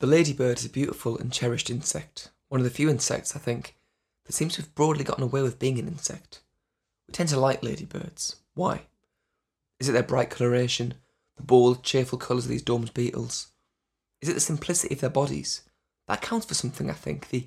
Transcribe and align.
The 0.00 0.06
ladybird 0.06 0.58
is 0.58 0.64
a 0.66 0.70
beautiful 0.70 1.16
and 1.16 1.32
cherished 1.32 1.70
insect, 1.70 2.30
one 2.48 2.60
of 2.60 2.64
the 2.64 2.70
few 2.70 2.90
insects, 2.90 3.34
I 3.34 3.38
think, 3.38 3.76
that 4.26 4.32
seems 4.32 4.54
to 4.54 4.62
have 4.62 4.74
broadly 4.74 5.04
gotten 5.04 5.24
away 5.24 5.42
with 5.42 5.58
being 5.58 5.78
an 5.78 5.88
insect. 5.88 6.42
We 7.06 7.12
tend 7.12 7.28
to 7.30 7.40
like 7.40 7.62
ladybirds. 7.62 8.36
Why? 8.54 8.82
Is 9.78 9.88
it 9.88 9.92
their 9.92 10.02
bright 10.02 10.30
coloration, 10.30 10.94
the 11.36 11.42
bold, 11.42 11.82
cheerful 11.82 12.18
colours 12.18 12.44
of 12.44 12.50
these 12.50 12.62
domed 12.62 12.92
beetles? 12.94 13.48
Is 14.20 14.28
it 14.28 14.34
the 14.34 14.40
simplicity 14.40 14.94
of 14.94 15.00
their 15.00 15.10
bodies? 15.10 15.62
That 16.08 16.22
counts 16.22 16.46
for 16.46 16.54
something, 16.54 16.90
I 16.90 16.94
think. 16.94 17.28
The 17.28 17.46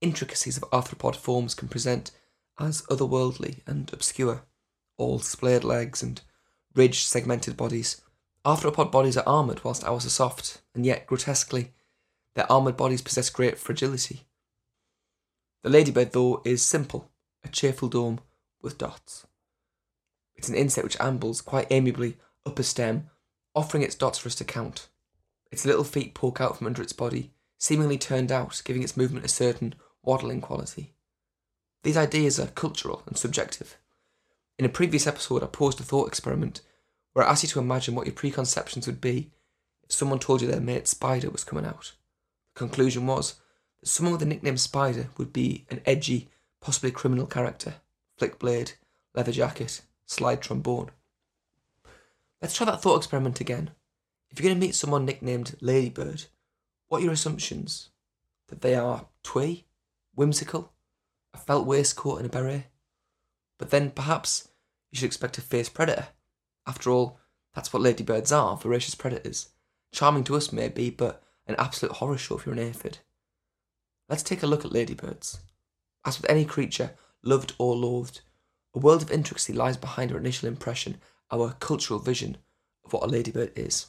intricacies 0.00 0.56
of 0.56 0.68
arthropod 0.70 1.16
forms 1.16 1.54
can 1.54 1.68
present 1.68 2.10
as 2.58 2.82
otherworldly 2.82 3.60
and 3.66 3.92
obscure. 3.92 4.42
All 4.98 5.18
splayed 5.18 5.64
legs 5.64 6.02
and 6.02 6.20
ridged, 6.74 7.06
segmented 7.06 7.56
bodies. 7.56 8.00
Arthropod 8.44 8.90
bodies 8.90 9.16
are 9.16 9.26
armoured, 9.26 9.62
whilst 9.64 9.84
ours 9.84 10.06
are 10.06 10.10
soft, 10.10 10.62
and 10.74 10.84
yet, 10.84 11.06
grotesquely, 11.06 11.72
their 12.34 12.50
armoured 12.50 12.76
bodies 12.76 13.02
possess 13.02 13.30
great 13.30 13.58
fragility. 13.58 14.22
The 15.62 15.70
ladybird, 15.70 16.12
though, 16.12 16.42
is 16.44 16.64
simple, 16.64 17.10
a 17.44 17.48
cheerful 17.48 17.88
dome 17.88 18.20
with 18.60 18.78
dots. 18.78 19.26
It's 20.34 20.48
an 20.48 20.54
insect 20.54 20.84
which 20.84 21.00
ambles 21.00 21.40
quite 21.40 21.70
amiably 21.70 22.16
up 22.44 22.58
a 22.58 22.62
stem, 22.62 23.10
offering 23.54 23.82
its 23.82 23.94
dots 23.94 24.18
for 24.18 24.28
us 24.28 24.34
to 24.36 24.44
count. 24.44 24.88
Its 25.50 25.66
little 25.66 25.84
feet 25.84 26.14
poke 26.14 26.40
out 26.40 26.56
from 26.56 26.66
under 26.66 26.82
its 26.82 26.92
body, 26.92 27.30
seemingly 27.58 27.98
turned 27.98 28.32
out, 28.32 28.60
giving 28.64 28.82
its 28.82 28.96
movement 28.96 29.24
a 29.24 29.28
certain 29.28 29.74
waddling 30.02 30.40
quality. 30.40 30.94
These 31.84 31.96
ideas 31.96 32.40
are 32.40 32.46
cultural 32.48 33.02
and 33.06 33.16
subjective. 33.16 33.76
In 34.58 34.64
a 34.64 34.70
previous 34.70 35.06
episode, 35.06 35.42
I 35.42 35.46
posed 35.46 35.80
a 35.80 35.82
thought 35.82 36.08
experiment 36.08 36.60
where 37.12 37.24
I 37.24 37.30
asked 37.30 37.42
you 37.42 37.48
to 37.50 37.60
imagine 37.60 37.94
what 37.94 38.06
your 38.06 38.14
preconceptions 38.14 38.86
would 38.86 39.00
be 39.00 39.30
if 39.84 39.92
someone 39.92 40.18
told 40.18 40.40
you 40.40 40.48
their 40.48 40.60
mate 40.60 40.88
Spider 40.88 41.30
was 41.30 41.44
coming 41.44 41.66
out. 41.66 41.92
Conclusion 42.54 43.06
was 43.06 43.34
that 43.80 43.88
someone 43.88 44.12
with 44.12 44.20
the 44.20 44.26
nickname 44.26 44.56
Spider 44.56 45.08
would 45.16 45.32
be 45.32 45.66
an 45.70 45.80
edgy, 45.86 46.28
possibly 46.60 46.90
criminal 46.90 47.26
character 47.26 47.74
flick 48.18 48.38
blade, 48.38 48.72
leather 49.14 49.32
jacket, 49.32 49.82
slide 50.06 50.40
trombone. 50.40 50.90
Let's 52.40 52.54
try 52.54 52.66
that 52.66 52.80
thought 52.80 52.98
experiment 52.98 53.40
again. 53.40 53.72
If 54.30 54.38
you're 54.38 54.48
going 54.48 54.60
to 54.60 54.66
meet 54.66 54.74
someone 54.74 55.04
nicknamed 55.04 55.56
Ladybird, 55.60 56.26
what 56.86 56.98
are 57.00 57.04
your 57.04 57.12
assumptions? 57.14 57.90
That 58.48 58.60
they 58.60 58.74
are 58.74 59.06
twee, 59.24 59.64
whimsical, 60.14 60.72
a 61.34 61.38
felt 61.38 61.66
waistcoat 61.66 62.18
and 62.18 62.26
a 62.26 62.28
beret? 62.28 62.66
But 63.58 63.70
then 63.70 63.90
perhaps 63.90 64.48
you 64.90 64.98
should 64.98 65.06
expect 65.06 65.38
a 65.38 65.40
fierce 65.40 65.68
predator. 65.68 66.08
After 66.66 66.90
all, 66.90 67.18
that's 67.54 67.72
what 67.72 67.82
ladybirds 67.82 68.30
are, 68.30 68.56
voracious 68.56 68.94
predators. 68.94 69.48
Charming 69.92 70.24
to 70.24 70.36
us, 70.36 70.52
maybe, 70.52 70.90
but 70.90 71.22
an 71.46 71.56
absolute 71.58 71.96
horror 71.96 72.18
show 72.18 72.36
if 72.36 72.46
you're 72.46 72.54
an 72.54 72.58
aphid. 72.58 72.98
Let's 74.08 74.22
take 74.22 74.42
a 74.42 74.46
look 74.46 74.64
at 74.64 74.72
ladybirds. 74.72 75.40
As 76.04 76.20
with 76.20 76.30
any 76.30 76.44
creature, 76.44 76.92
loved 77.22 77.54
or 77.58 77.76
loathed, 77.76 78.20
a 78.74 78.78
world 78.78 79.02
of 79.02 79.10
intricacy 79.10 79.52
lies 79.52 79.76
behind 79.76 80.12
our 80.12 80.18
initial 80.18 80.48
impression, 80.48 81.00
our 81.30 81.54
cultural 81.60 81.98
vision 81.98 82.36
of 82.84 82.92
what 82.92 83.04
a 83.04 83.06
ladybird 83.06 83.52
is. 83.56 83.86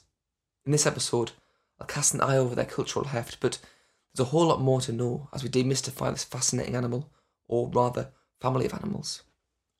In 0.65 0.71
this 0.71 0.85
episode, 0.85 1.31
I'll 1.79 1.87
cast 1.87 2.13
an 2.13 2.21
eye 2.21 2.37
over 2.37 2.55
their 2.55 2.65
cultural 2.65 3.05
heft, 3.05 3.39
but 3.39 3.59
there's 4.13 4.27
a 4.27 4.29
whole 4.29 4.47
lot 4.47 4.61
more 4.61 4.81
to 4.81 4.91
know 4.91 5.29
as 5.33 5.43
we 5.43 5.49
demystify 5.49 6.11
this 6.11 6.23
fascinating 6.23 6.75
animal, 6.75 7.11
or 7.47 7.69
rather, 7.69 8.11
family 8.39 8.65
of 8.65 8.73
animals. 8.73 9.23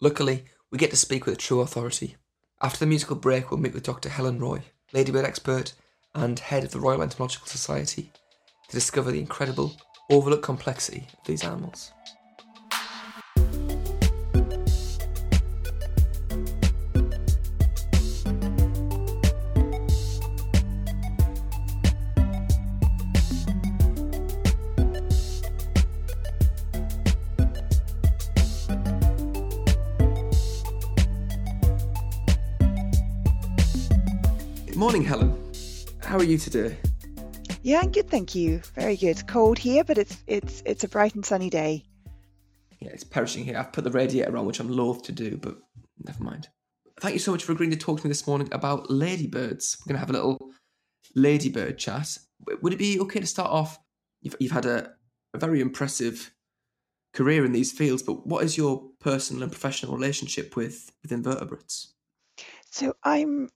Luckily, 0.02 0.46
we 0.72 0.78
get 0.78 0.90
to 0.90 0.98
speak 0.98 1.26
with 1.26 1.36
a 1.36 1.38
true 1.38 1.62
authority. 1.62 2.16
After 2.62 2.80
the 2.80 2.88
musical 2.88 3.16
break, 3.16 3.52
we'll 3.52 3.60
meet 3.60 3.74
with 3.74 3.84
Dr. 3.84 4.10
Helen 4.10 4.40
Roy, 4.40 4.64
ladybird 4.92 5.26
expert 5.26 5.74
and 6.16 6.40
head 6.40 6.64
of 6.64 6.72
the 6.72 6.80
Royal 6.80 7.02
Entomological 7.02 7.48
Society, 7.48 8.12
to 8.68 8.76
discover 8.76 9.12
the 9.12 9.20
incredible, 9.20 9.76
overlooked 10.10 10.44
complexity 10.44 11.08
of 11.20 11.26
these 11.26 11.44
animals. 11.44 11.92
Morning, 34.76 35.04
Helen. 35.06 35.33
How 36.14 36.20
are 36.20 36.24
you 36.24 36.38
today? 36.38 36.78
Yeah, 37.64 37.80
I'm 37.82 37.92
good, 37.92 38.08
thank 38.08 38.36
you. 38.36 38.62
Very 38.76 38.96
good. 38.96 39.28
Cold 39.28 39.58
here, 39.58 39.84
but 39.84 39.98
it's 39.98 40.24
it's 40.28 40.62
it's 40.64 40.84
a 40.84 40.88
bright 40.88 41.16
and 41.16 41.26
sunny 41.26 41.50
day. 41.50 41.86
Yeah, 42.80 42.90
it's 42.90 43.04
perishing 43.04 43.44
here. 43.44 43.58
I've 43.58 43.74
put 43.74 43.84
the 43.84 43.90
radiator 43.90 44.38
on, 44.38 44.46
which 44.46 44.60
I'm 44.60 44.70
loath 44.70 45.02
to 45.06 45.12
do, 45.12 45.38
but 45.38 45.58
never 46.06 46.24
mind. 46.24 46.50
Thank 47.02 47.14
you 47.14 47.20
so 47.20 47.32
much 47.32 47.44
for 47.44 47.54
agreeing 47.54 47.72
to 47.72 47.78
talk 47.78 48.00
to 48.00 48.06
me 48.06 48.10
this 48.10 48.28
morning 48.28 48.48
about 48.52 48.92
ladybirds. 48.92 49.80
We're 49.80 49.90
going 49.90 49.96
to 49.96 50.02
have 50.02 50.12
a 50.12 50.14
little 50.14 50.52
ladybird 51.16 51.80
chat. 51.80 52.16
Would 52.62 52.74
it 52.74 52.78
be 52.78 53.00
okay 53.00 53.20
to 53.20 53.26
start 53.26 53.50
off? 53.50 53.80
You've, 54.22 54.36
you've 54.40 54.52
had 54.52 54.68
a, 54.68 54.92
a 55.34 55.40
very 55.40 55.62
impressive 55.62 56.32
career 57.16 57.44
in 57.44 57.54
these 57.54 57.72
fields, 57.72 58.04
but 58.04 58.28
what 58.28 58.44
is 58.44 58.56
your 58.56 58.88
personal 59.00 59.42
and 59.42 59.52
professional 59.52 59.96
relationship 59.96 60.56
with, 60.56 60.92
with 61.02 61.12
invertebrates? 61.12 61.96
So 62.70 62.94
I'm 63.04 63.50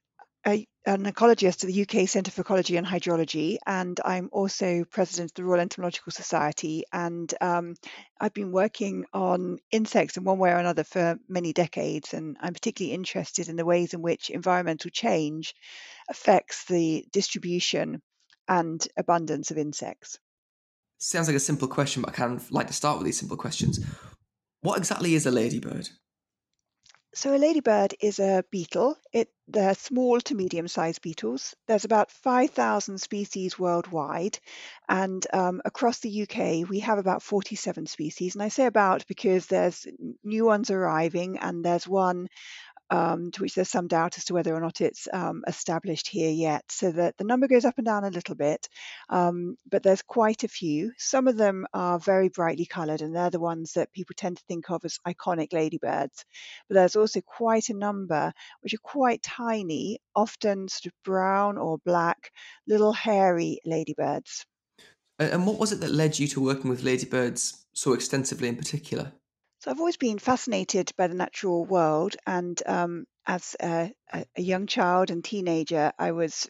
a, 0.48 0.66
an 0.86 1.04
ecologist 1.04 1.64
at 1.64 1.70
the 1.70 1.82
UK 1.82 2.08
Centre 2.08 2.32
for 2.32 2.42
Ecology 2.42 2.78
and 2.78 2.88
Hydrology, 2.88 3.58
and 3.66 4.00
I'm 4.04 4.30
also 4.32 4.86
president 4.90 5.32
of 5.32 5.36
the 5.36 5.44
Royal 5.44 5.60
Entomological 5.60 6.12
Society. 6.12 6.84
And 6.94 7.32
um, 7.42 7.76
I've 8.20 8.34
been 8.34 8.54
working 8.54 9.06
on 9.14 9.58
insects 9.72 10.16
in 10.16 10.24
one 10.24 10.40
way 10.40 10.52
or 10.52 10.58
another 10.58 10.86
for 10.86 11.18
many 11.28 11.52
decades, 11.52 12.14
and 12.14 12.38
I'm 12.40 12.54
particularly 12.54 12.94
interested 12.94 13.50
in 13.50 13.58
the 13.58 13.66
ways 13.66 13.94
in 13.94 14.02
which 14.02 14.30
environmental 14.30 14.90
change 14.90 15.54
affects 16.10 16.66
the 16.66 17.06
distribution 17.12 18.02
and 18.48 18.88
abundance 18.98 19.52
of 19.52 19.58
insects. 19.58 20.18
Sounds 21.00 21.28
like 21.28 21.36
a 21.36 21.42
simple 21.42 21.68
question, 21.68 22.02
but 22.02 22.12
I 22.12 22.16
kind 22.16 22.34
of 22.34 22.50
like 22.52 22.68
to 22.68 22.74
start 22.74 22.98
with 22.98 23.06
these 23.06 23.20
simple 23.20 23.38
questions. 23.38 23.80
What 24.62 24.78
exactly 24.78 25.14
is 25.14 25.26
a 25.26 25.32
ladybird? 25.32 25.90
So 27.14 27.36
a 27.36 27.38
ladybird 27.38 27.96
is 28.00 28.20
a 28.20 28.46
beetle. 28.50 28.98
It 29.12 29.30
they're 29.50 29.74
small 29.76 30.22
to 30.22 30.36
medium-sized 30.36 31.02
beetles. 31.02 31.56
There's 31.68 31.84
about 31.86 32.12
5,000 32.12 33.00
species 33.00 33.58
worldwide, 33.60 34.40
and 34.88 35.26
um, 35.34 35.62
across 35.66 36.00
the 36.00 36.22
UK 36.24 36.70
we 36.70 36.80
have 36.82 36.98
about 36.98 37.24
47 37.24 37.88
species. 37.88 38.36
And 38.36 38.44
I 38.44 38.50
say 38.50 38.66
about 38.68 39.06
because 39.08 39.48
there's 39.48 39.86
new 40.24 40.46
ones 40.46 40.70
arriving, 40.70 41.40
and 41.40 41.64
there's 41.64 41.88
one 41.88 42.28
um, 42.90 43.32
to 43.32 43.42
which 43.42 43.56
there's 43.56 43.70
some 43.70 43.88
doubt 43.88 44.18
as 44.18 44.26
to 44.26 44.34
whether 44.34 44.54
or 44.54 44.62
not 44.62 44.82
it's 44.82 45.08
um, 45.12 45.44
established 45.48 46.08
here 46.08 46.32
yet. 46.32 46.64
So 46.70 46.92
that 46.92 47.18
the 47.18 47.24
number 47.24 47.48
goes 47.48 47.66
up 47.66 47.78
and 47.78 47.86
down 47.86 48.04
a 48.04 48.10
little 48.10 48.36
bit, 48.36 48.68
um, 49.10 49.58
but 49.70 49.84
there's 49.84 50.02
quite 50.02 50.44
a 50.44 50.48
few. 50.48 50.92
Some 50.98 51.28
of 51.28 51.38
them 51.38 51.66
are 51.74 52.00
very 52.00 52.30
brightly 52.30 52.66
coloured, 52.66 53.02
and 53.02 53.16
they're 53.16 53.30
the 53.30 53.40
ones 53.40 53.74
that 53.74 53.94
people 53.94 54.16
tend 54.18 54.38
to 54.38 54.44
think 54.48 54.70
of 54.70 54.86
as 54.86 55.00
iconic 55.08 55.54
ladybirds. 55.54 56.26
But 56.68 56.76
there's 56.76 56.96
also 56.96 57.22
quite 57.22 57.70
a 57.70 57.74
number 57.74 58.34
which 58.62 58.74
are 58.74 58.80
quite 58.84 59.22
tiny, 59.22 60.00
often 60.16 60.68
sort 60.68 60.88
of 60.88 60.94
brown 61.04 61.58
or 61.58 61.78
black, 61.86 62.32
little 62.68 62.94
hairy 62.94 63.60
ladybirds. 63.66 64.46
And 65.20 65.48
what 65.48 65.58
was 65.58 65.72
it 65.72 65.80
that 65.80 65.92
led 65.92 66.20
you 66.20 66.28
to 66.30 66.44
working 66.44 66.70
with 66.70 66.84
ladybirds 66.84 67.66
so 67.74 67.94
extensively 67.94 68.48
in 68.48 68.56
particular? 68.56 69.14
So 69.68 69.72
I've 69.72 69.80
always 69.80 69.98
been 69.98 70.18
fascinated 70.18 70.94
by 70.96 71.08
the 71.08 71.14
natural 71.14 71.66
world, 71.66 72.16
and 72.26 72.58
um, 72.68 73.06
as 73.26 73.54
a, 73.62 73.92
a, 74.14 74.42
young 74.42 74.66
child 74.66 75.12
and 75.12 75.22
teenager, 75.22 75.92
I 76.00 76.14
was 76.14 76.50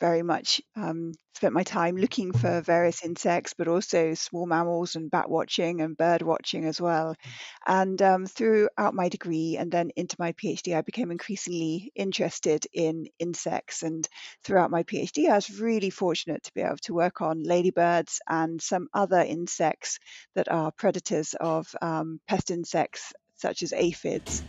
very 0.00 0.22
much 0.22 0.60
um, 0.76 1.12
spent 1.34 1.54
my 1.54 1.62
time 1.62 1.96
looking 1.96 2.32
for 2.32 2.60
various 2.60 3.04
insects, 3.04 3.54
but 3.56 3.68
also 3.68 4.14
small 4.14 4.46
mammals 4.46 4.96
and 4.96 5.10
bat 5.10 5.30
watching 5.30 5.80
and 5.80 5.96
bird 5.96 6.22
watching 6.22 6.64
as 6.64 6.80
well. 6.80 7.14
And 7.66 8.00
um, 8.02 8.26
throughout 8.26 8.94
my 8.94 9.08
degree 9.08 9.56
and 9.58 9.70
then 9.70 9.90
into 9.96 10.16
my 10.18 10.32
PhD, 10.32 10.76
I 10.76 10.82
became 10.82 11.10
increasingly 11.10 11.92
interested 11.94 12.66
in 12.72 13.06
insects. 13.18 13.82
And 13.82 14.06
throughout 14.44 14.70
my 14.70 14.82
PhD, 14.82 15.30
I 15.30 15.36
was 15.36 15.60
really 15.60 15.90
fortunate 15.90 16.42
to 16.44 16.54
be 16.54 16.62
able 16.62 16.76
to 16.84 16.94
work 16.94 17.20
on 17.20 17.42
ladybirds 17.44 18.20
and 18.28 18.60
some 18.60 18.88
other 18.92 19.20
insects 19.20 19.98
that 20.34 20.50
are 20.50 20.72
predators 20.72 21.34
of 21.40 21.74
um, 21.80 22.20
pest 22.28 22.50
insects 22.50 23.12
such 23.36 23.62
as 23.62 23.72
aphids. 23.72 24.42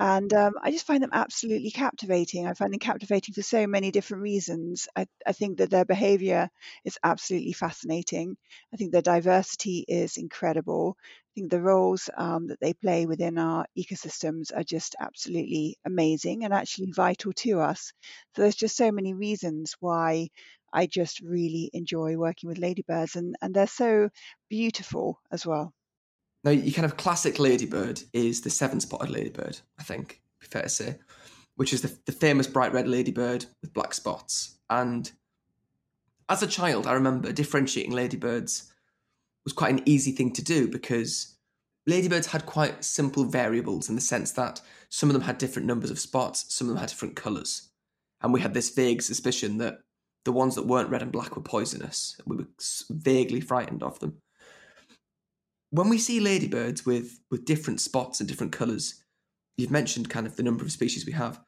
And 0.00 0.32
um, 0.34 0.54
I 0.62 0.72
just 0.72 0.86
find 0.86 1.00
them 1.02 1.10
absolutely 1.12 1.70
captivating. 1.70 2.46
I 2.46 2.54
find 2.54 2.72
them 2.72 2.80
captivating 2.80 3.34
for 3.34 3.42
so 3.42 3.66
many 3.68 3.92
different 3.92 4.22
reasons. 4.24 4.88
I, 4.96 5.06
I 5.24 5.32
think 5.32 5.58
that 5.58 5.70
their 5.70 5.84
behavior 5.84 6.48
is 6.84 6.98
absolutely 7.04 7.52
fascinating. 7.52 8.36
I 8.74 8.76
think 8.76 8.90
their 8.90 9.02
diversity 9.02 9.84
is 9.86 10.16
incredible. 10.16 10.96
I 10.98 11.30
think 11.36 11.50
the 11.52 11.60
roles 11.60 12.10
um, 12.16 12.48
that 12.48 12.58
they 12.60 12.72
play 12.74 13.06
within 13.06 13.38
our 13.38 13.66
ecosystems 13.78 14.50
are 14.56 14.64
just 14.64 14.96
absolutely 14.98 15.78
amazing 15.84 16.44
and 16.44 16.52
actually 16.52 16.90
vital 16.92 17.32
to 17.34 17.60
us. 17.60 17.92
So 18.34 18.42
there's 18.42 18.56
just 18.56 18.76
so 18.76 18.90
many 18.90 19.14
reasons 19.14 19.76
why 19.80 20.30
I 20.72 20.86
just 20.86 21.20
really 21.20 21.70
enjoy 21.74 22.16
working 22.16 22.48
with 22.48 22.58
ladybirds, 22.58 23.14
and, 23.16 23.36
and 23.42 23.54
they're 23.54 23.66
so 23.68 24.08
beautiful 24.48 25.20
as 25.30 25.46
well. 25.46 25.72
Now, 26.42 26.52
your 26.52 26.72
kind 26.72 26.86
of 26.86 26.96
classic 26.96 27.38
ladybird 27.38 28.02
is 28.12 28.40
the 28.40 28.50
seven 28.50 28.80
spotted 28.80 29.10
ladybird, 29.10 29.58
I 29.78 29.82
think, 29.82 30.22
fair 30.40 30.62
to 30.62 30.68
say, 30.68 30.98
which 31.56 31.72
is 31.72 31.82
the, 31.82 31.96
the 32.06 32.12
famous 32.12 32.46
bright 32.46 32.72
red 32.72 32.88
ladybird 32.88 33.44
with 33.60 33.74
black 33.74 33.92
spots. 33.92 34.58
And 34.70 35.10
as 36.28 36.42
a 36.42 36.46
child, 36.46 36.86
I 36.86 36.92
remember 36.92 37.32
differentiating 37.32 37.92
ladybirds 37.92 38.72
was 39.44 39.52
quite 39.52 39.72
an 39.72 39.82
easy 39.84 40.12
thing 40.12 40.32
to 40.32 40.44
do 40.44 40.68
because 40.68 41.36
ladybirds 41.86 42.28
had 42.28 42.46
quite 42.46 42.84
simple 42.84 43.24
variables 43.24 43.88
in 43.88 43.94
the 43.94 44.00
sense 44.00 44.32
that 44.32 44.60
some 44.88 45.08
of 45.08 45.14
them 45.14 45.22
had 45.22 45.38
different 45.38 45.66
numbers 45.66 45.90
of 45.90 45.98
spots, 45.98 46.46
some 46.54 46.68
of 46.68 46.74
them 46.74 46.80
had 46.80 46.88
different 46.88 47.16
colours. 47.16 47.68
And 48.22 48.32
we 48.32 48.40
had 48.40 48.54
this 48.54 48.70
vague 48.70 49.02
suspicion 49.02 49.58
that 49.58 49.80
the 50.24 50.32
ones 50.32 50.54
that 50.54 50.66
weren't 50.66 50.90
red 50.90 51.02
and 51.02 51.12
black 51.12 51.36
were 51.36 51.42
poisonous. 51.42 52.16
We 52.26 52.36
were 52.36 52.46
vaguely 52.90 53.40
frightened 53.40 53.82
of 53.82 53.98
them. 54.00 54.18
When 55.72 55.88
we 55.88 55.98
see 55.98 56.18
ladybirds 56.18 56.84
with, 56.84 57.20
with 57.30 57.44
different 57.44 57.80
spots 57.80 58.18
and 58.18 58.28
different 58.28 58.52
colours, 58.52 59.04
you've 59.56 59.70
mentioned 59.70 60.10
kind 60.10 60.26
of 60.26 60.34
the 60.34 60.42
number 60.42 60.64
of 60.64 60.72
species 60.72 61.06
we 61.06 61.12
have. 61.12 61.40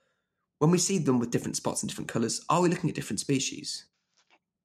When 0.60 0.70
we 0.70 0.78
see 0.78 0.98
them 0.98 1.18
with 1.18 1.32
different 1.32 1.56
spots 1.56 1.82
and 1.82 1.90
different 1.90 2.08
colours, 2.08 2.44
are 2.48 2.60
we 2.60 2.68
looking 2.68 2.88
at 2.88 2.94
different 2.94 3.18
species? 3.18 3.86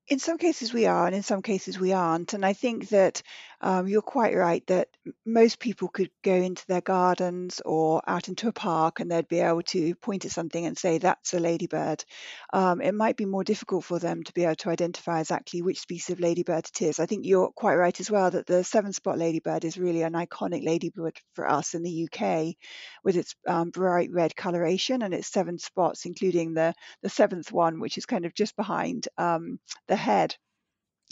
In 0.08 0.20
some 0.20 0.38
cases 0.38 0.74
we 0.74 0.86
are, 0.86 1.06
and 1.06 1.16
in 1.16 1.24
some 1.24 1.42
cases 1.42 1.78
we 1.78 1.92
aren't. 1.92 2.34
And 2.34 2.46
I 2.46 2.54
think 2.54 2.90
that 2.90 3.22
um, 3.60 3.88
you're 3.88 4.04
quite 4.04 4.36
right 4.36 4.66
that 4.68 4.88
most 5.26 5.60
people 5.60 5.88
could 5.88 6.12
go 6.24 6.34
into 6.34 6.66
their 6.68 6.82
gardens 6.82 7.60
or 7.66 8.02
out 8.08 8.30
into 8.30 8.48
a 8.48 8.54
park 8.54 9.00
and 9.00 9.10
they'd 9.10 9.28
be 9.28 9.40
able 9.40 9.64
to 9.64 9.96
point 9.96 10.26
at 10.26 10.32
something 10.32 10.66
and 10.66 10.78
say, 10.78 11.00
that's 11.00 11.34
a 11.34 11.40
ladybird. 11.40 12.06
Um, 12.54 12.82
it 12.82 12.94
might 12.94 13.18
be 13.18 13.26
more 13.26 13.44
difficult 13.44 13.84
for 13.84 13.98
them 13.98 14.24
to 14.24 14.34
be 14.34 14.44
able 14.44 14.56
to 14.58 14.70
identify 14.70 15.20
exactly 15.20 15.64
which 15.64 15.80
species 15.80 16.12
of 16.12 16.20
ladybird 16.20 16.68
it 16.68 16.82
is. 16.84 17.00
I 17.00 17.08
think 17.08 17.26
you're 17.26 17.50
quite 17.50 17.76
right 17.76 18.00
as 18.00 18.12
well 18.12 18.30
that 18.30 18.46
the 18.46 18.64
seven 18.64 18.94
spot 18.94 19.18
ladybird 19.18 19.66
is 19.66 19.78
really 19.78 20.04
an 20.04 20.14
iconic 20.14 20.64
ladybird 20.64 21.20
for 21.34 21.50
us 21.50 21.74
in 21.74 21.82
the 21.82 22.08
UK 22.08 22.56
with 23.04 23.18
its 23.18 23.36
um, 23.48 23.72
bright 23.72 24.12
red 24.12 24.36
coloration 24.36 25.02
and 25.02 25.14
its 25.14 25.30
seven 25.30 25.58
spots, 25.58 26.06
including 26.06 26.54
the, 26.54 26.76
the 27.02 27.10
seventh 27.10 27.52
one, 27.52 27.80
which 27.80 27.98
is 27.98 28.06
kind 28.06 28.26
of 28.26 28.36
just 28.36 28.56
behind 28.56 29.08
um, 29.18 29.60
the 29.88 29.97
head. 29.98 30.36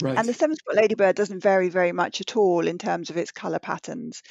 Right. 0.02 0.18
And 0.18 0.28
the 0.28 0.34
seven 0.34 0.56
spot 0.56 0.76
ladybird 0.76 1.16
doesn't 1.16 1.42
vary 1.42 1.70
very 1.70 1.92
much 1.92 2.20
at 2.20 2.36
all 2.36 2.66
in 2.66 2.76
terms 2.76 3.08
of 3.08 3.16
its 3.16 3.32
colour 3.32 3.58
patterns. 3.58 4.22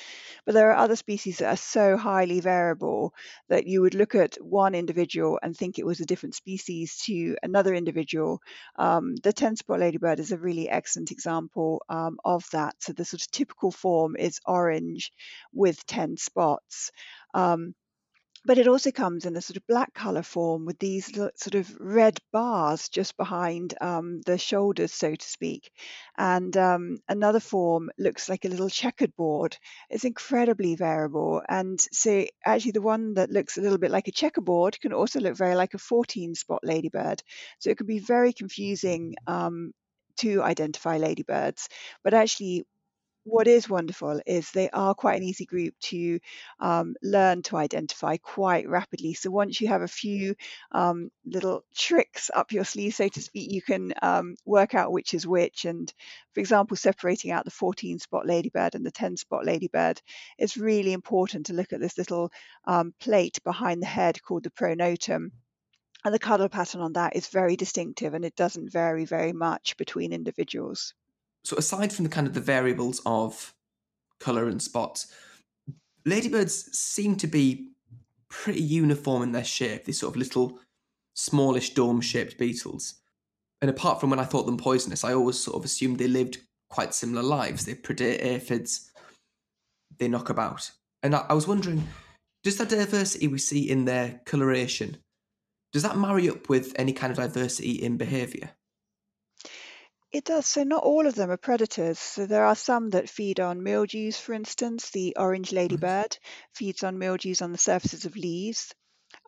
But 0.46 0.54
there 0.54 0.70
are 0.70 0.76
other 0.76 0.96
species 0.96 1.40
that 1.40 1.50
are 1.50 1.58
so 1.58 1.98
highly 1.98 2.40
variable 2.40 3.16
that 3.50 3.66
you 3.66 3.82
would 3.82 3.96
look 3.96 4.14
at 4.14 4.36
one 4.36 4.76
individual 4.76 5.40
and 5.42 5.58
think 5.58 5.80
it 5.80 5.86
was 5.86 6.02
a 6.02 6.06
different 6.06 6.36
species 6.36 6.98
to 7.06 7.36
another 7.42 7.74
individual. 7.74 8.42
Um, 8.76 9.16
the 9.16 9.34
10 9.34 9.56
spot 9.56 9.80
ladybird 9.80 10.20
is 10.20 10.32
a 10.32 10.38
really 10.38 10.70
excellent 10.70 11.10
example 11.10 11.82
um, 11.90 12.20
of 12.24 12.48
that. 12.52 12.76
So 12.80 12.94
the 12.94 13.04
sort 13.04 13.24
of 13.24 13.32
typical 13.32 13.72
form 13.72 14.16
is 14.16 14.40
orange 14.46 15.12
with 15.52 15.84
10 15.88 16.18
spots. 16.18 16.92
Um, 17.34 17.74
but 18.46 18.60
it 18.60 18.68
also 18.68 18.92
comes 18.92 19.26
in 19.26 19.36
a 19.36 19.42
sort 19.42 19.58
of 19.58 19.66
black 19.68 19.94
color 19.94 20.22
form 20.22 20.66
with 20.66 20.78
these 20.78 21.14
sort 21.36 21.56
of 21.56 21.76
red 21.80 22.20
bars 22.32 22.90
just 22.90 23.18
behind 23.18 23.74
um, 23.82 24.22
the 24.26 24.38
shoulders, 24.38 24.94
so 24.94 25.16
to 25.16 25.26
speak. 25.26 25.72
And 26.18 26.56
um, 26.56 26.98
another 27.10 27.40
form 27.40 27.90
looks 27.98 28.30
like 28.30 28.46
a 28.46 28.50
little 28.50 28.70
checkered 28.70 29.16
board. 29.16 29.58
It's 29.90 30.06
incredibly 30.06 30.76
variable. 30.76 31.42
And 31.50 31.80
so, 31.92 32.26
actually, 32.46 32.74
the 32.74 32.82
one 32.82 33.16
that 33.16 33.32
looks 33.32 33.58
a 33.58 33.62
little 33.62 33.80
bit 33.80 33.92
like 33.92 34.08
a 34.08 34.12
checkerboard 34.12 34.80
can 34.80 34.94
also 34.94 35.20
look 35.20 35.36
very 35.36 35.56
like 35.56 35.74
a 35.74 35.80
14 35.80 36.36
spot 36.36 36.60
ladybird. 36.64 37.24
So, 37.60 37.72
it 37.72 37.78
can 37.78 37.88
be 37.88 38.00
very 38.00 38.32
confusing 38.32 39.16
um, 39.26 39.74
to 40.18 40.44
identify 40.44 40.98
ladybirds. 40.98 41.68
But 42.04 42.14
actually, 42.14 42.66
what 43.26 43.48
is 43.48 43.68
wonderful 43.68 44.22
is 44.28 44.52
they 44.52 44.70
are 44.70 44.94
quite 44.94 45.18
an 45.18 45.24
easy 45.24 45.46
group 45.46 45.74
to 45.80 46.20
um, 46.60 46.96
learn 47.02 47.42
to 47.42 47.58
identify 47.58 48.18
quite 48.18 48.70
rapidly. 48.70 49.16
So 49.16 49.32
once 49.32 49.60
you 49.60 49.68
have 49.68 49.82
a 49.82 49.88
few 49.88 50.36
um, 50.72 51.10
little 51.26 51.66
tricks 51.76 52.30
up 52.32 52.52
your 52.52 52.64
sleeve, 52.64 52.94
so 52.94 53.08
to 53.08 53.22
speak, 53.22 53.52
you 53.52 53.64
can 53.64 53.94
um, 54.04 54.36
work 54.46 54.76
out 54.76 54.92
which 54.92 55.16
is 55.16 55.26
which. 55.26 55.66
And 55.66 55.92
for 56.34 56.40
example, 56.40 56.78
separating 56.78 57.32
out 57.32 57.46
the 57.46 57.52
14 57.52 57.98
spot 57.98 58.28
ladybird 58.28 58.76
and 58.76 58.86
the 58.86 58.92
10 58.92 59.18
spot 59.18 59.44
ladybird, 59.44 60.00
it's 60.38 60.56
really 60.56 60.94
important 60.94 61.48
to 61.48 61.54
look 61.54 61.74
at 61.74 61.80
this 61.80 61.98
little 61.98 62.32
um, 62.66 62.94
plate 63.00 63.40
behind 63.44 63.82
the 63.82 63.88
head 63.88 64.22
called 64.22 64.44
the 64.44 64.52
pronotum. 64.52 65.32
And 66.04 66.14
the 66.14 66.20
colour 66.20 66.48
pattern 66.48 66.82
on 66.82 66.94
that 66.94 67.16
is 67.16 67.28
very 67.30 67.56
distinctive 67.56 68.14
and 68.14 68.24
it 68.24 68.36
doesn't 68.36 68.72
vary 68.72 69.06
very 69.06 69.34
much 69.34 69.78
between 69.78 70.14
individuals 70.14 70.94
so 71.46 71.56
aside 71.58 71.94
from 71.94 72.04
the 72.04 72.10
kind 72.10 72.26
of 72.26 72.34
the 72.34 72.42
variables 72.42 73.02
of 73.06 73.54
color 74.20 74.48
and 74.48 74.62
spots, 74.62 75.14
ladybirds 76.04 76.76
seem 76.78 77.16
to 77.18 77.28
be 77.28 77.70
pretty 78.30 78.62
uniform 78.62 79.22
in 79.22 79.32
their 79.32 79.44
shape. 79.44 79.86
These 79.86 80.00
sort 80.00 80.14
of 80.14 80.18
little 80.18 80.60
smallish 81.16 81.74
dome-shaped 81.76 82.38
beetles. 82.38 82.96
And 83.62 83.70
apart 83.70 84.02
from 84.02 84.10
when 84.10 84.20
I 84.20 84.26
thought 84.26 84.46
them 84.46 84.58
poisonous, 84.58 85.04
I 85.04 85.14
always 85.14 85.40
sort 85.40 85.56
of 85.56 85.64
assumed 85.64 86.00
they 86.00 86.08
lived 86.08 86.40
quite 86.70 86.94
similar 86.94 87.24
lives. 87.24 87.66
They 87.66 87.76
predate 87.76 88.24
aphids, 88.24 88.92
they 89.98 90.08
knock 90.08 90.30
about. 90.30 90.72
And 91.04 91.16
I, 91.16 91.26
I 91.30 91.34
was 91.34 91.48
wondering, 91.48 91.88
does 92.44 92.58
that 92.58 92.70
diversity 92.70 93.28
we 93.28 93.38
see 93.38 93.70
in 93.70 93.86
their 93.86 94.20
coloration, 94.26 94.98
does 95.72 95.84
that 95.84 95.98
marry 95.98 96.28
up 96.28 96.50
with 96.50 96.74
any 96.76 96.92
kind 96.92 97.12
of 97.12 97.18
diversity 97.18 97.72
in 97.72 97.98
behaviour? 97.98 98.52
It 100.12 100.26
does. 100.26 100.46
So 100.48 100.64
not 100.64 100.84
all 100.84 101.08
of 101.08 101.16
them 101.16 101.30
are 101.30 101.38
predators. 101.38 102.00
So 102.00 102.26
there 102.26 102.46
are 102.46 102.56
some 102.56 102.90
that 102.92 103.10
feed 103.10 103.40
on 103.40 103.64
mildews, 103.64 104.18
for 104.18 104.34
instance. 104.34 104.90
The 104.90 105.16
orange 105.18 105.52
ladybird 105.52 106.18
feeds 106.54 106.84
on 106.84 106.98
mildews 106.98 107.42
on 107.42 107.52
the 107.52 107.58
surfaces 107.58 108.06
of 108.06 108.16
leaves. 108.16 108.74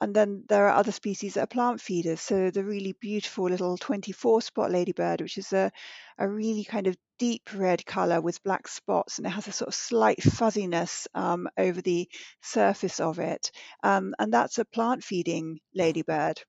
And 0.02 0.16
then 0.16 0.44
there 0.48 0.68
are 0.68 0.76
other 0.76 0.92
species 0.92 1.34
that 1.34 1.44
are 1.44 1.48
plant 1.48 1.82
feeders. 1.82 2.22
So 2.22 2.52
the 2.52 2.64
really 2.64 2.94
beautiful 2.94 3.50
little 3.50 3.78
24 3.78 4.42
spot 4.42 4.72
ladybird, 4.72 5.22
which 5.22 5.38
is 5.38 5.54
a, 5.54 5.72
a 6.18 6.28
really 6.28 6.64
kind 6.64 6.88
of 6.88 6.98
deep 7.20 7.50
red 7.54 7.86
color 7.86 8.22
with 8.22 8.44
black 8.44 8.68
spots, 8.68 9.18
and 9.18 9.26
it 9.26 9.32
has 9.32 9.48
a 9.48 9.52
sort 9.52 9.70
of 9.70 9.76
slight 9.76 10.22
fuzziness 10.22 11.08
um, 11.16 11.50
over 11.58 11.82
the 11.82 12.08
surface 12.42 13.00
of 13.00 13.20
it. 13.20 13.52
Um, 13.84 14.14
and 14.20 14.32
that's 14.32 14.60
a 14.60 14.66
plant 14.66 15.04
feeding 15.04 15.60
ladybird. 15.74 16.42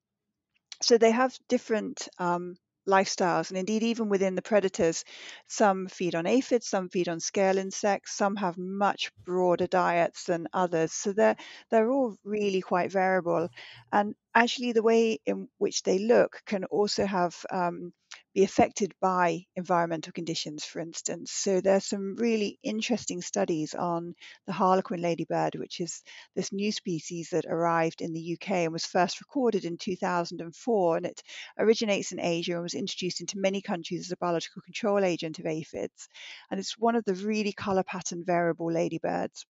So 0.81 0.97
they 0.97 1.11
have 1.11 1.35
different 1.47 2.07
um, 2.19 2.55
lifestyles. 2.89 3.49
And 3.49 3.57
indeed, 3.57 3.83
even 3.83 4.09
within 4.09 4.35
the 4.35 4.41
predators, 4.41 5.03
some 5.47 5.87
feed 5.87 6.15
on 6.15 6.25
aphids, 6.27 6.67
some 6.67 6.89
feed 6.89 7.07
on 7.09 7.19
scale 7.19 7.57
insects, 7.57 8.13
some 8.17 8.35
have 8.37 8.57
much 8.57 9.11
broader 9.25 9.67
diets 9.67 10.25
than 10.25 10.47
others. 10.53 10.93
So 10.93 11.13
they're 11.13 11.37
they're 11.69 11.91
all 11.91 12.17
really 12.23 12.61
quite 12.61 12.91
variable. 12.91 13.49
And 13.91 14.15
actually, 14.35 14.73
the 14.73 14.83
way 14.83 15.19
in 15.25 15.47
which 15.57 15.83
they 15.83 15.99
look 15.99 16.41
can 16.45 16.65
also 16.65 17.05
have 17.05 17.35
um, 17.51 17.93
be 18.33 18.43
affected 18.43 18.93
by 19.01 19.45
environmental 19.55 20.13
conditions, 20.13 20.63
for 20.63 20.79
instance. 20.79 21.31
So 21.31 21.61
there's 21.61 21.85
some 21.85 22.15
really 22.15 22.59
interesting 22.63 23.21
studies 23.21 23.73
on 23.73 24.13
the 24.45 24.53
harlequin 24.53 25.01
ladybird, 25.01 25.55
which 25.55 25.79
is 25.79 26.03
this 26.35 26.51
new 26.51 26.71
species 26.71 27.29
that 27.31 27.45
arrived 27.45 28.01
in 28.01 28.13
the 28.13 28.33
UK 28.33 28.51
and 28.51 28.73
was 28.73 28.85
first 28.85 29.19
recorded 29.19 29.65
in 29.65 29.77
2004. 29.77 30.97
And 30.97 31.05
it 31.05 31.21
originates 31.57 32.11
in 32.11 32.19
Asia 32.19 32.53
and 32.53 32.63
was 32.63 32.73
introduced 32.75 33.21
into 33.21 33.39
many 33.39 33.61
countries 33.61 34.05
as 34.05 34.11
a 34.11 34.17
biological 34.17 34.61
control 34.61 35.03
agent 35.03 35.39
of 35.39 35.45
aphids. 35.45 36.07
And 36.51 36.59
it's 36.59 36.77
one 36.77 36.95
of 36.95 37.05
the 37.05 37.15
really 37.15 37.53
color 37.53 37.83
pattern 37.83 38.23
variable 38.25 38.71
ladybirds. 38.71 39.45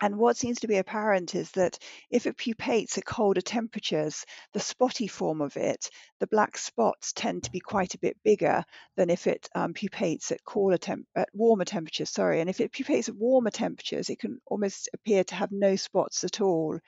And 0.00 0.16
what 0.16 0.36
seems 0.36 0.60
to 0.60 0.68
be 0.68 0.76
apparent 0.76 1.34
is 1.34 1.50
that 1.52 1.78
if 2.10 2.26
it 2.26 2.36
pupates 2.36 2.96
at 2.98 3.04
colder 3.04 3.40
temperatures, 3.40 4.24
the 4.52 4.60
spotty 4.60 5.08
form 5.08 5.40
of 5.40 5.56
it, 5.56 5.90
the 6.20 6.28
black 6.28 6.56
spots 6.56 7.12
tend 7.12 7.42
to 7.44 7.50
be 7.50 7.58
quite 7.58 7.94
a 7.94 7.98
bit 7.98 8.16
bigger 8.22 8.64
than 8.96 9.10
if 9.10 9.26
it 9.26 9.48
um, 9.56 9.74
pupates 9.74 10.30
at 10.30 10.44
cooler 10.44 10.78
temp- 10.78 11.08
at 11.16 11.28
warmer 11.32 11.64
temperatures. 11.64 12.10
Sorry, 12.10 12.40
and 12.40 12.48
if 12.48 12.60
it 12.60 12.72
pupates 12.72 13.08
at 13.08 13.16
warmer 13.16 13.50
temperatures, 13.50 14.08
it 14.08 14.20
can 14.20 14.40
almost 14.46 14.88
appear 14.94 15.24
to 15.24 15.34
have 15.34 15.50
no 15.50 15.74
spots 15.74 16.22
at 16.22 16.40
all. 16.40 16.78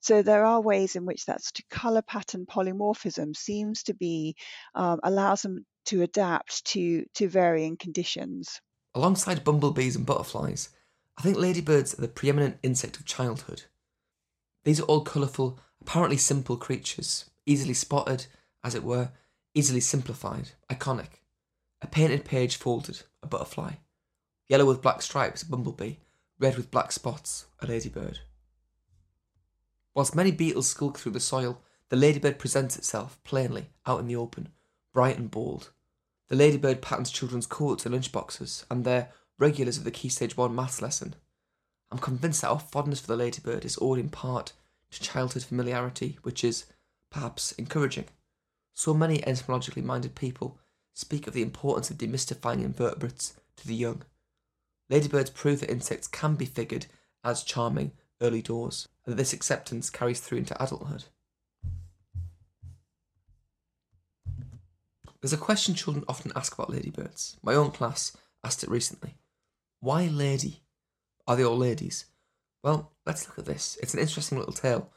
So 0.00 0.22
there 0.22 0.44
are 0.44 0.60
ways 0.60 0.94
in 0.94 1.06
which 1.06 1.24
that 1.24 1.42
sort 1.42 1.60
of 1.60 1.68
color 1.70 2.02
pattern 2.02 2.44
polymorphism 2.44 3.34
seems 3.34 3.82
to 3.84 3.94
be 3.94 4.36
um, 4.74 5.00
allows 5.02 5.42
them 5.42 5.64
to 5.86 6.02
adapt 6.02 6.66
to 6.66 7.06
to 7.14 7.28
varying 7.28 7.78
conditions. 7.78 8.60
Alongside 8.94 9.44
bumblebees 9.44 9.96
and 9.96 10.04
butterflies, 10.04 10.68
I 11.18 11.20
think 11.20 11.36
ladybirds 11.36 11.98
are 11.98 12.00
the 12.00 12.06
preeminent 12.06 12.58
insect 12.62 12.96
of 12.96 13.04
childhood. 13.04 13.64
These 14.62 14.78
are 14.78 14.84
all 14.84 15.00
colourful, 15.00 15.58
apparently 15.80 16.16
simple 16.16 16.56
creatures, 16.56 17.28
easily 17.44 17.74
spotted, 17.74 18.26
as 18.62 18.76
it 18.76 18.84
were, 18.84 19.10
easily 19.52 19.80
simplified, 19.80 20.50
iconic. 20.70 21.22
A 21.82 21.88
painted 21.88 22.24
page 22.24 22.54
folded, 22.54 23.02
a 23.20 23.26
butterfly. 23.26 23.72
Yellow 24.46 24.64
with 24.64 24.80
black 24.80 25.02
stripes, 25.02 25.42
a 25.42 25.46
bumblebee. 25.46 25.96
Red 26.38 26.56
with 26.56 26.70
black 26.70 26.92
spots, 26.92 27.46
a 27.58 27.66
ladybird. 27.66 28.20
Whilst 29.94 30.14
many 30.14 30.30
beetles 30.30 30.68
skulk 30.68 30.98
through 30.98 31.12
the 31.12 31.20
soil, 31.20 31.60
the 31.88 31.96
ladybird 31.96 32.38
presents 32.38 32.76
itself 32.76 33.18
plainly 33.24 33.70
out 33.86 33.98
in 33.98 34.06
the 34.06 34.14
open, 34.14 34.50
bright 34.92 35.18
and 35.18 35.28
bold. 35.28 35.72
The 36.28 36.36
ladybird 36.36 36.80
patterns 36.80 37.10
children's 37.10 37.46
coats 37.46 37.84
and 37.84 37.92
lunchboxes, 37.92 38.66
and 38.70 38.84
they're 38.84 39.10
regulars 39.38 39.78
of 39.78 39.84
the 39.84 39.90
Key 39.90 40.08
Stage 40.08 40.36
1 40.36 40.54
maths 40.54 40.82
lesson. 40.82 41.14
I'm 41.90 41.98
convinced 41.98 42.42
that 42.42 42.50
our 42.50 42.58
fondness 42.58 43.00
for 43.00 43.06
the 43.06 43.16
ladybird 43.16 43.64
is 43.64 43.78
owed 43.80 43.98
in 43.98 44.10
part 44.10 44.52
to 44.90 45.00
childhood 45.00 45.44
familiarity, 45.44 46.18
which 46.22 46.44
is, 46.44 46.66
perhaps, 47.10 47.52
encouraging. 47.52 48.06
So 48.74 48.92
many 48.92 49.26
entomologically 49.26 49.82
minded 49.82 50.14
people 50.14 50.58
speak 50.94 51.26
of 51.26 51.34
the 51.34 51.42
importance 51.42 51.90
of 51.90 51.98
demystifying 51.98 52.64
invertebrates 52.64 53.34
to 53.56 53.66
the 53.66 53.74
young. 53.74 54.02
Ladybirds 54.90 55.30
prove 55.30 55.60
that 55.60 55.70
insects 55.70 56.08
can 56.08 56.34
be 56.34 56.44
figured 56.44 56.86
as 57.24 57.42
charming 57.42 57.92
early 58.20 58.42
doors, 58.42 58.88
and 59.04 59.12
that 59.12 59.16
this 59.16 59.32
acceptance 59.32 59.90
carries 59.90 60.20
through 60.20 60.38
into 60.38 60.60
adulthood. 60.62 61.04
There's 65.20 65.32
a 65.32 65.36
question 65.36 65.74
children 65.74 66.04
often 66.08 66.32
ask 66.36 66.54
about 66.54 66.70
ladybirds. 66.70 67.36
My 67.42 67.54
own 67.54 67.70
class 67.70 68.16
asked 68.44 68.62
it 68.62 68.70
recently. 68.70 69.14
Why 69.80 70.06
lady? 70.06 70.62
Are 71.26 71.36
they 71.36 71.44
all 71.44 71.56
ladies? 71.56 72.06
Well, 72.62 72.92
let's 73.06 73.28
look 73.28 73.38
at 73.38 73.44
this. 73.44 73.78
It's 73.82 73.94
an 73.94 74.00
interesting 74.00 74.38
little 74.38 74.52
tale. 74.52 74.90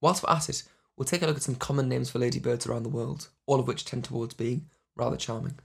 Whilst 0.00 0.22
we're 0.22 0.34
at 0.34 0.48
it, 0.48 0.62
we'll 0.96 1.06
take 1.06 1.22
a 1.22 1.26
look 1.26 1.36
at 1.36 1.42
some 1.42 1.54
common 1.54 1.88
names 1.88 2.10
for 2.10 2.18
ladybirds 2.18 2.66
around 2.66 2.82
the 2.82 2.90
world, 2.90 3.28
all 3.46 3.60
of 3.60 3.66
which 3.66 3.84
tend 3.84 4.04
towards 4.04 4.34
being 4.34 4.68
rather 4.94 5.16
charming. 5.16 5.58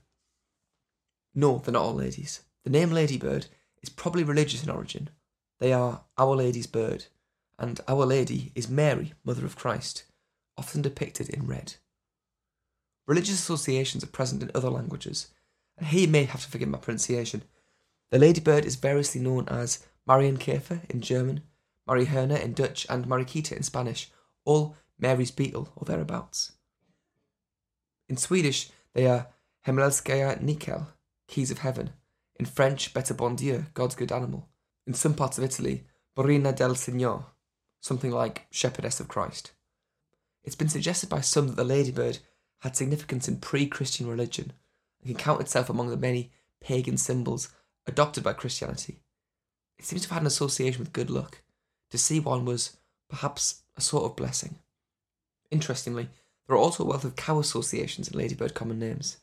No, 1.33 1.59
they're 1.59 1.73
not 1.73 1.83
all 1.83 1.93
ladies. 1.93 2.41
The 2.63 2.69
name 2.69 2.91
ladybird 2.91 3.47
is 3.81 3.89
probably 3.89 4.23
religious 4.23 4.63
in 4.63 4.69
origin. 4.69 5.09
They 5.59 5.73
are 5.73 6.03
Our 6.17 6.35
Lady's 6.35 6.67
bird, 6.67 7.05
and 7.59 7.79
Our 7.87 8.05
Lady 8.05 8.51
is 8.55 8.69
Mary, 8.69 9.13
Mother 9.23 9.45
of 9.45 9.55
Christ, 9.55 10.05
often 10.57 10.81
depicted 10.81 11.29
in 11.29 11.47
red. 11.47 11.75
Religious 13.07 13.35
associations 13.35 14.03
are 14.03 14.07
present 14.07 14.41
in 14.41 14.51
other 14.55 14.69
languages, 14.69 15.27
and 15.77 15.87
here 15.87 16.01
you 16.01 16.07
may 16.07 16.23
have 16.23 16.41
to 16.41 16.49
forgive 16.49 16.69
my 16.69 16.77
pronunciation. 16.77 17.43
The 18.11 18.19
ladybird 18.19 18.65
is 18.65 18.75
variously 18.75 19.21
known 19.21 19.47
as 19.47 19.85
Marienkäfer 20.07 20.89
in 20.89 21.01
German, 21.01 21.43
Mariehöne 21.89 22.39
in 22.41 22.53
Dutch, 22.53 22.85
and 22.89 23.07
Mariquita 23.07 23.55
in 23.55 23.63
Spanish, 23.63 24.11
all 24.43 24.75
Mary's 24.99 25.31
beetle 25.31 25.69
or 25.75 25.85
thereabouts. 25.85 26.51
In 28.09 28.17
Swedish, 28.17 28.69
they 28.93 29.07
are 29.07 29.27
Himmelska 29.65 30.41
Nikel, 30.41 30.87
keys 31.27 31.51
of 31.51 31.59
heaven. 31.59 31.91
In 32.35 32.45
French, 32.45 32.93
Bete 32.93 33.15
bon 33.15 33.37
Dieu, 33.37 33.65
God's 33.73 33.95
good 33.95 34.11
animal. 34.11 34.49
In 34.85 34.93
some 34.93 35.13
parts 35.13 35.37
of 35.37 35.43
Italy, 35.45 35.85
Borina 36.17 36.53
del 36.53 36.75
Signor, 36.75 37.27
something 37.79 38.11
like 38.11 38.47
Shepherdess 38.51 38.99
of 38.99 39.07
Christ. 39.07 39.51
It's 40.43 40.55
been 40.55 40.67
suggested 40.67 41.07
by 41.07 41.21
some 41.21 41.47
that 41.47 41.55
the 41.55 41.63
ladybird 41.63 42.19
had 42.59 42.75
significance 42.75 43.29
in 43.29 43.37
pre 43.37 43.67
Christian 43.67 44.07
religion 44.07 44.51
and 44.99 45.07
can 45.07 45.23
count 45.23 45.39
itself 45.39 45.69
among 45.69 45.89
the 45.89 45.97
many 45.97 46.31
pagan 46.59 46.97
symbols 46.97 47.49
adopted 47.87 48.23
by 48.23 48.33
Christianity. 48.33 48.99
It 49.77 49.85
seems 49.85 50.03
to 50.03 50.09
have 50.09 50.15
had 50.15 50.23
an 50.23 50.27
association 50.27 50.79
with 50.79 50.93
good 50.93 51.09
luck. 51.09 51.41
To 51.91 51.97
see 51.97 52.19
one 52.19 52.45
was 52.45 52.77
perhaps 53.09 53.63
a 53.75 53.81
sort 53.81 54.05
of 54.05 54.15
blessing. 54.15 54.59
Interestingly, 55.49 56.09
there 56.47 56.55
are 56.55 56.59
also 56.59 56.83
a 56.83 56.87
wealth 56.87 57.03
of 57.03 57.15
cow 57.15 57.39
associations 57.39 58.07
in 58.07 58.17
ladybird 58.17 58.53
common 58.53 58.79
names. 58.79 59.17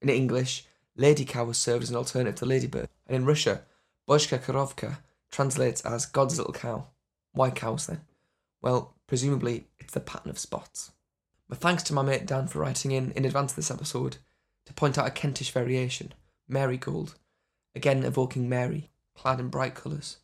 In 0.00 0.08
English, 0.08 0.66
lady 0.96 1.24
cow 1.24 1.46
has 1.46 1.58
served 1.58 1.84
as 1.84 1.90
an 1.90 1.96
alternative 1.96 2.36
to 2.36 2.46
ladybird, 2.46 2.88
and 3.06 3.16
in 3.16 3.24
Russia, 3.24 3.62
Bozhka 4.08 4.38
Korovka 4.38 4.98
translates 5.30 5.80
as 5.82 6.06
God's 6.06 6.36
little 6.38 6.52
cow. 6.52 6.88
Why 7.32 7.50
cows 7.50 7.86
then? 7.86 8.02
Well, 8.60 8.94
presumably 9.06 9.66
it's 9.78 9.94
the 9.94 10.00
pattern 10.00 10.30
of 10.30 10.38
spots. 10.38 10.92
My 11.48 11.56
thanks 11.56 11.82
to 11.84 11.94
my 11.94 12.02
mate 12.02 12.26
Dan 12.26 12.46
for 12.48 12.60
writing 12.60 12.92
in 12.92 13.12
in 13.12 13.24
advance 13.24 13.52
of 13.52 13.56
this 13.56 13.70
episode 13.70 14.16
to 14.66 14.72
point 14.72 14.98
out 14.98 15.06
a 15.06 15.10
Kentish 15.10 15.50
variation, 15.50 16.12
marigold, 16.48 17.14
again 17.74 18.04
evoking 18.04 18.48
Mary, 18.48 18.90
clad 19.16 19.40
in 19.40 19.48
bright 19.48 19.74
colours. 19.74 20.18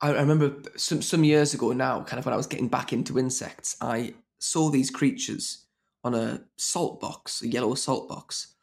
I 0.00 0.12
remember 0.12 0.54
some 0.76 1.02
some 1.02 1.24
years 1.24 1.52
ago 1.52 1.72
now, 1.72 2.02
kind 2.02 2.18
of 2.18 2.24
when 2.24 2.32
I 2.32 2.38
was 2.38 2.46
getting 2.46 2.68
back 2.68 2.92
into 2.92 3.18
insects, 3.18 3.76
I 3.80 4.14
saw 4.38 4.70
these 4.70 4.90
creatures 4.90 5.66
on 6.02 6.14
a 6.14 6.42
salt 6.56 7.00
box, 7.00 7.42
a 7.42 7.48
yellow 7.48 7.74
salt 7.74 8.08
box, 8.08 8.54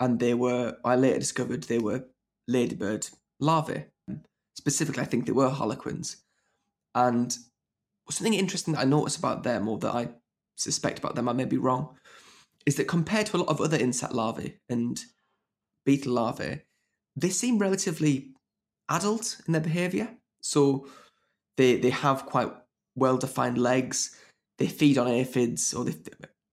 and 0.00 0.18
they 0.18 0.34
were. 0.34 0.76
I 0.84 0.96
later 0.96 1.20
discovered 1.20 1.64
they 1.64 1.78
were 1.78 2.04
ladybird 2.48 3.08
larvae. 3.38 3.84
Specifically, 4.56 5.02
I 5.02 5.06
think 5.06 5.26
they 5.26 5.32
were 5.32 5.50
harlequins. 5.50 6.16
And 6.94 7.36
something 8.10 8.34
interesting 8.34 8.74
that 8.74 8.80
I 8.80 8.84
noticed 8.84 9.18
about 9.18 9.44
them, 9.44 9.68
or 9.68 9.78
that 9.78 9.94
I 9.94 10.08
suspect 10.56 10.98
about 10.98 11.14
them, 11.14 11.28
I 11.28 11.32
may 11.32 11.44
be 11.44 11.56
wrong, 11.56 11.96
is 12.66 12.76
that 12.76 12.88
compared 12.88 13.26
to 13.26 13.36
a 13.36 13.38
lot 13.38 13.48
of 13.48 13.60
other 13.60 13.78
insect 13.78 14.12
larvae 14.12 14.58
and 14.68 15.00
beetle 15.86 16.12
larvae, 16.12 16.62
they 17.16 17.30
seem 17.30 17.58
relatively 17.58 18.32
adult 18.88 19.40
in 19.46 19.52
their 19.52 19.62
behaviour. 19.62 20.08
So 20.40 20.86
they 21.56 21.76
they 21.76 21.90
have 21.90 22.26
quite 22.26 22.52
well 22.94 23.16
defined 23.16 23.58
legs. 23.58 24.16
They 24.58 24.66
feed 24.66 24.98
on 24.98 25.08
aphids, 25.08 25.74
or 25.74 25.84
they, 25.84 25.94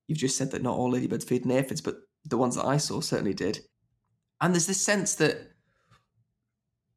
you've 0.08 0.18
just 0.18 0.36
said 0.36 0.50
that 0.50 0.62
not 0.62 0.76
all 0.76 0.90
ladybirds 0.90 1.24
feed 1.24 1.44
on 1.44 1.52
aphids, 1.52 1.80
but 1.80 1.96
the 2.24 2.38
ones 2.38 2.56
that 2.56 2.66
I 2.66 2.76
saw 2.78 3.00
certainly 3.00 3.34
did. 3.34 3.60
And 4.40 4.54
there's 4.54 4.66
this 4.66 4.80
sense 4.80 5.14
that 5.16 5.50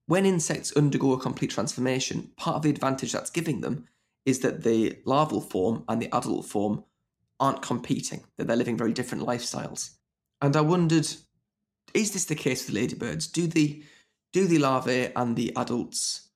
when 0.05 0.25
insects 0.25 0.75
undergo 0.75 1.13
a 1.13 1.19
complete 1.19 1.51
transformation, 1.51 2.31
part 2.37 2.57
of 2.57 2.61
the 2.63 2.69
advantage 2.69 3.11
that's 3.11 3.29
giving 3.29 3.61
them 3.61 3.85
is 4.25 4.39
that 4.39 4.63
the 4.63 4.97
larval 5.05 5.41
form 5.41 5.83
and 5.87 6.01
the 6.01 6.13
adult 6.15 6.45
form 6.45 6.83
aren't 7.39 7.61
competing, 7.61 8.23
that 8.37 8.47
they're 8.47 8.55
living 8.55 8.77
very 8.77 8.93
different 8.93 9.25
lifestyles. 9.25 9.91
And 10.41 10.55
I 10.55 10.61
wondered, 10.61 11.07
is 11.93 12.11
this 12.11 12.25
the 12.25 12.35
case 12.35 12.65
with 12.65 12.73
the 12.75 12.81
ladybirds? 12.81 13.27
Do 13.27 13.47
the 13.47 13.83
do 14.31 14.47
the 14.47 14.59
larvae 14.59 15.11
and 15.15 15.35
the 15.35 15.55
adults 15.55 16.29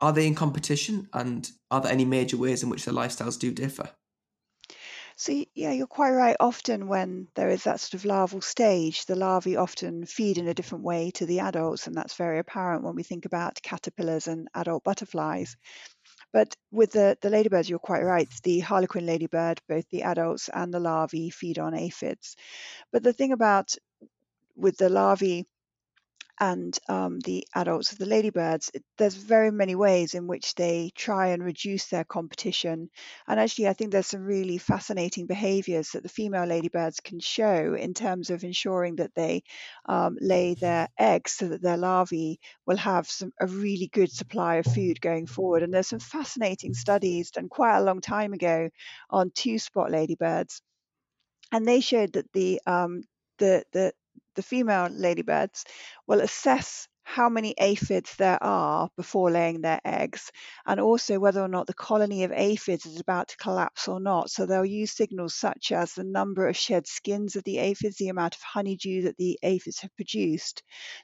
are 0.00 0.12
they 0.12 0.26
in 0.26 0.34
competition 0.34 1.08
and 1.14 1.50
are 1.70 1.80
there 1.80 1.92
any 1.92 2.04
major 2.04 2.36
ways 2.36 2.62
in 2.62 2.68
which 2.68 2.84
their 2.84 2.92
lifestyles 2.92 3.38
do 3.38 3.50
differ? 3.50 3.88
So 5.16 5.44
yeah, 5.54 5.72
you're 5.72 5.86
quite 5.86 6.10
right. 6.10 6.36
Often 6.40 6.88
when 6.88 7.28
there 7.36 7.48
is 7.48 7.64
that 7.64 7.80
sort 7.80 7.94
of 7.94 8.04
larval 8.04 8.40
stage, 8.40 9.06
the 9.06 9.14
larvae 9.14 9.56
often 9.56 10.04
feed 10.04 10.38
in 10.38 10.48
a 10.48 10.54
different 10.54 10.84
way 10.84 11.12
to 11.12 11.24
the 11.24 11.40
adults, 11.40 11.86
and 11.86 11.96
that's 11.96 12.16
very 12.16 12.38
apparent 12.38 12.82
when 12.82 12.96
we 12.96 13.04
think 13.04 13.24
about 13.24 13.62
caterpillars 13.62 14.26
and 14.26 14.48
adult 14.54 14.82
butterflies. 14.82 15.56
But 16.32 16.56
with 16.72 16.90
the, 16.90 17.16
the 17.22 17.30
ladybirds, 17.30 17.70
you're 17.70 17.78
quite 17.78 18.02
right. 18.02 18.28
The 18.42 18.58
harlequin 18.58 19.06
ladybird, 19.06 19.60
both 19.68 19.88
the 19.90 20.02
adults 20.02 20.50
and 20.52 20.74
the 20.74 20.80
larvae 20.80 21.30
feed 21.30 21.60
on 21.60 21.74
aphids. 21.74 22.34
But 22.92 23.04
the 23.04 23.12
thing 23.12 23.32
about 23.32 23.76
with 24.56 24.76
the 24.76 24.88
larvae 24.88 25.46
and 26.40 26.76
um, 26.88 27.20
the 27.20 27.46
adults 27.54 27.92
of 27.92 27.98
the 27.98 28.06
ladybirds, 28.06 28.72
there's 28.98 29.14
very 29.14 29.52
many 29.52 29.76
ways 29.76 30.14
in 30.14 30.26
which 30.26 30.54
they 30.56 30.90
try 30.96 31.28
and 31.28 31.44
reduce 31.44 31.86
their 31.86 32.04
competition. 32.04 32.90
And 33.28 33.38
actually, 33.38 33.68
I 33.68 33.72
think 33.72 33.92
there's 33.92 34.08
some 34.08 34.24
really 34.24 34.58
fascinating 34.58 35.26
behaviors 35.26 35.90
that 35.90 36.02
the 36.02 36.08
female 36.08 36.44
ladybirds 36.44 36.98
can 37.00 37.20
show 37.20 37.74
in 37.74 37.94
terms 37.94 38.30
of 38.30 38.42
ensuring 38.42 38.96
that 38.96 39.14
they 39.14 39.44
um, 39.86 40.16
lay 40.20 40.54
their 40.54 40.88
eggs 40.98 41.32
so 41.32 41.48
that 41.48 41.62
their 41.62 41.76
larvae 41.76 42.40
will 42.66 42.78
have 42.78 43.06
some, 43.06 43.30
a 43.40 43.46
really 43.46 43.88
good 43.92 44.10
supply 44.10 44.56
of 44.56 44.66
food 44.66 45.00
going 45.00 45.26
forward. 45.26 45.62
And 45.62 45.72
there's 45.72 45.88
some 45.88 46.00
fascinating 46.00 46.74
studies 46.74 47.30
done 47.30 47.48
quite 47.48 47.78
a 47.78 47.84
long 47.84 48.00
time 48.00 48.32
ago 48.32 48.70
on 49.08 49.30
two 49.34 49.60
spot 49.60 49.92
ladybirds. 49.92 50.62
And 51.52 51.68
they 51.68 51.78
showed 51.78 52.14
that 52.14 52.32
the 52.32 52.60
um, 52.66 53.04
the, 53.38 53.64
the 53.72 53.92
the 54.34 54.42
female 54.42 54.88
ladybirds 54.90 55.64
will 56.06 56.20
assess 56.20 56.88
how 57.06 57.28
many 57.28 57.54
aphids 57.58 58.16
there 58.16 58.42
are 58.42 58.88
before 58.96 59.30
laying 59.30 59.60
their 59.60 59.80
eggs, 59.84 60.32
and 60.66 60.80
also 60.80 61.18
whether 61.18 61.42
or 61.42 61.48
not 61.48 61.66
the 61.66 61.74
colony 61.74 62.24
of 62.24 62.32
aphids 62.32 62.86
is 62.86 62.98
about 62.98 63.28
to 63.28 63.36
collapse 63.36 63.88
or 63.88 64.00
not. 64.00 64.30
So 64.30 64.46
they'll 64.46 64.64
use 64.64 64.90
signals 64.92 65.34
such 65.34 65.70
as 65.70 65.92
the 65.92 66.02
number 66.02 66.48
of 66.48 66.56
shed 66.56 66.86
skins 66.86 67.36
of 67.36 67.44
the 67.44 67.58
aphids, 67.58 67.96
the 67.98 68.08
amount 68.08 68.34
of 68.36 68.40
honeydew 68.42 69.02
that 69.02 69.18
the 69.18 69.38
aphids 69.42 69.80
have 69.80 69.94
produced, 69.96 70.62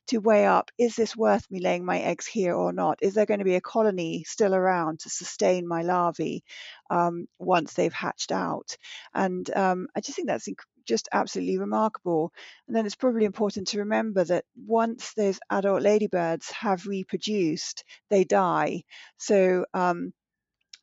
to 0.08 0.18
weigh 0.18 0.46
up 0.46 0.70
is 0.78 0.96
this 0.96 1.16
worth 1.16 1.48
me 1.50 1.60
laying 1.60 1.84
my 1.84 2.00
eggs 2.00 2.26
here 2.26 2.54
or 2.54 2.72
not? 2.72 2.98
Is 3.02 3.14
there 3.14 3.26
going 3.26 3.38
to 3.40 3.44
be 3.44 3.56
a 3.56 3.60
colony 3.60 4.24
still 4.24 4.54
around 4.54 5.00
to 5.00 5.10
sustain 5.10 5.68
my 5.68 5.82
larvae 5.82 6.42
um, 6.90 7.26
once 7.38 7.74
they've 7.74 7.92
hatched 7.92 8.32
out? 8.32 8.76
And 9.14 9.48
um, 9.54 9.86
I 9.94 10.00
just 10.00 10.16
think 10.16 10.28
that's 10.28 10.48
just 10.90 11.08
absolutely 11.12 11.58
remarkable. 11.58 12.32
And 12.68 12.76
then 12.76 12.86
it's 12.86 12.96
probably 12.96 13.24
important 13.26 13.68
to 13.68 13.80
remember 13.80 14.24
that 14.24 14.44
once 14.56 15.14
those 15.14 15.40
adult 15.50 15.82
ladybirds 15.82 16.50
have 16.52 16.86
reproduced, 16.86 17.84
they 18.10 18.24
die. 18.24 18.84
So 19.18 19.66
um, 19.74 20.12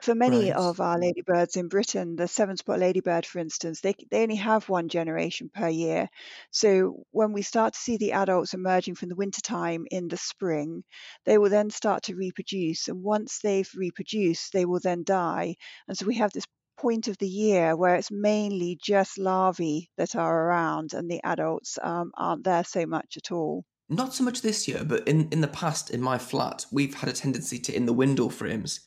for 0.01 0.15
many 0.15 0.51
Right. 0.51 0.53
of 0.53 0.79
our 0.81 0.99
ladybirds 0.99 1.55
in 1.55 1.69
Britain, 1.69 2.15
the 2.15 2.27
seven 2.27 2.57
spot 2.57 2.79
ladybird, 2.79 3.25
for 3.25 3.39
instance, 3.39 3.81
they, 3.81 3.95
they 4.11 4.23
only 4.23 4.35
have 4.35 4.69
one 4.69 4.89
generation 4.89 5.49
per 5.53 5.69
year. 5.69 6.09
So 6.51 7.03
when 7.11 7.33
we 7.33 7.41
start 7.43 7.73
to 7.73 7.79
see 7.79 7.97
the 7.97 8.13
adults 8.13 8.53
emerging 8.53 8.95
from 8.95 9.09
the 9.09 9.15
wintertime 9.15 9.85
in 9.91 10.07
the 10.07 10.17
spring, 10.17 10.83
they 11.25 11.37
will 11.39 11.49
then 11.49 11.69
start 11.71 12.03
to 12.03 12.15
reproduce. 12.15 12.87
And 12.89 13.03
once 13.03 13.39
they've 13.39 13.69
reproduced, 13.75 14.53
they 14.53 14.65
will 14.65 14.79
then 14.79 15.03
die. 15.03 15.55
And 15.87 15.97
so 15.97 16.05
we 16.05 16.15
have 16.15 16.31
this 16.33 16.45
point 16.77 17.07
of 17.07 17.17
the 17.17 17.27
year 17.27 17.75
where 17.75 17.95
it's 17.95 18.11
mainly 18.11 18.77
just 18.81 19.17
larvae 19.17 19.89
that 19.97 20.15
are 20.15 20.45
around 20.45 20.93
and 20.93 21.09
the 21.09 21.19
adults 21.23 21.77
um, 21.81 22.11
aren't 22.15 22.43
there 22.43 22.63
so 22.63 22.85
much 22.85 23.17
at 23.17 23.31
all. 23.31 23.65
Not 23.89 24.13
so 24.13 24.23
much 24.23 24.41
this 24.41 24.67
year, 24.67 24.83
but 24.83 25.07
in, 25.07 25.29
in 25.31 25.41
the 25.41 25.47
past, 25.47 25.89
in 25.89 26.01
my 26.01 26.17
flat, 26.17 26.65
we've 26.71 26.93
had 26.93 27.09
a 27.09 27.13
tendency 27.13 27.57
to, 27.59 27.75
in 27.75 27.85
the 27.85 27.93
window 27.93 28.29
frames, 28.29 28.81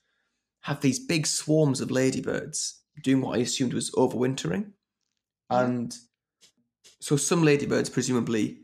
have 0.63 0.81
these 0.81 0.99
big 0.99 1.27
swarms 1.27 1.81
of 1.81 1.91
ladybirds 1.91 2.83
doing 3.03 3.23
what 3.23 3.39
I 3.39 3.43
assumed 3.43 3.73
was 3.73 3.91
overwintering. 3.93 4.73
And 5.49 5.95
so 7.01 7.17
some 7.17 7.43
ladybirds, 7.43 7.89
presumably, 7.89 8.59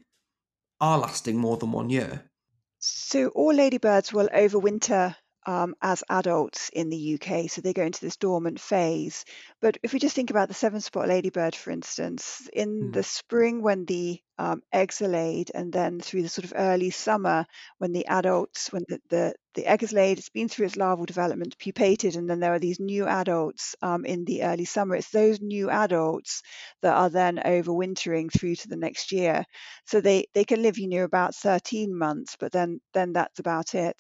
are 0.81 0.99
lasting 0.99 1.39
more 1.39 1.57
than 1.57 1.73
one 1.73 1.91
year. 1.91 2.31
So 2.79 3.29
all 3.29 3.55
ladybirds 3.55 4.13
will 4.13 4.29
overwinter 4.29 5.17
um, 5.47 5.75
as 5.83 6.03
adults 6.11 6.69
in 6.71 6.91
the 6.91 6.97
UK. 6.99 7.49
So 7.49 7.61
they 7.61 7.73
go 7.73 7.83
into 7.85 8.01
this 8.01 8.17
dormant 8.17 8.61
phase. 8.61 9.25
But 9.61 9.79
if 9.83 9.93
we 9.93 9.99
just 9.99 10.15
think 10.17 10.31
about 10.31 10.49
the 10.49 10.55
seven 10.55 10.81
spot 10.81 11.09
ladybird, 11.09 11.55
for 11.55 11.71
instance, 11.71 12.49
in 12.53 12.91
Mm. 12.91 12.93
the 12.93 13.03
spring 13.03 13.63
when 13.63 13.85
the 13.85 14.21
um, 14.39 14.63
eggs 14.73 15.01
are 15.03 15.09
laid, 15.09 15.51
and 15.55 15.73
then 15.73 16.01
through 16.01 16.23
the 16.23 16.29
sort 16.29 16.45
of 16.45 16.53
early 16.57 16.91
summer 16.91 17.47
when 17.79 17.93
the 17.93 18.07
adults, 18.07 18.73
when 18.73 18.85
the, 18.89 19.01
the, 19.09 19.35
the 19.55 19.67
egg 19.67 19.83
is 19.83 19.93
laid, 19.93 20.19
it's 20.19 20.29
been 20.29 20.49
through 20.49 20.67
its 20.67 20.77
larval 20.77 21.07
development, 21.07 21.59
pupated, 21.59 22.17
and 22.17 22.29
then 22.29 22.41
there 22.41 22.53
are 22.53 22.59
these 22.59 22.79
new 22.79 23.07
adults 23.07 23.75
um, 23.83 24.05
in 24.05 24.25
the 24.25 24.43
early 24.43 24.65
summer. 24.65 24.97
It's 24.97 25.11
those 25.11 25.41
new 25.41 25.71
adults 25.71 26.43
that 26.83 26.95
are 26.95 27.11
then 27.11 27.41
overwintering 27.45 28.31
through 28.33 28.57
to 28.57 28.69
the 28.69 28.77
next 28.77 29.13
year. 29.13 29.45
So 29.87 30.01
they, 30.01 30.27
they 30.35 30.45
can 30.45 30.63
live, 30.63 30.79
you 30.79 30.89
know, 30.89 31.05
about 31.05 31.35
13 31.35 31.97
months, 31.97 32.37
but 32.39 32.53
then 32.53 32.81
then 32.93 33.13
that's 33.15 33.39
about 33.39 33.75
it. 33.75 33.97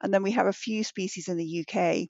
And 0.00 0.14
then 0.14 0.22
we 0.22 0.32
have 0.32 0.46
a 0.46 0.52
few 0.52 0.84
species 0.84 1.28
in 1.28 1.36
the 1.36 1.66
UK 1.66 2.08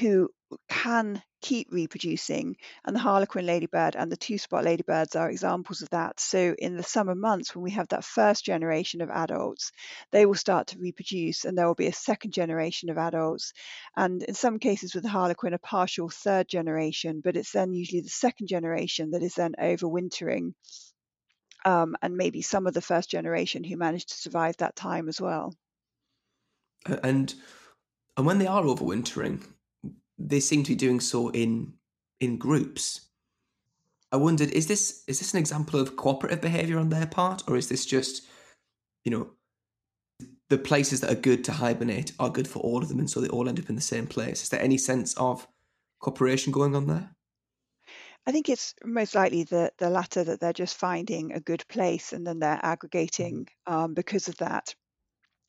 who 0.00 0.28
can 0.68 1.22
keep 1.44 1.68
reproducing, 1.70 2.56
and 2.84 2.96
the 2.96 3.00
harlequin 3.00 3.44
ladybird 3.44 3.96
and 3.96 4.10
the 4.10 4.16
two 4.16 4.38
spot 4.38 4.64
ladybirds 4.64 5.14
are 5.14 5.30
examples 5.30 5.82
of 5.82 5.90
that. 5.90 6.18
So, 6.18 6.54
in 6.58 6.76
the 6.76 6.82
summer 6.82 7.14
months, 7.14 7.54
when 7.54 7.62
we 7.62 7.72
have 7.72 7.88
that 7.88 8.04
first 8.04 8.44
generation 8.44 9.02
of 9.02 9.10
adults, 9.10 9.70
they 10.10 10.24
will 10.24 10.34
start 10.34 10.68
to 10.68 10.78
reproduce, 10.78 11.44
and 11.44 11.56
there 11.56 11.66
will 11.66 11.74
be 11.74 11.86
a 11.86 11.92
second 11.92 12.32
generation 12.32 12.88
of 12.88 12.96
adults. 12.96 13.52
And 13.96 14.22
in 14.22 14.34
some 14.34 14.58
cases, 14.58 14.94
with 14.94 15.02
the 15.02 15.10
harlequin, 15.10 15.52
a 15.52 15.58
partial 15.58 16.08
third 16.08 16.48
generation, 16.48 17.20
but 17.22 17.36
it's 17.36 17.52
then 17.52 17.74
usually 17.74 18.00
the 18.00 18.08
second 18.08 18.46
generation 18.46 19.10
that 19.10 19.22
is 19.22 19.34
then 19.34 19.54
overwintering. 19.60 20.54
Um, 21.66 21.96
and 22.02 22.16
maybe 22.16 22.42
some 22.42 22.66
of 22.66 22.74
the 22.74 22.82
first 22.82 23.10
generation 23.10 23.64
who 23.64 23.78
managed 23.78 24.10
to 24.10 24.16
survive 24.16 24.56
that 24.58 24.76
time 24.76 25.08
as 25.08 25.18
well. 25.18 25.54
And 26.86 27.34
and 28.16 28.26
when 28.26 28.38
they 28.38 28.46
are 28.46 28.62
overwintering, 28.62 29.42
they 30.18 30.40
seem 30.40 30.62
to 30.64 30.72
be 30.72 30.76
doing 30.76 31.00
so 31.00 31.28
in 31.30 31.74
in 32.20 32.38
groups. 32.38 33.08
I 34.12 34.16
wondered, 34.16 34.50
is 34.50 34.66
this 34.68 35.02
is 35.08 35.18
this 35.18 35.32
an 35.32 35.40
example 35.40 35.80
of 35.80 35.96
cooperative 35.96 36.40
behaviour 36.40 36.78
on 36.78 36.90
their 36.90 37.06
part, 37.06 37.42
or 37.48 37.56
is 37.56 37.68
this 37.68 37.84
just, 37.84 38.26
you 39.04 39.10
know, 39.10 39.30
the 40.48 40.58
places 40.58 41.00
that 41.00 41.10
are 41.10 41.20
good 41.20 41.42
to 41.44 41.52
hibernate 41.52 42.12
are 42.18 42.30
good 42.30 42.46
for 42.46 42.60
all 42.60 42.82
of 42.82 42.88
them, 42.88 43.00
and 43.00 43.10
so 43.10 43.20
they 43.20 43.28
all 43.28 43.48
end 43.48 43.58
up 43.58 43.68
in 43.68 43.74
the 43.74 43.82
same 43.82 44.06
place? 44.06 44.42
Is 44.42 44.48
there 44.50 44.62
any 44.62 44.78
sense 44.78 45.14
of 45.14 45.48
cooperation 46.00 46.52
going 46.52 46.76
on 46.76 46.86
there? 46.86 47.10
I 48.26 48.32
think 48.32 48.48
it's 48.48 48.74
most 48.84 49.14
likely 49.14 49.44
the 49.44 49.72
the 49.78 49.90
latter 49.90 50.24
that 50.24 50.40
they're 50.40 50.52
just 50.52 50.76
finding 50.76 51.32
a 51.32 51.40
good 51.40 51.64
place 51.68 52.12
and 52.12 52.26
then 52.26 52.38
they're 52.38 52.60
aggregating 52.62 53.48
um, 53.66 53.94
because 53.94 54.28
of 54.28 54.36
that. 54.38 54.74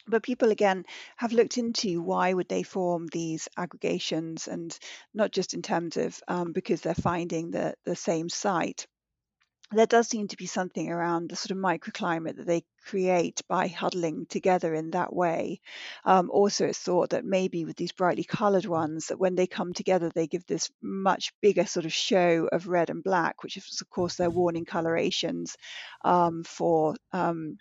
But 0.08 0.24
people 0.24 0.52
again 0.52 0.86
have 1.18 1.34
looked 1.34 1.58
into 1.58 2.02
why 2.02 2.34
would 2.34 2.48
they 2.48 2.64
form 2.64 3.08
these 3.08 3.48
aggregations, 3.58 4.48
and 4.48 4.78
not 5.14 5.32
just 5.32 5.54
in 5.54 5.62
terms 5.62 5.98
of 5.98 6.22
um, 6.28 6.52
because 6.52 6.82
they're 6.82 6.96
finding 6.96 7.52
the 7.52 7.76
the 7.86 7.96
same 7.96 8.30
site. 8.30 8.88
There 9.72 9.88
does 9.88 10.08
seem 10.08 10.28
to 10.28 10.38
be 10.38 10.46
something 10.46 10.92
around 10.92 11.30
the 11.30 11.36
sort 11.36 11.50
of 11.52 11.58
microclimate 11.58 12.38
that 12.38 12.46
they 12.46 12.64
create 12.84 13.42
by 13.48 13.68
huddling 13.68 14.28
together 14.28 14.76
in 14.76 14.92
that 14.92 15.12
way. 15.12 15.60
Um, 16.04 16.30
also, 16.30 16.68
it's 16.68 16.78
thought 16.78 17.10
that 17.10 17.26
maybe 17.26 17.66
with 17.66 17.76
these 17.76 17.92
brightly 17.92 18.24
coloured 18.24 18.66
ones, 18.68 19.08
that 19.08 19.20
when 19.20 19.34
they 19.34 19.48
come 19.48 19.74
together, 19.74 20.10
they 20.10 20.28
give 20.28 20.46
this 20.46 20.70
much 20.84 21.34
bigger 21.42 21.66
sort 21.66 21.88
of 21.88 21.94
show 21.94 22.48
of 22.52 22.68
red 22.68 22.92
and 22.92 23.04
black, 23.04 23.42
which 23.42 23.58
is, 23.58 23.82
of 23.82 23.90
course, 23.90 24.16
their 24.16 24.30
warning 24.30 24.66
colorations 24.66 25.58
um, 26.04 26.44
for 26.44 26.96
um, 27.12 27.58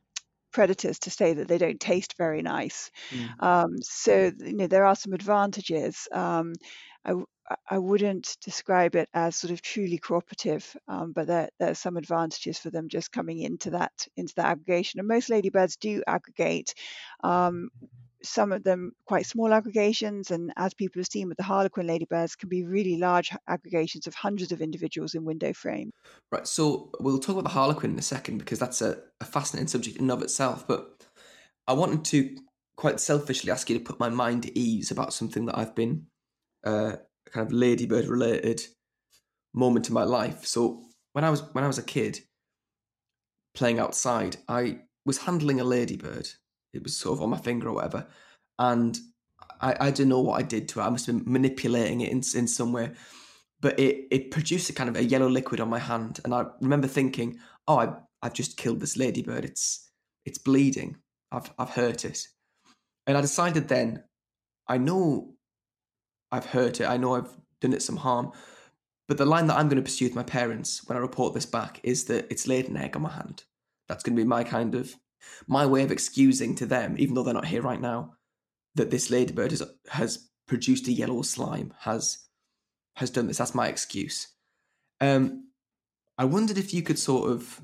predators 0.54 0.98
to 1.00 1.10
say 1.10 1.34
that 1.34 1.48
they 1.48 1.58
don't 1.58 1.80
taste 1.80 2.14
very 2.16 2.42
nice. 2.42 2.90
Mm. 3.10 3.42
Um, 3.42 3.70
so, 3.82 4.32
you 4.38 4.56
know, 4.56 4.66
there 4.68 4.86
are 4.86 4.96
some 4.96 5.12
advantages. 5.12 6.08
Um, 6.12 6.54
I, 7.04 7.12
I- 7.12 7.22
I 7.68 7.78
wouldn't 7.78 8.38
describe 8.42 8.94
it 8.96 9.10
as 9.12 9.36
sort 9.36 9.50
of 9.50 9.60
truly 9.60 9.98
cooperative, 9.98 10.64
um, 10.88 11.12
but 11.12 11.26
there, 11.26 11.50
there 11.58 11.72
are 11.72 11.74
some 11.74 11.98
advantages 11.98 12.58
for 12.58 12.70
them 12.70 12.88
just 12.88 13.12
coming 13.12 13.38
into 13.38 13.70
that 13.70 13.92
into 14.16 14.32
that 14.36 14.46
aggregation. 14.46 14.98
And 14.98 15.08
most 15.08 15.28
ladybirds 15.28 15.76
do 15.76 16.02
aggregate. 16.06 16.72
Some 18.24 18.52
of 18.52 18.64
them 18.64 18.92
quite 19.06 19.26
small 19.26 19.52
aggregations, 19.52 20.30
and 20.30 20.52
as 20.56 20.74
people 20.74 21.00
have 21.00 21.06
seen 21.06 21.28
with 21.28 21.36
the 21.36 21.42
harlequin 21.44 21.86
ladybirds, 21.86 22.36
can 22.36 22.48
be 22.48 22.64
really 22.64 22.96
large 22.96 23.30
aggregations 23.46 24.06
of 24.06 24.14
hundreds 24.14 24.50
of 24.50 24.60
individuals 24.60 25.14
in 25.14 25.24
window 25.24 25.52
frame. 25.52 25.90
Right, 26.32 26.46
so 26.46 26.90
we'll 27.00 27.18
talk 27.18 27.34
about 27.34 27.44
the 27.44 27.50
Harlequin 27.50 27.92
in 27.92 27.98
a 27.98 28.02
second 28.02 28.38
because 28.38 28.58
that's 28.58 28.82
a, 28.82 28.98
a 29.20 29.24
fascinating 29.24 29.68
subject 29.68 29.96
in 29.96 30.04
and 30.04 30.10
of 30.10 30.22
itself. 30.22 30.66
But 30.66 31.04
I 31.66 31.74
wanted 31.74 32.04
to 32.06 32.36
quite 32.76 33.00
selfishly 33.00 33.50
ask 33.50 33.70
you 33.70 33.78
to 33.78 33.84
put 33.84 34.00
my 34.00 34.08
mind 34.08 34.46
at 34.46 34.56
ease 34.56 34.90
about 34.90 35.12
something 35.12 35.46
that 35.46 35.56
I've 35.56 35.74
been 35.74 36.06
uh, 36.64 36.96
kind 37.30 37.46
of 37.46 37.52
ladybird 37.52 38.06
related 38.06 38.62
moment 39.52 39.88
in 39.88 39.94
my 39.94 40.04
life. 40.04 40.44
So 40.44 40.84
when 41.12 41.24
I 41.24 41.30
was 41.30 41.42
when 41.52 41.64
I 41.64 41.68
was 41.68 41.78
a 41.78 41.82
kid 41.82 42.20
playing 43.54 43.78
outside, 43.78 44.36
I 44.48 44.80
was 45.06 45.18
handling 45.18 45.60
a 45.60 45.64
ladybird. 45.64 46.28
It 46.74 46.82
was 46.82 46.96
sort 46.96 47.18
of 47.18 47.22
on 47.22 47.30
my 47.30 47.38
finger 47.38 47.68
or 47.68 47.74
whatever, 47.74 48.06
and 48.58 48.98
I, 49.60 49.76
I 49.80 49.90
don't 49.90 50.08
know 50.08 50.20
what 50.20 50.40
I 50.40 50.42
did 50.42 50.68
to 50.70 50.80
it. 50.80 50.84
I 50.84 50.90
must 50.90 51.06
have 51.06 51.24
been 51.24 51.32
manipulating 51.32 52.00
it 52.00 52.10
in 52.10 52.18
in 52.34 52.46
some 52.46 52.72
way 52.72 52.92
but 53.64 53.80
it 53.80 54.06
it 54.10 54.30
produced 54.30 54.68
a 54.68 54.74
kind 54.74 54.90
of 54.90 54.96
a 54.96 55.02
yellow 55.02 55.26
liquid 55.26 55.58
on 55.58 55.70
my 55.70 55.78
hand, 55.78 56.20
and 56.22 56.34
I 56.34 56.44
remember 56.60 56.86
thinking, 56.86 57.38
"Oh, 57.66 57.78
I 57.78 57.94
I've 58.20 58.34
just 58.34 58.58
killed 58.58 58.78
this 58.78 58.98
ladybird. 58.98 59.42
It's 59.42 59.90
it's 60.26 60.36
bleeding. 60.36 60.98
I've 61.32 61.50
I've 61.58 61.70
hurt 61.70 62.04
it." 62.04 62.28
And 63.06 63.16
I 63.16 63.22
decided 63.22 63.68
then, 63.68 64.04
I 64.68 64.76
know 64.76 65.34
I've 66.30 66.44
hurt 66.44 66.82
it. 66.82 66.86
I 66.86 66.98
know 66.98 67.14
I've 67.14 67.34
done 67.62 67.72
it 67.72 67.80
some 67.82 67.96
harm, 67.96 68.32
but 69.08 69.16
the 69.16 69.24
line 69.24 69.46
that 69.46 69.56
I'm 69.56 69.68
going 69.68 69.82
to 69.82 69.90
pursue 69.90 70.04
with 70.04 70.14
my 70.14 70.22
parents 70.22 70.86
when 70.86 70.98
I 70.98 71.00
report 71.00 71.32
this 71.32 71.46
back 71.46 71.80
is 71.82 72.04
that 72.04 72.26
it's 72.30 72.46
laid 72.46 72.68
an 72.68 72.76
egg 72.76 72.96
on 72.96 73.02
my 73.02 73.12
hand. 73.12 73.44
That's 73.88 74.02
going 74.02 74.14
to 74.14 74.22
be 74.22 74.28
my 74.28 74.44
kind 74.44 74.74
of 74.74 74.94
my 75.46 75.66
way 75.66 75.82
of 75.82 75.90
excusing 75.90 76.54
to 76.56 76.66
them, 76.66 76.96
even 76.98 77.14
though 77.14 77.22
they're 77.22 77.34
not 77.34 77.46
here 77.46 77.62
right 77.62 77.80
now, 77.80 78.14
that 78.74 78.90
this 78.90 79.10
ladybird 79.10 79.50
has 79.50 79.62
has 79.90 80.28
produced 80.46 80.88
a 80.88 80.92
yellow 80.92 81.22
slime 81.22 81.72
has 81.80 82.18
has 82.96 83.10
done 83.10 83.26
this. 83.26 83.38
That's 83.38 83.54
my 83.54 83.68
excuse. 83.68 84.28
Um, 85.00 85.48
I 86.16 86.24
wondered 86.24 86.58
if 86.58 86.72
you 86.72 86.82
could 86.82 86.98
sort 86.98 87.30
of 87.30 87.60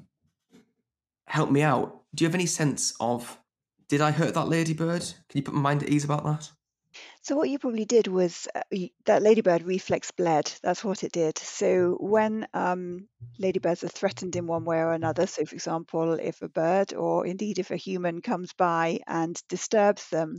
help 1.27 1.51
me 1.51 1.63
out. 1.63 2.03
Do 2.15 2.25
you 2.25 2.29
have 2.29 2.35
any 2.35 2.47
sense 2.47 2.95
of 3.01 3.39
did 3.89 4.01
I 4.01 4.11
hurt 4.11 4.35
that 4.35 4.49
ladybird? 4.49 5.03
Can 5.03 5.39
you 5.39 5.43
put 5.43 5.55
my 5.55 5.61
mind 5.61 5.83
at 5.83 5.89
ease 5.89 6.05
about 6.05 6.25
that? 6.25 6.51
So 7.23 7.37
what 7.37 7.49
you 7.51 7.59
probably 7.59 7.85
did 7.85 8.07
was 8.07 8.49
uh, 8.55 8.63
y- 8.73 8.91
that 9.07 9.23
ladybird 9.23 9.63
reflex 9.63 10.11
bled. 10.11 10.53
That's 10.63 10.85
what 10.85 11.05
it 11.05 11.13
did. 11.13 11.39
So 11.39 11.97
when 12.01 12.47
um, 12.55 13.09
ladybirds 13.39 13.85
are 13.85 13.89
threatened 13.89 14.37
in 14.37 14.47
one 14.47 14.65
way 14.65 14.79
or 14.79 14.93
another, 14.93 15.27
so 15.27 15.45
for 15.45 15.55
example, 15.55 16.15
if 16.15 16.41
a 16.43 16.49
bird 16.49 16.95
or 16.95 17.27
indeed 17.27 17.59
if 17.59 17.71
a 17.71 17.77
human 17.77 18.21
comes 18.23 18.53
by 18.55 19.01
and 19.07 19.41
disturbs 19.49 20.09
them, 20.09 20.39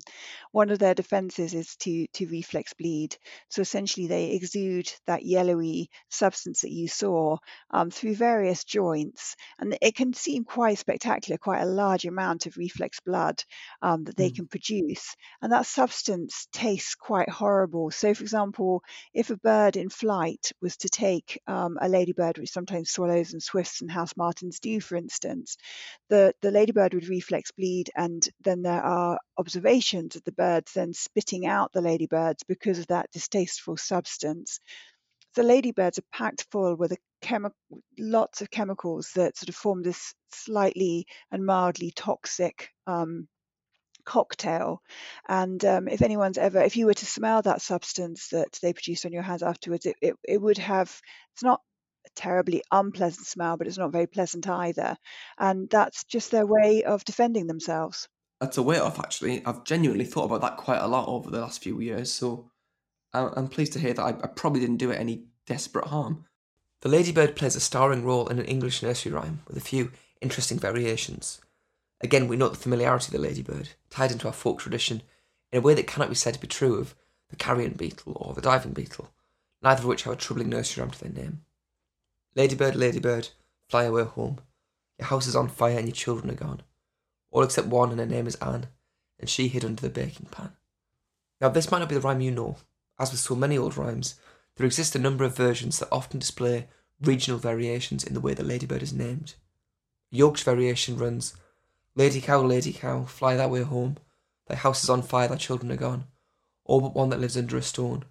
one 0.51 0.69
of 0.71 0.79
their 0.79 0.93
defenses 0.95 1.53
is 1.53 1.75
to 1.77 2.07
to 2.13 2.27
reflex 2.27 2.73
bleed. 2.73 3.15
So 3.49 3.61
essentially, 3.61 4.07
they 4.07 4.31
exude 4.31 4.91
that 5.07 5.23
yellowy 5.23 5.89
substance 6.09 6.61
that 6.61 6.71
you 6.71 6.87
saw 6.87 7.37
um, 7.71 7.91
through 7.91 8.15
various 8.15 8.63
joints, 8.63 9.35
and 9.59 9.77
it 9.81 9.95
can 9.95 10.13
seem 10.13 10.43
quite 10.45 10.79
spectacular, 10.79 11.37
quite 11.37 11.61
a 11.61 11.65
large 11.65 12.05
amount 12.05 12.45
of 12.47 12.57
reflex 12.57 12.99
blood 13.01 13.43
um, 13.81 14.03
that 14.05 14.17
they 14.17 14.29
Mm. 14.29 14.35
can 14.35 14.47
produce 14.47 15.15
and 15.41 15.51
that 15.51 15.65
substance 15.65 16.47
tastes 16.71 16.95
quite 16.95 17.29
horrible. 17.29 17.91
So, 17.91 18.13
for 18.13 18.23
example, 18.23 18.83
if 19.13 19.29
a 19.29 19.37
bird 19.37 19.75
in 19.75 19.89
flight 19.89 20.51
was 20.61 20.77
to 20.77 20.89
take 20.89 21.41
um, 21.47 21.77
a 21.81 21.89
ladybird, 21.89 22.37
which 22.37 22.51
sometimes 22.51 22.89
swallows 22.89 23.33
and 23.33 23.43
swifts 23.43 23.81
and 23.81 23.91
house 23.91 24.15
martins 24.15 24.59
do, 24.59 24.79
for 24.79 24.95
instance, 24.95 25.57
the, 26.09 26.33
the 26.41 26.51
ladybird 26.51 26.93
would 26.93 27.09
reflex 27.09 27.51
bleed, 27.51 27.89
and 27.95 28.27
then 28.43 28.61
there 28.61 28.81
are 28.81 29.19
observations 29.37 30.15
of 30.15 30.23
the 30.23 30.31
birds 30.31 30.73
then 30.73 30.93
spitting 30.93 31.45
out 31.45 31.71
the 31.73 31.81
ladybirds 31.81 32.43
because 32.43 32.79
of 32.79 32.87
that 32.87 33.11
distasteful 33.11 33.77
substance. 33.77 34.59
The 35.35 35.43
ladybirds 35.43 35.99
are 35.99 36.13
packed 36.13 36.47
full 36.51 36.75
with 36.75 36.91
a 36.91 36.97
chemi- 37.21 37.51
lots 37.97 38.41
of 38.41 38.49
chemicals 38.49 39.11
that 39.15 39.37
sort 39.37 39.49
of 39.49 39.55
form 39.55 39.81
this 39.83 40.13
slightly 40.33 41.05
and 41.31 41.45
mildly 41.45 41.91
toxic 41.95 42.69
um, 42.87 43.27
cocktail. 44.11 44.81
And 45.29 45.63
um, 45.63 45.87
if 45.87 46.01
anyone's 46.01 46.37
ever, 46.37 46.59
if 46.59 46.75
you 46.75 46.85
were 46.85 46.93
to 46.93 47.05
smell 47.05 47.41
that 47.43 47.61
substance 47.61 48.27
that 48.29 48.59
they 48.61 48.73
produce 48.73 49.05
on 49.05 49.13
your 49.13 49.23
hands 49.23 49.41
afterwards, 49.41 49.85
it, 49.85 49.95
it, 50.01 50.15
it 50.27 50.41
would 50.41 50.57
have, 50.57 50.99
it's 51.33 51.43
not 51.43 51.61
a 52.05 52.09
terribly 52.13 52.61
unpleasant 52.71 53.25
smell, 53.25 53.55
but 53.55 53.67
it's 53.67 53.77
not 53.77 53.93
very 53.93 54.07
pleasant 54.07 54.49
either. 54.49 54.97
And 55.39 55.69
that's 55.69 56.03
just 56.03 56.29
their 56.29 56.45
way 56.45 56.83
of 56.83 57.05
defending 57.05 57.47
themselves. 57.47 58.09
That's 58.41 58.57
a 58.57 58.63
way 58.63 58.79
off, 58.79 58.99
actually. 58.99 59.45
I've 59.45 59.63
genuinely 59.63 60.05
thought 60.05 60.25
about 60.25 60.41
that 60.41 60.57
quite 60.57 60.81
a 60.81 60.87
lot 60.87 61.07
over 61.07 61.31
the 61.31 61.39
last 61.39 61.63
few 61.63 61.79
years. 61.79 62.11
So 62.11 62.51
I'm 63.13 63.47
pleased 63.47 63.73
to 63.73 63.79
hear 63.79 63.93
that 63.93 64.03
I, 64.03 64.09
I 64.09 64.27
probably 64.27 64.59
didn't 64.59 64.77
do 64.77 64.91
it 64.91 64.99
any 64.99 65.23
desperate 65.47 65.87
harm. 65.87 66.25
The 66.81 66.89
ladybird 66.89 67.37
plays 67.37 67.55
a 67.55 67.61
starring 67.61 68.03
role 68.03 68.27
in 68.27 68.39
an 68.39 68.45
English 68.45 68.83
nursery 68.83 69.13
rhyme 69.13 69.39
with 69.47 69.55
a 69.55 69.61
few 69.61 69.91
interesting 70.19 70.59
variations. 70.59 71.39
Again, 72.03 72.27
we 72.27 72.35
note 72.35 72.53
the 72.53 72.59
familiarity 72.59 73.07
of 73.07 73.11
the 73.11 73.19
ladybird, 73.27 73.69
tied 73.89 74.11
into 74.11 74.27
our 74.27 74.33
folk 74.33 74.59
tradition 74.59 75.03
in 75.51 75.59
a 75.59 75.61
way 75.61 75.73
that 75.73 75.87
cannot 75.87 76.09
be 76.09 76.15
said 76.15 76.33
to 76.33 76.39
be 76.39 76.47
true 76.47 76.75
of 76.75 76.95
the 77.29 77.35
carrion 77.35 77.73
beetle 77.73 78.13
or 78.15 78.33
the 78.33 78.41
diving 78.41 78.73
beetle, 78.73 79.09
neither 79.61 79.81
of 79.81 79.85
which 79.85 80.03
have 80.03 80.13
a 80.13 80.15
troubling 80.15 80.49
nursery 80.49 80.81
rhyme 80.81 80.91
to 80.91 80.99
their 81.03 81.11
name. 81.23 81.41
Ladybird, 82.35 82.75
ladybird, 82.75 83.29
fly 83.69 83.83
away 83.83 84.03
home. 84.03 84.39
Your 84.97 85.07
house 85.07 85.27
is 85.27 85.35
on 85.35 85.47
fire 85.47 85.77
and 85.77 85.87
your 85.87 85.95
children 85.95 86.31
are 86.31 86.35
gone. 86.35 86.61
All 87.29 87.43
except 87.43 87.67
one, 87.67 87.91
and 87.91 87.99
her 87.99 88.05
name 88.05 88.27
is 88.27 88.35
Anne, 88.35 88.67
and 89.19 89.29
she 89.29 89.47
hid 89.47 89.63
under 89.63 89.81
the 89.81 89.89
baking 89.89 90.27
pan. 90.31 90.51
Now, 91.39 91.49
this 91.49 91.71
might 91.71 91.79
not 91.79 91.89
be 91.89 91.95
the 91.95 92.01
rhyme 92.01 92.21
you 92.21 92.31
know. 92.31 92.57
As 92.99 93.11
with 93.11 93.19
so 93.19 93.35
many 93.35 93.57
old 93.57 93.77
rhymes, 93.77 94.15
there 94.55 94.65
exist 94.65 94.95
a 94.95 94.99
number 94.99 95.23
of 95.23 95.35
versions 95.35 95.79
that 95.79 95.89
often 95.91 96.19
display 96.19 96.67
regional 97.01 97.39
variations 97.39 98.03
in 98.03 98.13
the 98.13 98.19
way 98.19 98.33
the 98.33 98.43
ladybird 98.43 98.83
is 98.83 98.93
named. 98.93 99.35
York's 100.11 100.43
variation 100.43 100.97
runs 100.97 101.33
Lady 101.95 102.21
cow, 102.21 102.41
lady 102.41 102.71
cow, 102.71 103.03
fly 103.03 103.35
thy 103.35 103.47
way 103.47 103.63
home. 103.63 103.97
Thy 104.47 104.55
house 104.55 104.83
is 104.83 104.89
on 104.89 105.01
fire, 105.01 105.27
thy 105.27 105.35
children 105.35 105.71
are 105.71 105.77
gone. 105.77 106.05
All 106.65 106.81
but 106.81 106.95
one 106.95 107.09
that 107.09 107.19
lives 107.19 107.37
under 107.37 107.57
a 107.57 107.61
stone. 107.61 108.05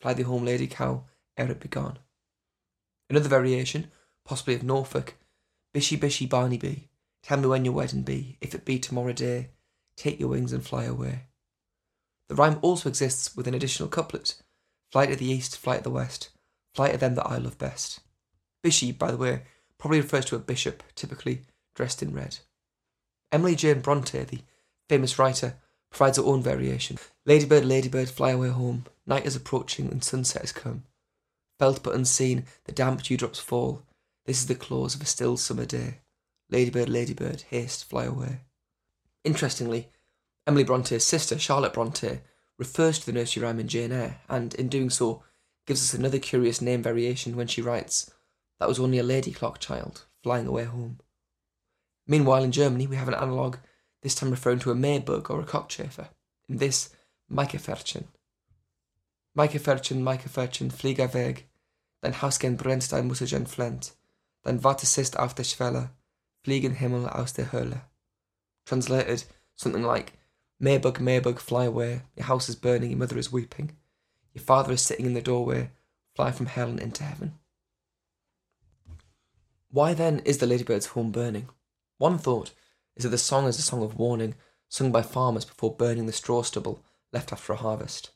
Fly 0.00 0.14
thee 0.14 0.22
home, 0.22 0.44
lady 0.44 0.66
cow, 0.66 1.04
ere 1.36 1.50
it 1.50 1.60
be 1.60 1.68
gone. 1.68 1.98
Another 3.10 3.28
variation, 3.28 3.90
possibly 4.24 4.54
of 4.54 4.62
Norfolk, 4.62 5.14
Bishy, 5.74 5.98
bishy, 5.98 6.28
Barney 6.28 6.56
bee, 6.56 6.88
tell 7.24 7.38
me 7.38 7.48
when 7.48 7.64
your 7.64 7.74
wedding 7.74 8.02
be, 8.02 8.38
if 8.40 8.54
it 8.54 8.64
be 8.64 8.78
tomorrow 8.78 9.12
day, 9.12 9.50
take 9.96 10.20
your 10.20 10.28
wings 10.28 10.52
and 10.52 10.64
fly 10.64 10.84
away. 10.84 11.22
The 12.28 12.36
rhyme 12.36 12.60
also 12.62 12.88
exists 12.88 13.36
with 13.36 13.48
an 13.48 13.54
additional 13.54 13.88
couplet, 13.88 14.40
fly 14.92 15.06
to 15.06 15.16
the 15.16 15.26
east, 15.26 15.58
fly 15.58 15.78
to 15.78 15.82
the 15.82 15.90
west, 15.90 16.30
fly 16.74 16.92
to 16.92 16.96
them 16.96 17.16
that 17.16 17.26
I 17.26 17.38
love 17.38 17.58
best. 17.58 18.00
Bishy, 18.62 18.96
by 18.96 19.10
the 19.10 19.16
way, 19.16 19.42
probably 19.76 20.00
refers 20.00 20.26
to 20.26 20.36
a 20.36 20.38
bishop, 20.38 20.84
typically 20.94 21.42
dressed 21.74 22.02
in 22.02 22.14
red. 22.14 22.38
Emily 23.34 23.56
Jane 23.56 23.80
Bronte, 23.80 24.22
the 24.22 24.42
famous 24.88 25.18
writer, 25.18 25.56
provides 25.90 26.18
her 26.18 26.22
own 26.22 26.40
variation. 26.40 26.98
Ladybird, 27.26 27.64
ladybird, 27.64 28.08
fly 28.08 28.30
away 28.30 28.50
home. 28.50 28.84
Night 29.08 29.26
is 29.26 29.34
approaching 29.34 29.90
and 29.90 30.04
sunset 30.04 30.42
has 30.42 30.52
come. 30.52 30.84
Felt 31.58 31.82
but 31.82 31.96
unseen, 31.96 32.44
the 32.64 32.70
damp 32.70 33.02
dewdrops 33.02 33.40
fall. 33.40 33.82
This 34.24 34.38
is 34.38 34.46
the 34.46 34.54
close 34.54 34.94
of 34.94 35.02
a 35.02 35.06
still 35.06 35.36
summer 35.36 35.64
day. 35.64 35.98
Ladybird, 36.48 36.88
ladybird, 36.88 37.42
haste, 37.50 37.86
fly 37.86 38.04
away. 38.04 38.42
Interestingly, 39.24 39.88
Emily 40.46 40.62
Bronte's 40.62 41.04
sister, 41.04 41.36
Charlotte 41.36 41.72
Bronte, 41.72 42.20
refers 42.56 43.00
to 43.00 43.06
the 43.06 43.12
nursery 43.12 43.42
rhyme 43.42 43.58
in 43.58 43.66
Jane 43.66 43.90
Eyre, 43.90 44.20
and 44.28 44.54
in 44.54 44.68
doing 44.68 44.90
so, 44.90 45.24
gives 45.66 45.82
us 45.82 45.92
another 45.92 46.20
curious 46.20 46.62
name 46.62 46.84
variation 46.84 47.34
when 47.34 47.48
she 47.48 47.62
writes, 47.62 48.12
That 48.60 48.68
was 48.68 48.78
only 48.78 48.98
a 48.98 49.02
lady 49.02 49.32
clock 49.32 49.58
child, 49.58 50.04
flying 50.22 50.46
away 50.46 50.66
home. 50.66 51.00
Meanwhile, 52.06 52.44
in 52.44 52.52
Germany, 52.52 52.86
we 52.86 52.96
have 52.96 53.08
an 53.08 53.14
analogue, 53.14 53.58
this 54.02 54.14
time 54.14 54.30
referring 54.30 54.58
to 54.60 54.70
a 54.70 54.74
Maybug 54.74 55.30
or 55.30 55.40
a 55.40 55.44
cockchafer. 55.44 56.08
In 56.48 56.58
this, 56.58 56.90
Maikäferchen. 57.32 58.04
Maikäferchen, 59.36 60.02
Maikäferchen, 60.02 60.70
flieg 60.70 60.98
weg. 61.14 61.48
Dein 62.02 62.20
Hausgen 62.20 62.56
brennt, 62.56 62.92
dein 62.92 63.08
Musselchen 63.08 63.46
flennt. 63.46 63.94
Dein 64.42 64.62
Wattes 64.62 64.98
ist 64.98 65.18
auf 65.18 65.34
der 65.34 65.44
Schwelle. 65.44 65.90
Fliegen 66.42 66.74
Himmel 66.74 67.08
aus 67.08 67.32
der 67.32 67.50
Hölle. 67.50 67.80
Translated, 68.66 69.26
something 69.56 69.82
like, 69.82 70.12
Maybug, 70.60 71.00
Maybug, 71.00 71.40
fly 71.40 71.64
away. 71.64 72.02
Your 72.16 72.26
house 72.26 72.50
is 72.50 72.56
burning, 72.56 72.90
your 72.90 72.98
mother 72.98 73.16
is 73.16 73.32
weeping. 73.32 73.72
Your 74.34 74.44
father 74.44 74.72
is 74.72 74.82
sitting 74.82 75.06
in 75.06 75.14
the 75.14 75.22
doorway. 75.22 75.70
Fly 76.14 76.30
from 76.30 76.46
hell 76.46 76.68
and 76.68 76.78
into 76.78 77.02
heaven. 77.02 77.38
Why 79.70 79.94
then 79.94 80.20
is 80.20 80.38
the 80.38 80.46
ladybird's 80.46 80.86
home 80.86 81.10
burning? 81.10 81.48
One 81.98 82.18
thought 82.18 82.52
is 82.96 83.04
that 83.04 83.10
the 83.10 83.18
song 83.18 83.46
is 83.46 83.58
a 83.58 83.62
song 83.62 83.82
of 83.82 83.98
warning 83.98 84.34
sung 84.68 84.90
by 84.90 85.02
farmers 85.02 85.44
before 85.44 85.74
burning 85.74 86.06
the 86.06 86.12
straw 86.12 86.42
stubble 86.42 86.84
left 87.12 87.32
after 87.32 87.52
a 87.52 87.56
harvest. 87.56 88.10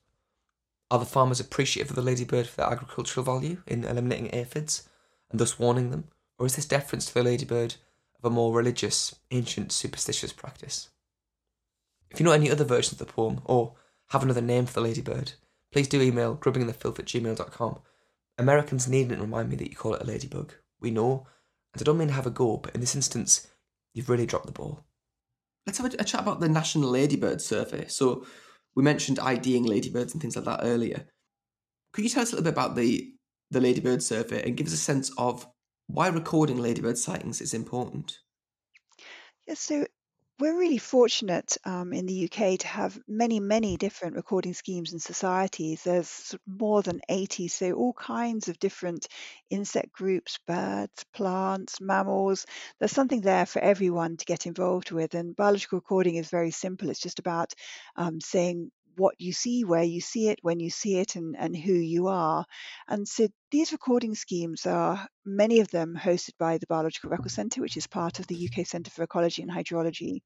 Are 0.91 0.99
the 0.99 1.05
farmers 1.05 1.41
appreciative 1.41 1.91
of 1.91 1.97
the 1.97 2.03
ladybird 2.03 2.47
for 2.47 2.57
their 2.57 2.71
agricultural 2.71 3.25
value 3.25 3.63
in 3.67 3.85
eliminating 3.85 4.35
aphids 4.35 4.89
and 5.31 5.39
thus 5.39 5.59
warning 5.59 5.91
them, 5.91 6.09
or 6.39 6.47
is 6.47 6.57
this 6.57 6.65
deference 6.65 7.07
to 7.07 7.15
the 7.15 7.23
ladybird 7.23 7.77
of 8.19 8.25
a 8.25 8.35
more 8.35 8.55
religious, 8.55 9.15
ancient, 9.31 9.71
superstitious 9.71 10.33
practice? 10.33 10.89
If 12.11 12.19
you 12.19 12.25
know 12.25 12.33
any 12.33 12.51
other 12.51 12.65
versions 12.65 12.93
of 12.93 13.07
the 13.07 13.13
poem 13.13 13.43
or 13.45 13.75
have 14.09 14.23
another 14.23 14.41
name 14.41 14.67
for 14.67 14.75
the 14.75 14.81
ladybird, 14.81 15.33
please 15.71 15.89
do 15.89 16.01
email 16.01 16.37
grubbingthefilth 16.37 16.99
at 16.99 17.05
gmail.com. 17.05 17.79
Americans 18.39 18.89
needn't 18.89 19.21
remind 19.21 19.51
me 19.51 19.57
that 19.57 19.69
you 19.69 19.77
call 19.77 19.95
it 19.95 20.03
a 20.03 20.07
ladybug. 20.07 20.55
We 20.81 20.91
know, 20.91 21.27
and 21.75 21.83
I 21.83 21.85
don't 21.85 21.99
mean 21.99 22.09
to 22.09 22.15
have 22.15 22.27
a 22.27 22.31
go, 22.31 22.57
but 22.57 22.75
in 22.75 22.81
this 22.81 22.95
instance, 22.95 23.49
You've 23.99 24.09
really 24.09 24.27
dropped 24.27 24.47
the 24.47 24.53
ball. 24.53 24.85
Let's 25.67 25.79
have 25.79 25.93
a, 25.93 25.97
a 25.99 26.05
chat 26.05 26.21
about 26.21 26.39
the 26.39 26.49
National 26.49 26.89
Ladybird 26.89 27.41
Survey. 27.41 27.89
So 27.89 28.25
we 28.77 28.85
mentioned 28.85 29.19
IDing 29.19 29.65
ladybirds 29.65 30.13
and 30.13 30.23
things 30.23 30.37
like 30.37 30.45
that 30.45 30.61
earlier. 30.63 31.05
Could 31.93 32.05
you 32.05 32.11
tell 32.11 32.23
us 32.23 32.31
a 32.31 32.37
little 32.37 32.45
bit 32.45 32.53
about 32.53 32.77
the 32.77 33.13
the 33.51 33.61
Ladybird 33.61 34.01
Survey 34.01 34.47
and 34.47 34.57
give 34.57 34.69
us 34.69 34.73
a 34.73 34.77
sense 34.77 35.11
of 35.19 35.45
why 35.89 36.07
recording 36.07 36.59
ladybird 36.59 36.97
sightings 36.97 37.41
is 37.41 37.55
important? 37.55 38.21
Yes, 39.49 39.59
so 39.59 39.85
we're 40.39 40.57
really 40.59 40.79
fortunate 40.79 41.57
um, 41.65 41.93
in 41.93 42.07
the 42.07 42.15
UK 42.15 42.57
to 42.59 42.67
have 42.69 42.99
many, 43.09 43.41
many 43.41 43.77
different 43.77 44.15
recording 44.17 44.55
schemes 44.55 44.93
and 44.93 45.03
societies. 45.03 45.83
There's 45.83 46.35
more 46.47 46.81
than 46.83 47.01
80, 47.09 47.49
so 47.49 47.73
all 47.73 47.93
kinds 47.93 48.49
of 48.49 48.59
different 48.61 49.09
insect 49.51 49.93
groups, 49.93 50.39
birds, 50.47 51.05
plants, 51.13 51.81
mammals. 51.81 52.47
There's 52.79 52.93
something 52.93 53.21
there 53.21 53.47
for 53.47 53.61
everyone 53.61 54.17
to 54.19 54.25
get 54.25 54.47
involved 54.47 54.93
with. 54.93 55.15
And 55.15 55.35
biological 55.35 55.79
recording 55.79 56.15
is 56.17 56.31
very 56.31 56.53
simple. 56.53 56.89
It's 56.91 57.01
just 57.01 57.19
about 57.19 57.53
um, 57.97 58.21
saying 58.21 58.71
what 58.99 59.15
you 59.19 59.33
see, 59.33 59.65
where 59.65 59.83
you 59.83 60.01
see 60.01 60.29
it, 60.29 60.39
when 60.43 60.61
you 60.61 60.71
see 60.71 60.97
it, 60.97 61.17
and, 61.17 61.37
and 61.39 61.57
who 61.57 61.73
you 61.73 62.09
are. 62.09 62.45
And 62.89 63.07
so 63.07 63.29
these 63.51 63.73
recording 63.73 64.15
schemes 64.15 64.67
are 64.67 65.09
many 65.25 65.61
of 65.61 65.71
them 65.71 65.97
hosted 65.97 66.37
by 66.39 66.59
the 66.59 66.67
Biological 66.67 67.11
Record 67.11 67.31
Centre, 67.31 67.61
which 67.63 67.77
is 67.77 67.87
part 67.87 68.19
of 68.19 68.27
the 68.27 68.49
UK 68.49 68.67
Centre 68.67 68.91
for 68.91 69.03
Ecology 69.03 69.43
and 69.43 69.51
Hydrology. 69.51 70.21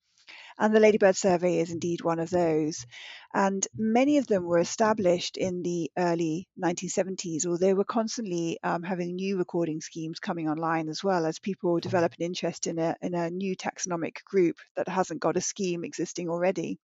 And 0.59 0.75
the 0.75 0.81
Ladybird 0.81 1.17
Survey 1.17 1.59
is 1.59 1.71
indeed 1.71 2.03
one 2.03 2.19
of 2.19 2.31
those. 2.31 2.87
And 3.35 3.67
many 3.77 4.19
of 4.19 4.27
them 4.27 4.45
were 4.45 4.59
established 4.59 5.37
in 5.37 5.63
the 5.63 5.91
early 5.99 6.49
1970s, 6.63 7.47
or 7.47 7.59
they 7.59 7.75
were 7.75 7.85
constantly 7.85 8.59
um, 8.63 8.83
having 8.83 9.17
new 9.17 9.39
recording 9.39 9.81
schemes 9.81 10.21
coming 10.21 10.49
online 10.49 10.89
as 10.89 11.03
well 11.03 11.27
as 11.27 11.39
people 11.39 11.81
develop 11.81 12.13
an 12.19 12.25
interest 12.25 12.67
in 12.67 12.79
a, 12.79 12.97
in 13.03 13.15
a 13.15 13.31
new 13.31 13.57
taxonomic 13.57 14.25
group 14.25 14.57
that 14.77 14.89
hasn't 14.89 15.21
got 15.21 15.37
a 15.37 15.41
scheme 15.41 15.85
existing 15.85 16.29
already. 16.29 16.79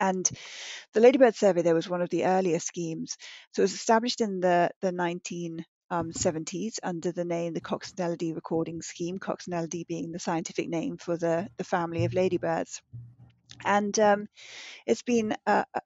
And 0.00 0.28
the 0.92 1.00
Ladybird 1.00 1.34
Survey 1.34 1.62
there 1.62 1.74
was 1.74 1.88
one 1.88 2.02
of 2.02 2.10
the 2.10 2.24
earlier 2.24 2.58
schemes. 2.58 3.16
So 3.52 3.60
it 3.60 3.64
was 3.64 3.74
established 3.74 4.20
in 4.20 4.40
the, 4.40 4.70
the 4.80 4.90
1970s 4.92 5.64
um, 5.90 6.88
under 6.90 7.12
the 7.12 7.24
name 7.24 7.54
the 7.54 7.60
Coccinellidae 7.60 8.34
Recording 8.34 8.82
Scheme, 8.82 9.18
Coccinellidae 9.18 9.86
being 9.86 10.12
the 10.12 10.18
scientific 10.18 10.68
name 10.68 10.96
for 10.96 11.16
the, 11.16 11.48
the 11.56 11.64
family 11.64 12.04
of 12.04 12.14
ladybirds. 12.14 12.82
And 13.64 13.96
um, 13.98 14.28
it's 14.86 15.02
been 15.02 15.34
uh, 15.46 15.64
uh 15.74 15.80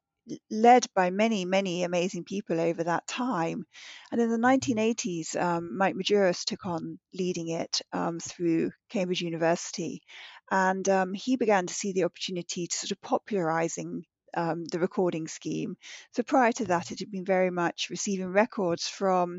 led 0.50 0.86
by 0.94 1.10
many, 1.10 1.44
many 1.44 1.84
amazing 1.84 2.24
people 2.24 2.60
over 2.60 2.84
that 2.84 3.06
time. 3.06 3.64
And 4.10 4.20
in 4.20 4.30
the 4.30 4.38
1980s, 4.38 5.40
um, 5.40 5.76
Mike 5.76 5.94
Majerus 5.94 6.44
took 6.44 6.66
on 6.66 6.98
leading 7.14 7.48
it 7.48 7.80
um, 7.92 8.18
through 8.18 8.72
Cambridge 8.88 9.22
University. 9.22 10.02
And 10.50 10.88
um, 10.88 11.12
he 11.12 11.36
began 11.36 11.66
to 11.66 11.74
see 11.74 11.92
the 11.92 12.04
opportunity 12.04 12.66
to 12.66 12.76
sort 12.76 12.92
of 12.92 13.00
popularizing 13.02 14.04
um, 14.36 14.64
the 14.66 14.78
recording 14.78 15.28
scheme. 15.28 15.76
So 16.12 16.22
prior 16.22 16.52
to 16.52 16.66
that, 16.66 16.92
it 16.92 17.00
had 17.00 17.10
been 17.10 17.24
very 17.24 17.50
much 17.50 17.88
receiving 17.90 18.32
records 18.32 18.86
from 18.86 19.38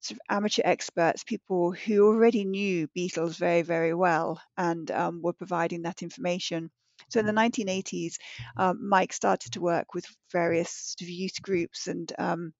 sort 0.00 0.16
of 0.16 0.20
amateur 0.28 0.62
experts, 0.64 1.24
people 1.24 1.72
who 1.72 2.06
already 2.06 2.44
knew 2.44 2.88
beetles 2.94 3.36
very, 3.36 3.62
very 3.62 3.94
well 3.94 4.40
and 4.56 4.90
um, 4.90 5.22
were 5.22 5.32
providing 5.32 5.82
that 5.82 6.02
information. 6.02 6.70
So 7.10 7.20
in 7.20 7.26
the 7.26 7.32
1980s, 7.32 8.16
um, 8.56 8.88
Mike 8.88 9.12
started 9.12 9.52
to 9.52 9.60
work 9.60 9.94
with 9.94 10.04
various 10.32 10.94
sort 10.98 11.02
of 11.02 11.08
youth 11.08 11.40
groups 11.40 11.86
and 11.86 12.12
um, 12.18 12.52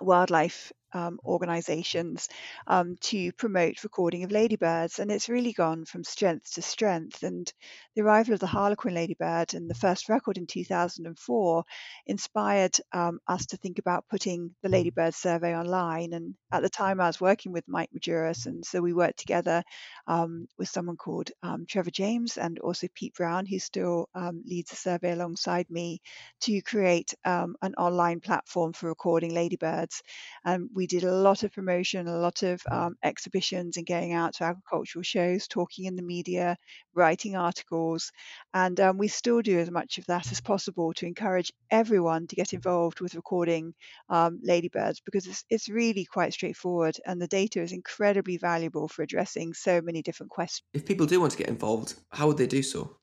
wildlife 0.00 0.72
um, 0.92 1.18
organisations 1.24 2.28
um, 2.66 2.96
to 3.00 3.32
promote 3.32 3.84
recording 3.84 4.24
of 4.24 4.30
ladybirds, 4.30 4.98
and 4.98 5.10
it's 5.10 5.28
really 5.28 5.52
gone 5.52 5.84
from 5.84 6.04
strength 6.04 6.54
to 6.54 6.62
strength. 6.62 7.22
And 7.22 7.52
the 7.94 8.02
arrival 8.02 8.34
of 8.34 8.40
the 8.40 8.46
Harlequin 8.46 8.94
ladybird 8.94 9.54
and 9.54 9.68
the 9.68 9.74
first 9.74 10.08
record 10.08 10.38
in 10.38 10.46
2004 10.46 11.64
inspired 12.06 12.76
um, 12.92 13.20
us 13.28 13.46
to 13.46 13.56
think 13.56 13.78
about 13.78 14.08
putting 14.08 14.54
the 14.62 14.68
ladybird 14.68 15.14
survey 15.14 15.56
online. 15.56 16.12
And 16.12 16.34
at 16.50 16.62
the 16.62 16.70
time, 16.70 17.00
I 17.00 17.06
was 17.06 17.20
working 17.20 17.52
with 17.52 17.68
Mike 17.68 17.90
Majerus, 17.94 18.46
and 18.46 18.64
so 18.64 18.80
we 18.80 18.92
worked 18.92 19.18
together 19.18 19.62
um, 20.06 20.46
with 20.58 20.68
someone 20.68 20.96
called 20.96 21.30
um, 21.42 21.66
Trevor 21.68 21.90
James 21.90 22.36
and 22.38 22.58
also 22.58 22.86
Pete 22.94 23.14
Brown, 23.14 23.46
who 23.46 23.58
still 23.58 24.08
um, 24.14 24.42
leads 24.46 24.70
the 24.70 24.76
survey 24.76 25.12
alongside 25.12 25.68
me, 25.70 26.00
to 26.40 26.60
create 26.62 27.14
an 27.24 27.74
online 27.78 28.20
platform 28.20 28.72
for 28.72 28.88
recording 28.88 29.34
ladybirds. 29.34 30.02
And 30.44 30.68
we 30.74 30.81
did 30.86 31.04
a 31.04 31.12
lot 31.12 31.42
of 31.42 31.52
promotion, 31.52 32.08
a 32.08 32.18
lot 32.18 32.42
of 32.42 32.62
um, 32.70 32.96
exhibitions, 33.02 33.76
and 33.76 33.86
going 33.86 34.12
out 34.12 34.34
to 34.34 34.44
agricultural 34.44 35.02
shows, 35.02 35.48
talking 35.48 35.84
in 35.84 35.96
the 35.96 36.02
media, 36.02 36.56
writing 36.94 37.36
articles, 37.36 38.12
and 38.54 38.78
um, 38.80 38.98
we 38.98 39.08
still 39.08 39.42
do 39.42 39.58
as 39.58 39.70
much 39.70 39.98
of 39.98 40.06
that 40.06 40.30
as 40.30 40.40
possible 40.40 40.92
to 40.94 41.06
encourage 41.06 41.52
everyone 41.70 42.26
to 42.26 42.36
get 42.36 42.52
involved 42.52 43.00
with 43.00 43.14
recording 43.14 43.74
um, 44.08 44.40
ladybirds 44.42 45.00
because 45.00 45.26
it's, 45.26 45.44
it's 45.48 45.68
really 45.68 46.04
quite 46.04 46.32
straightforward 46.32 46.96
and 47.06 47.20
the 47.20 47.26
data 47.26 47.60
is 47.60 47.72
incredibly 47.72 48.36
valuable 48.36 48.88
for 48.88 49.02
addressing 49.02 49.54
so 49.54 49.80
many 49.80 50.02
different 50.02 50.30
questions. 50.30 50.66
If 50.74 50.86
people 50.86 51.06
do 51.06 51.20
want 51.20 51.32
to 51.32 51.38
get 51.38 51.48
involved, 51.48 51.94
how 52.10 52.26
would 52.28 52.38
they 52.38 52.46
do 52.46 52.62
so? 52.62 52.96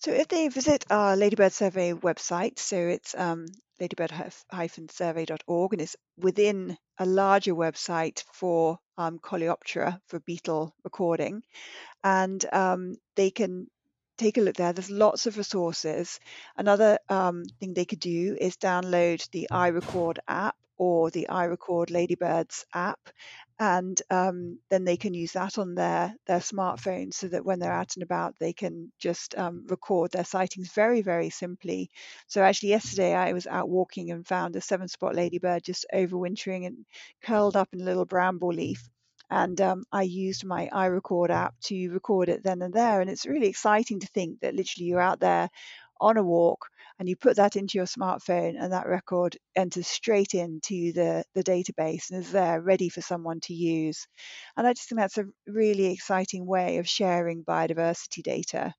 So 0.00 0.10
if 0.12 0.28
they 0.28 0.48
visit 0.48 0.84
our 0.90 1.16
Ladybird 1.16 1.52
Survey 1.52 1.92
website, 1.92 2.58
so 2.58 2.76
it's 2.76 3.14
um, 3.14 3.46
ladybird-survey.org 3.82 5.72
and 5.72 5.82
it's 5.82 5.96
within 6.16 6.76
a 6.98 7.06
larger 7.06 7.54
website 7.54 8.22
for 8.32 8.78
um, 8.96 9.18
Coleoptera 9.18 9.98
for 10.06 10.20
beetle 10.20 10.74
recording, 10.84 11.42
and 12.04 12.44
um, 12.52 12.96
they 13.16 13.30
can 13.30 13.66
take 14.18 14.38
a 14.38 14.40
look 14.40 14.56
there. 14.56 14.72
There's 14.72 14.90
lots 14.90 15.26
of 15.26 15.36
resources. 15.36 16.20
Another 16.56 16.98
um, 17.08 17.44
thing 17.58 17.74
they 17.74 17.84
could 17.84 18.00
do 18.00 18.36
is 18.40 18.56
download 18.56 19.28
the 19.30 19.48
iRecord 19.50 20.18
app 20.28 20.56
or 20.76 21.10
the 21.10 21.26
iRecord 21.30 21.90
Ladybirds 21.90 22.64
app, 22.74 23.00
and 23.62 24.02
um, 24.10 24.58
then 24.70 24.84
they 24.84 24.96
can 24.96 25.14
use 25.14 25.32
that 25.32 25.56
on 25.56 25.76
their 25.76 26.12
their 26.26 26.40
smartphone 26.40 27.14
so 27.14 27.28
that 27.28 27.44
when 27.44 27.60
they're 27.60 27.72
out 27.72 27.94
and 27.94 28.02
about, 28.02 28.34
they 28.40 28.52
can 28.52 28.90
just 28.98 29.38
um, 29.38 29.64
record 29.68 30.10
their 30.10 30.24
sightings 30.24 30.72
very 30.72 31.00
very 31.00 31.30
simply. 31.30 31.88
So 32.26 32.42
actually, 32.42 32.70
yesterday 32.70 33.14
I 33.14 33.32
was 33.32 33.46
out 33.46 33.68
walking 33.68 34.10
and 34.10 34.26
found 34.26 34.56
a 34.56 34.60
seven 34.60 34.88
spot 34.88 35.14
ladybird 35.14 35.62
just 35.62 35.86
overwintering 35.94 36.66
and 36.66 36.84
curled 37.22 37.56
up 37.56 37.68
in 37.72 37.80
a 37.80 37.84
little 37.84 38.04
bramble 38.04 38.52
leaf 38.52 38.82
and 39.30 39.60
um, 39.60 39.84
I 39.92 40.02
used 40.02 40.44
my 40.44 40.68
iRecord 40.72 41.30
app 41.30 41.54
to 41.66 41.88
record 41.90 42.28
it 42.28 42.42
then 42.42 42.62
and 42.62 42.74
there. 42.74 43.00
And 43.00 43.08
it's 43.08 43.24
really 43.24 43.46
exciting 43.46 44.00
to 44.00 44.06
think 44.08 44.40
that 44.40 44.54
literally 44.56 44.86
you're 44.88 45.00
out 45.00 45.20
there 45.20 45.48
on 46.00 46.16
a 46.16 46.22
walk 46.22 46.66
and 47.02 47.08
you 47.08 47.16
put 47.16 47.34
that 47.34 47.56
into 47.56 47.78
your 47.78 47.86
smartphone 47.86 48.54
and 48.56 48.72
that 48.72 48.86
record 48.86 49.36
enters 49.56 49.88
straight 49.88 50.34
into 50.34 50.92
the, 50.92 51.24
the 51.34 51.42
database 51.42 52.12
and 52.12 52.20
is 52.22 52.30
there 52.30 52.60
ready 52.60 52.88
for 52.88 53.00
someone 53.00 53.40
to 53.40 53.52
use. 53.52 54.06
And 54.56 54.68
I 54.68 54.72
just 54.72 54.88
think 54.88 55.00
that's 55.00 55.18
a 55.18 55.24
really 55.48 55.86
exciting 55.86 56.46
way 56.46 56.76
of 56.76 56.88
sharing 56.88 57.42
biodiversity 57.42 58.22
data. 58.22 58.72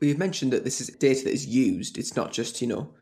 Well, 0.00 0.08
you've 0.08 0.16
mentioned 0.16 0.54
that 0.54 0.64
this 0.64 0.80
is 0.80 0.88
data 0.88 1.24
that 1.24 1.34
is 1.34 1.44
used. 1.44 1.98
It's 1.98 2.16
not 2.16 2.32
just, 2.32 2.62
you 2.62 2.66
know, 2.66 2.94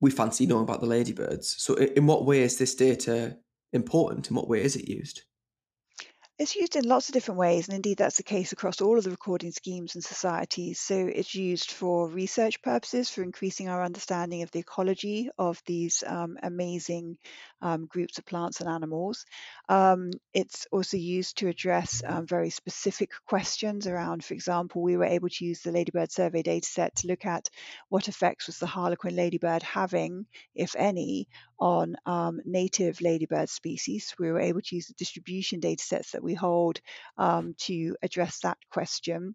we 0.00 0.12
fancy 0.12 0.46
knowing 0.46 0.62
about 0.62 0.80
the 0.80 0.86
ladybirds. 0.86 1.56
So, 1.58 1.74
in 1.74 2.06
what 2.06 2.24
way 2.24 2.42
is 2.42 2.56
this 2.56 2.76
data 2.76 3.36
important? 3.72 4.30
In 4.30 4.36
what 4.36 4.48
way 4.48 4.62
is 4.62 4.76
it 4.76 4.88
used? 4.88 5.22
It's 6.38 6.54
used 6.54 6.76
in 6.76 6.86
lots 6.86 7.08
of 7.08 7.14
different 7.14 7.40
ways, 7.40 7.66
and 7.66 7.74
indeed 7.74 7.98
that's 7.98 8.18
the 8.18 8.22
case 8.22 8.52
across 8.52 8.80
all 8.80 8.96
of 8.96 9.02
the 9.02 9.10
recording 9.10 9.50
schemes 9.50 9.96
and 9.96 10.04
societies. 10.04 10.78
So 10.78 10.94
it's 10.94 11.34
used 11.34 11.72
for 11.72 12.08
research 12.08 12.62
purposes, 12.62 13.10
for 13.10 13.24
increasing 13.24 13.68
our 13.68 13.82
understanding 13.82 14.42
of 14.42 14.52
the 14.52 14.60
ecology 14.60 15.30
of 15.36 15.60
these 15.66 16.04
um, 16.06 16.38
amazing 16.40 17.18
um, 17.60 17.86
groups 17.86 18.18
of 18.18 18.24
plants 18.24 18.60
and 18.60 18.70
animals. 18.70 19.26
Um, 19.68 20.12
it's 20.32 20.68
also 20.70 20.96
used 20.96 21.38
to 21.38 21.48
address 21.48 22.04
um, 22.06 22.24
very 22.24 22.50
specific 22.50 23.10
questions 23.26 23.88
around, 23.88 24.24
for 24.24 24.34
example, 24.34 24.80
we 24.80 24.96
were 24.96 25.06
able 25.06 25.30
to 25.30 25.44
use 25.44 25.62
the 25.62 25.72
ladybird 25.72 26.12
survey 26.12 26.44
dataset 26.44 26.94
to 26.98 27.08
look 27.08 27.26
at 27.26 27.48
what 27.88 28.06
effects 28.06 28.46
was 28.46 28.58
the 28.58 28.66
harlequin 28.66 29.16
ladybird 29.16 29.64
having, 29.64 30.24
if 30.54 30.76
any, 30.76 31.26
on 31.58 31.96
um, 32.06 32.40
native 32.44 33.00
ladybird 33.00 33.48
species. 33.48 34.14
We 34.18 34.30
were 34.30 34.40
able 34.40 34.60
to 34.60 34.76
use 34.76 34.86
the 34.86 34.94
distribution 34.94 35.60
data 35.60 35.82
sets 35.82 36.12
that 36.12 36.22
we 36.22 36.34
hold 36.34 36.80
um, 37.16 37.54
to 37.58 37.96
address 38.02 38.40
that 38.40 38.58
question. 38.70 39.34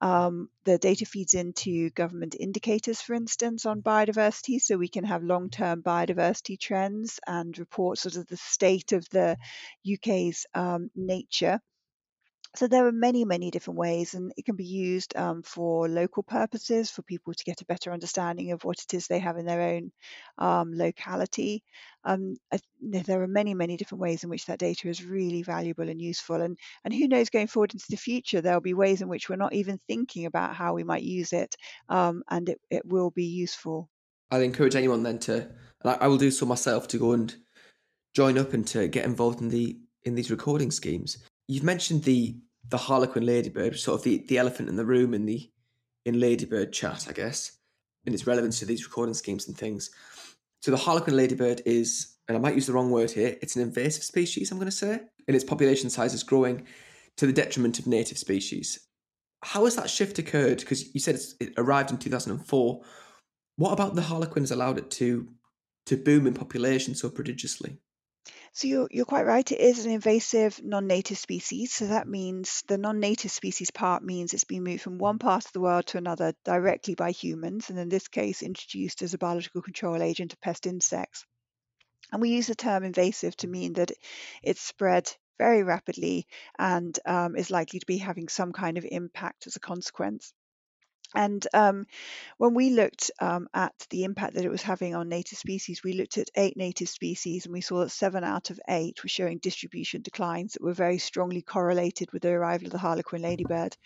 Um, 0.00 0.48
the 0.64 0.78
data 0.78 1.06
feeds 1.06 1.34
into 1.34 1.90
government 1.90 2.34
indicators, 2.38 3.00
for 3.00 3.14
instance, 3.14 3.66
on 3.66 3.82
biodiversity, 3.82 4.60
so 4.60 4.76
we 4.76 4.88
can 4.88 5.04
have 5.04 5.22
long 5.22 5.48
term 5.48 5.82
biodiversity 5.82 6.58
trends 6.58 7.20
and 7.26 7.56
report 7.56 7.98
sort 7.98 8.16
of 8.16 8.26
the 8.26 8.36
state 8.36 8.90
of 8.90 9.08
the 9.10 9.36
UK's 9.86 10.44
um, 10.54 10.90
nature 10.96 11.60
so 12.54 12.66
there 12.66 12.86
are 12.86 12.92
many, 12.92 13.24
many 13.24 13.50
different 13.50 13.78
ways, 13.78 14.12
and 14.12 14.32
it 14.36 14.44
can 14.44 14.56
be 14.56 14.64
used 14.64 15.16
um, 15.16 15.42
for 15.42 15.88
local 15.88 16.22
purposes 16.22 16.90
for 16.90 17.02
people 17.02 17.32
to 17.32 17.44
get 17.44 17.62
a 17.62 17.64
better 17.66 17.92
understanding 17.92 18.52
of 18.52 18.62
what 18.62 18.82
it 18.82 18.92
is 18.92 19.06
they 19.06 19.20
have 19.20 19.38
in 19.38 19.46
their 19.46 19.62
own 19.62 19.92
um, 20.36 20.74
locality. 20.74 21.62
Um, 22.04 22.36
there 22.80 23.22
are 23.22 23.26
many, 23.28 23.54
many 23.54 23.78
different 23.78 24.02
ways 24.02 24.22
in 24.22 24.28
which 24.28 24.46
that 24.46 24.58
data 24.58 24.88
is 24.88 25.04
really 25.04 25.42
valuable 25.42 25.88
and 25.88 26.00
useful. 26.00 26.42
And, 26.42 26.58
and 26.84 26.92
who 26.92 27.08
knows, 27.08 27.30
going 27.30 27.46
forward 27.46 27.72
into 27.72 27.86
the 27.88 27.96
future, 27.96 28.42
there'll 28.42 28.60
be 28.60 28.74
ways 28.74 29.00
in 29.00 29.08
which 29.08 29.30
we're 29.30 29.36
not 29.36 29.54
even 29.54 29.78
thinking 29.78 30.26
about 30.26 30.54
how 30.54 30.74
we 30.74 30.84
might 30.84 31.04
use 31.04 31.32
it, 31.32 31.56
um, 31.88 32.22
and 32.28 32.50
it, 32.50 32.60
it 32.70 32.84
will 32.84 33.10
be 33.10 33.24
useful. 33.24 33.88
I'd 34.30 34.42
encourage 34.42 34.76
anyone 34.76 35.02
then 35.02 35.18
to, 35.20 35.48
and 35.82 35.96
I 36.00 36.08
will 36.08 36.18
do 36.18 36.30
so 36.30 36.44
myself, 36.44 36.86
to 36.88 36.98
go 36.98 37.12
and 37.12 37.34
join 38.14 38.36
up 38.36 38.52
and 38.52 38.66
to 38.68 38.88
get 38.88 39.06
involved 39.06 39.40
in 39.40 39.48
the 39.48 39.78
in 40.04 40.16
these 40.16 40.30
recording 40.30 40.70
schemes. 40.70 41.18
You've 41.52 41.64
mentioned 41.64 42.04
the 42.04 42.36
the 42.70 42.78
Harlequin 42.78 43.26
Ladybird, 43.26 43.78
sort 43.78 44.00
of 44.00 44.04
the, 44.04 44.24
the 44.28 44.38
elephant 44.38 44.70
in 44.70 44.76
the 44.76 44.86
room 44.86 45.12
in 45.12 45.26
the 45.26 45.50
in 46.06 46.18
Ladybird 46.18 46.72
chat, 46.72 47.06
I 47.08 47.12
guess, 47.12 47.58
in 48.06 48.14
its 48.14 48.26
relevance 48.26 48.58
to 48.60 48.64
these 48.64 48.86
recording 48.86 49.12
schemes 49.12 49.46
and 49.46 49.56
things. 49.56 49.90
So 50.62 50.70
the 50.70 50.78
Harlequin 50.78 51.14
Ladybird 51.14 51.60
is, 51.66 52.16
and 52.26 52.38
I 52.38 52.40
might 52.40 52.54
use 52.54 52.66
the 52.66 52.72
wrong 52.72 52.90
word 52.90 53.10
here, 53.10 53.36
it's 53.42 53.54
an 53.56 53.62
invasive 53.62 54.02
species, 54.02 54.50
I'm 54.50 54.56
going 54.56 54.70
to 54.70 54.72
say, 54.72 55.00
and 55.28 55.34
its 55.34 55.44
population 55.44 55.90
size 55.90 56.14
is 56.14 56.22
growing 56.22 56.66
to 57.18 57.26
the 57.26 57.32
detriment 57.34 57.78
of 57.78 57.86
native 57.86 58.16
species. 58.16 58.88
How 59.42 59.64
has 59.64 59.76
that 59.76 59.90
shift 59.90 60.18
occurred? 60.18 60.60
Because 60.60 60.94
you 60.94 61.00
said 61.00 61.20
it 61.38 61.52
arrived 61.58 61.90
in 61.90 61.98
2004. 61.98 62.80
What 63.56 63.72
about 63.72 63.94
the 63.94 64.02
Harlequin 64.02 64.44
has 64.44 64.52
allowed 64.52 64.78
it 64.78 64.90
to 64.92 65.28
to 65.84 65.96
boom 65.98 66.26
in 66.26 66.32
population 66.32 66.94
so 66.94 67.10
prodigiously? 67.10 67.78
So 68.54 68.68
you're, 68.68 68.88
you're 68.90 69.06
quite 69.06 69.24
right. 69.24 69.50
It 69.50 69.60
is 69.60 69.86
an 69.86 69.92
invasive 69.92 70.62
non-native 70.62 71.16
species. 71.16 71.72
So 71.72 71.86
that 71.86 72.06
means 72.06 72.62
the 72.68 72.76
non-native 72.76 73.30
species 73.30 73.70
part 73.70 74.04
means 74.04 74.34
it's 74.34 74.44
been 74.44 74.62
moved 74.62 74.82
from 74.82 74.98
one 74.98 75.18
part 75.18 75.46
of 75.46 75.52
the 75.52 75.60
world 75.60 75.86
to 75.86 75.98
another 75.98 76.34
directly 76.44 76.94
by 76.94 77.12
humans, 77.12 77.70
and 77.70 77.78
in 77.78 77.88
this 77.88 78.08
case, 78.08 78.42
introduced 78.42 79.00
as 79.00 79.14
a 79.14 79.18
biological 79.18 79.62
control 79.62 80.02
agent 80.02 80.34
of 80.34 80.40
pest 80.42 80.66
insects. 80.66 81.24
And 82.12 82.20
we 82.20 82.28
use 82.28 82.46
the 82.46 82.54
term 82.54 82.84
invasive 82.84 83.34
to 83.38 83.48
mean 83.48 83.72
that 83.74 83.92
it's 84.42 84.60
spread 84.60 85.10
very 85.38 85.62
rapidly 85.62 86.26
and 86.58 86.98
um, 87.06 87.36
is 87.36 87.50
likely 87.50 87.80
to 87.80 87.86
be 87.86 87.96
having 87.96 88.28
some 88.28 88.52
kind 88.52 88.76
of 88.76 88.84
impact 88.84 89.46
as 89.46 89.56
a 89.56 89.60
consequence. 89.60 90.34
And 91.14 91.46
um, 91.52 91.86
when 92.38 92.54
we 92.54 92.70
looked 92.70 93.10
um, 93.20 93.48
at 93.54 93.74
the 93.90 94.04
impact 94.04 94.34
that 94.34 94.44
it 94.44 94.50
was 94.50 94.62
having 94.62 94.94
on 94.94 95.08
native 95.08 95.38
species, 95.38 95.82
we 95.82 95.92
looked 95.92 96.18
at 96.18 96.30
eight 96.36 96.56
native 96.56 96.88
species 96.88 97.44
and 97.44 97.52
we 97.52 97.60
saw 97.60 97.80
that 97.80 97.90
seven 97.90 98.24
out 98.24 98.50
of 98.50 98.60
eight 98.68 99.02
were 99.02 99.08
showing 99.08 99.38
distribution 99.38 100.02
declines 100.02 100.52
that 100.52 100.62
were 100.62 100.72
very 100.72 100.98
strongly 100.98 101.42
correlated 101.42 102.10
with 102.12 102.22
the 102.22 102.30
arrival 102.30 102.66
of 102.66 102.72
the 102.72 102.78
harlequin 102.78 103.22
ladybird. 103.22 103.76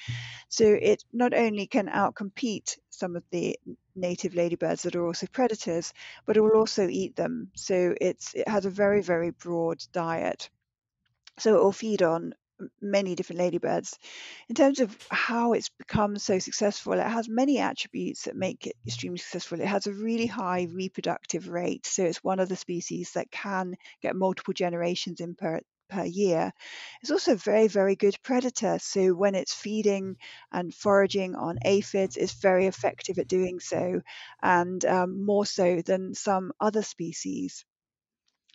So 0.49 0.65
it 0.65 1.03
not 1.13 1.35
only 1.35 1.67
can 1.67 1.89
outcompete 1.89 2.79
some 2.91 3.17
of 3.17 3.25
the 3.31 3.59
native 3.95 4.35
ladybirds 4.35 4.83
that 4.83 4.97
are 4.97 5.07
also 5.07 5.27
predators, 5.27 5.93
but 6.27 6.37
it 6.37 6.41
will 6.41 6.57
also 6.57 6.89
eat 6.89 7.17
them. 7.17 7.51
So 7.55 7.95
it's 8.01 8.35
it 8.35 8.49
has 8.49 8.67
a 8.67 8.71
very, 8.71 9.03
very 9.03 9.31
broad 9.31 9.83
diet. 9.93 10.49
So 11.39 11.57
it 11.57 11.63
will 11.63 11.73
feed 11.73 12.03
on 12.03 12.35
many 12.81 13.15
different 13.15 13.41
ladybirds. 13.41 13.99
In 14.49 14.55
terms 14.55 14.81
of 14.81 14.97
how 15.11 15.53
it's 15.53 15.69
become 15.69 16.19
so 16.19 16.39
successful, 16.39 16.95
it 16.95 17.07
has 17.07 17.29
many 17.29 17.59
attributes 17.59 18.25
that 18.25 18.37
make 18.37 18.67
it 18.67 18.77
extremely 18.87 19.19
successful. 19.19 19.61
It 19.61 19.67
has 19.67 19.87
a 19.87 19.93
really 19.93 20.27
high 20.27 20.69
reproductive 20.73 21.49
rate, 21.49 21.87
so 21.87 22.05
it's 22.05 22.25
one 22.25 22.41
of 22.41 22.49
the 22.49 22.57
species 22.57 23.13
that 23.13 23.31
can 23.31 23.77
get 24.03 24.17
multiple 24.17 24.55
generations 24.55 25.21
in 25.21 25.35
per 25.35 25.61
per 25.89 26.05
year. 26.05 26.53
It's 27.03 27.11
also 27.11 27.33
a 27.33 27.37
very, 27.37 27.69
very 27.69 27.97
good 27.97 28.17
predator. 28.23 28.79
So 28.81 29.15
when 29.15 29.35
it's 29.35 29.55
feeding 29.55 30.17
and 30.53 30.75
foraging 30.75 31.35
on 31.37 31.59
aphids, 31.65 32.17
it's 32.17 32.35
very 32.35 32.67
effective 32.67 33.19
at 33.19 33.29
doing 33.29 33.61
so, 33.61 34.03
and 34.43 34.85
um, 34.85 35.25
more 35.25 35.47
so 35.47 35.83
than 35.83 36.15
some 36.15 36.53
other 36.61 36.83
species. 36.83 37.65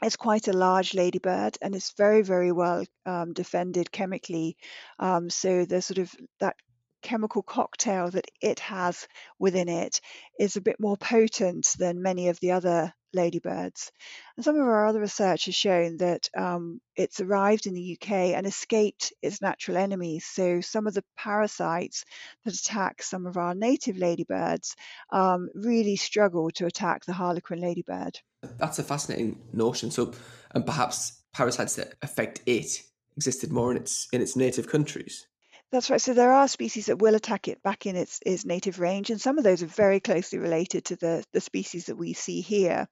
It's 0.01 0.15
quite 0.15 0.47
a 0.47 0.53
large 0.53 0.93
ladybird 0.93 1.57
and 1.61 1.75
it's 1.75 1.93
very, 1.93 2.21
very 2.21 2.51
well 2.51 2.83
um, 3.05 3.33
defended 3.33 3.91
chemically. 3.91 4.57
Um, 4.99 5.29
so 5.29 5.65
there's 5.65 5.85
sort 5.85 5.99
of 5.99 6.13
that 6.39 6.55
chemical 7.01 7.41
cocktail 7.41 8.09
that 8.11 8.29
it 8.41 8.59
has 8.59 9.07
within 9.39 9.69
it 9.69 10.01
is 10.39 10.55
a 10.55 10.61
bit 10.61 10.79
more 10.79 10.97
potent 10.97 11.67
than 11.77 12.01
many 12.01 12.29
of 12.29 12.39
the 12.39 12.51
other 12.51 12.93
ladybirds. 13.13 13.91
And 14.37 14.45
some 14.45 14.55
of 14.55 14.61
our 14.61 14.87
other 14.87 15.01
research 15.01 15.45
has 15.45 15.55
shown 15.55 15.97
that 15.97 16.29
um, 16.37 16.79
it's 16.95 17.19
arrived 17.19 17.67
in 17.67 17.73
the 17.73 17.97
UK 17.99 18.11
and 18.35 18.45
escaped 18.45 19.13
its 19.21 19.41
natural 19.41 19.77
enemies. 19.77 20.25
So 20.25 20.61
some 20.61 20.87
of 20.87 20.93
the 20.93 21.03
parasites 21.17 22.05
that 22.45 22.53
attack 22.53 23.03
some 23.03 23.25
of 23.25 23.37
our 23.37 23.53
native 23.53 23.97
ladybirds 23.97 24.75
um, 25.11 25.49
really 25.53 25.95
struggle 25.95 26.49
to 26.51 26.65
attack 26.65 27.05
the 27.05 27.13
harlequin 27.13 27.59
ladybird. 27.59 28.19
That's 28.41 28.79
a 28.79 28.83
fascinating 28.83 29.39
notion. 29.53 29.91
So, 29.91 30.13
and 30.53 30.65
perhaps 30.65 31.21
parasites 31.33 31.75
that 31.75 31.93
affect 32.01 32.41
it 32.45 32.81
existed 33.15 33.51
more 33.51 33.71
in 33.71 33.77
its 33.77 34.07
in 34.11 34.21
its 34.21 34.35
native 34.35 34.67
countries. 34.67 35.27
That's 35.71 35.89
right. 35.89 36.01
So 36.01 36.13
there 36.13 36.33
are 36.33 36.47
species 36.49 36.87
that 36.87 36.99
will 36.99 37.15
attack 37.15 37.47
it 37.47 37.63
back 37.63 37.85
in 37.85 37.95
its, 37.95 38.19
its 38.25 38.45
native 38.45 38.79
range, 38.79 39.09
and 39.09 39.21
some 39.21 39.37
of 39.37 39.45
those 39.45 39.63
are 39.63 39.67
very 39.67 40.01
closely 40.01 40.37
related 40.37 40.85
to 40.85 40.97
the, 40.97 41.23
the 41.31 41.39
species 41.39 41.85
that 41.85 41.95
we 41.95 42.11
see 42.11 42.41
here. 42.41 42.89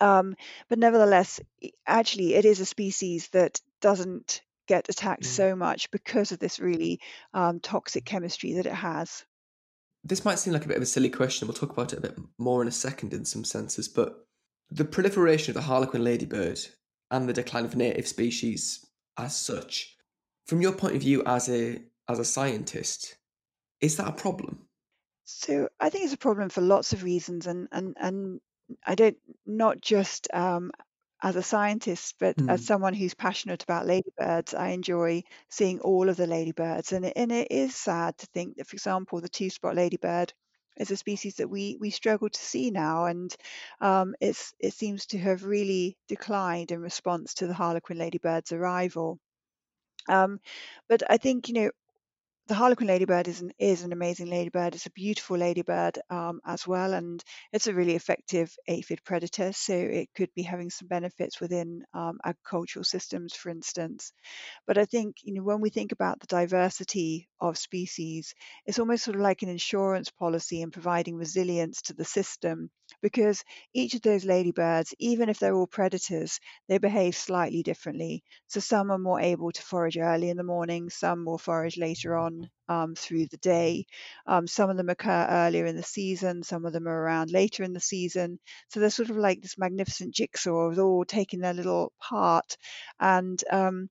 Um, 0.00 0.36
but 0.68 0.78
nevertheless, 0.78 1.40
actually, 1.86 2.34
it 2.34 2.44
is 2.44 2.60
a 2.60 2.66
species 2.66 3.28
that 3.30 3.60
doesn't 3.80 4.42
get 4.68 4.88
attacked 4.88 5.24
mm. 5.24 5.26
so 5.26 5.56
much 5.56 5.90
because 5.90 6.30
of 6.30 6.38
this 6.38 6.60
really 6.60 7.00
um, 7.34 7.58
toxic 7.58 8.04
chemistry 8.04 8.54
that 8.54 8.66
it 8.66 8.74
has. 8.74 9.24
This 10.04 10.24
might 10.24 10.38
seem 10.38 10.52
like 10.52 10.64
a 10.64 10.68
bit 10.68 10.76
of 10.76 10.82
a 10.82 10.86
silly 10.86 11.10
question. 11.10 11.48
We'll 11.48 11.56
talk 11.56 11.72
about 11.72 11.92
it 11.92 11.98
a 11.98 12.02
bit 12.02 12.16
more 12.38 12.62
in 12.62 12.68
a 12.68 12.72
second 12.72 13.12
in 13.12 13.24
some 13.24 13.44
senses, 13.44 13.88
but 13.88 14.24
the 14.70 14.84
proliferation 14.84 15.50
of 15.50 15.54
the 15.54 15.62
harlequin 15.62 16.04
ladybird 16.04 16.58
and 17.10 17.28
the 17.28 17.32
decline 17.32 17.64
of 17.64 17.76
native 17.76 18.08
species 18.08 18.86
as 19.18 19.36
such 19.36 19.96
from 20.46 20.60
your 20.60 20.72
point 20.72 20.94
of 20.94 21.02
view 21.02 21.22
as 21.24 21.48
a 21.48 21.82
as 22.08 22.18
a 22.18 22.24
scientist, 22.24 23.16
is 23.80 23.96
that 23.96 24.08
a 24.08 24.12
problem? 24.12 24.66
So 25.24 25.68
I 25.80 25.88
think 25.88 26.04
it's 26.04 26.14
a 26.14 26.18
problem 26.18 26.48
for 26.48 26.60
lots 26.60 26.92
of 26.92 27.02
reasons, 27.02 27.46
and 27.46 27.68
and 27.72 27.96
and 28.00 28.40
I 28.86 28.94
don't 28.94 29.16
not 29.46 29.80
just 29.80 30.28
um, 30.34 30.72
as 31.22 31.36
a 31.36 31.42
scientist, 31.42 32.16
but 32.18 32.36
mm. 32.36 32.50
as 32.50 32.60
hmm. 32.60 32.64
someone 32.64 32.94
who's 32.94 33.14
passionate 33.14 33.62
about 33.62 33.86
ladybirds, 33.86 34.54
I 34.54 34.68
enjoy 34.68 35.22
seeing 35.48 35.80
all 35.80 36.08
of 36.08 36.16
the 36.16 36.26
ladybirds, 36.26 36.92
and 36.92 37.04
it, 37.04 37.12
and 37.16 37.30
it 37.30 37.48
is 37.50 37.74
sad 37.74 38.18
to 38.18 38.26
think 38.26 38.56
that, 38.56 38.66
for 38.66 38.74
example, 38.74 39.20
the 39.20 39.28
two-spot 39.28 39.76
ladybird 39.76 40.32
is 40.76 40.90
a 40.90 40.96
species 40.96 41.36
that 41.36 41.48
we 41.50 41.76
we 41.80 41.90
struggle 41.90 42.28
to 42.30 42.40
see 42.40 42.70
now, 42.70 43.06
and 43.06 43.34
um, 43.80 44.14
it's 44.20 44.54
it 44.60 44.74
seems 44.74 45.06
to 45.06 45.18
have 45.18 45.44
really 45.44 45.96
declined 46.08 46.70
in 46.72 46.80
response 46.80 47.34
to 47.34 47.46
the 47.46 47.54
harlequin 47.54 47.98
ladybird's 47.98 48.52
arrival. 48.52 49.18
Um, 50.08 50.40
but 50.88 51.02
I 51.10 51.16
think 51.16 51.48
you 51.48 51.54
know 51.54 51.70
the 52.48 52.54
harlequin 52.54 52.88
ladybird 52.88 53.28
is 53.28 53.40
an 53.40 53.52
is 53.58 53.82
an 53.82 53.92
amazing 53.92 54.26
ladybird. 54.28 54.74
It's 54.74 54.86
a 54.86 54.90
beautiful 54.90 55.36
ladybird 55.38 55.98
um, 56.10 56.40
as 56.44 56.66
well, 56.66 56.92
and 56.92 57.22
it's 57.52 57.66
a 57.66 57.74
really 57.74 57.94
effective 57.94 58.54
aphid 58.68 59.02
predator. 59.04 59.52
So 59.52 59.74
it 59.74 60.08
could 60.14 60.30
be 60.34 60.42
having 60.42 60.70
some 60.70 60.88
benefits 60.88 61.40
within 61.40 61.84
um, 61.94 62.18
agricultural 62.24 62.84
systems, 62.84 63.34
for 63.34 63.50
instance. 63.50 64.12
But 64.66 64.76
I 64.76 64.86
think 64.86 65.16
you 65.22 65.34
know 65.34 65.42
when 65.44 65.60
we 65.60 65.70
think 65.70 65.92
about 65.92 66.18
the 66.20 66.26
diversity 66.26 67.28
of 67.40 67.56
species, 67.58 68.34
it's 68.66 68.80
almost 68.80 69.04
sort 69.04 69.16
of 69.16 69.22
like 69.22 69.42
an 69.42 69.48
insurance 69.48 70.10
policy 70.10 70.62
in 70.62 70.70
providing 70.72 71.16
resilience 71.16 71.82
to 71.82 71.94
the 71.94 72.04
system 72.04 72.70
because 73.02 73.44
each 73.74 73.94
of 73.94 74.02
those 74.02 74.24
ladybirds, 74.24 74.94
even 74.98 75.28
if 75.28 75.38
they're 75.38 75.54
all 75.54 75.66
predators, 75.66 76.40
they 76.68 76.78
behave 76.78 77.16
slightly 77.16 77.62
differently. 77.62 78.22
So 78.48 78.60
some 78.60 78.90
are 78.90 78.98
more 78.98 79.20
able 79.20 79.52
to 79.52 79.62
forage 79.62 79.96
early 79.98 80.28
in 80.30 80.36
the 80.36 80.42
morning, 80.42 80.90
some 80.90 81.24
will 81.24 81.38
forage 81.38 81.76
later 81.78 82.16
on 82.16 82.31
um, 82.68 82.94
through 82.94 83.26
the 83.26 83.38
day. 83.38 83.86
Um, 84.26 84.46
some 84.46 84.70
of 84.70 84.76
them 84.76 84.88
occur 84.88 85.26
earlier 85.28 85.66
in 85.66 85.76
the 85.76 85.82
season, 85.82 86.42
some 86.42 86.64
of 86.64 86.72
them 86.72 86.88
are 86.88 87.02
around 87.02 87.30
later 87.30 87.62
in 87.62 87.72
the 87.72 87.80
season. 87.80 88.38
So 88.68 88.80
they're 88.80 88.90
sort 88.90 89.10
of 89.10 89.16
like 89.16 89.40
this 89.42 89.58
magnificent 89.58 90.14
jigsaw 90.14 90.70
of 90.70 90.78
all 90.78 91.04
taking 91.04 91.40
their 91.40 91.54
little 91.54 91.92
part. 92.00 92.56
And 93.00 93.42
um, 93.50 93.88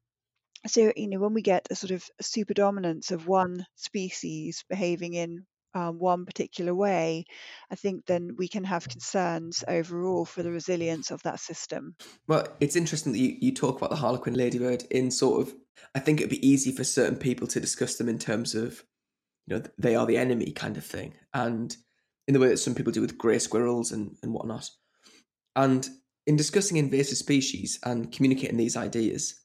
so, 0.67 0.91
you 0.95 1.07
know, 1.09 1.19
when 1.19 1.33
we 1.33 1.41
get 1.41 1.67
a 1.71 1.75
sort 1.75 1.91
of 1.91 2.03
super 2.21 2.53
dominance 2.53 3.11
of 3.11 3.27
one 3.27 3.65
species 3.75 4.63
behaving 4.69 5.13
in 5.13 5.45
um, 5.73 5.99
one 5.99 6.25
particular 6.25 6.73
way, 6.73 7.25
I 7.69 7.75
think 7.75 8.05
then 8.05 8.35
we 8.37 8.47
can 8.47 8.63
have 8.63 8.87
concerns 8.89 9.63
overall 9.67 10.25
for 10.25 10.43
the 10.43 10.51
resilience 10.51 11.11
of 11.11 11.23
that 11.23 11.39
system. 11.39 11.95
Well, 12.27 12.47
it's 12.59 12.75
interesting 12.75 13.13
that 13.13 13.19
you, 13.19 13.37
you 13.39 13.53
talk 13.53 13.77
about 13.77 13.89
the 13.89 13.95
Harlequin 13.95 14.33
ladybird 14.33 14.83
in 14.91 15.11
sort 15.11 15.41
of, 15.41 15.53
I 15.95 15.99
think 15.99 16.19
it'd 16.19 16.29
be 16.29 16.47
easy 16.47 16.71
for 16.71 16.83
certain 16.83 17.17
people 17.17 17.47
to 17.47 17.59
discuss 17.59 17.95
them 17.95 18.09
in 18.09 18.19
terms 18.19 18.55
of, 18.55 18.83
you 19.47 19.55
know, 19.55 19.63
they 19.77 19.95
are 19.95 20.05
the 20.05 20.17
enemy 20.17 20.51
kind 20.51 20.77
of 20.77 20.85
thing. 20.85 21.13
And 21.33 21.75
in 22.27 22.33
the 22.33 22.39
way 22.39 22.49
that 22.49 22.57
some 22.57 22.75
people 22.75 22.91
do 22.91 23.01
with 23.01 23.17
grey 23.17 23.39
squirrels 23.39 23.91
and, 23.91 24.15
and 24.21 24.33
whatnot. 24.33 24.69
And 25.55 25.87
in 26.27 26.35
discussing 26.35 26.77
invasive 26.77 27.17
species 27.17 27.79
and 27.83 28.11
communicating 28.11 28.57
these 28.57 28.77
ideas, 28.77 29.35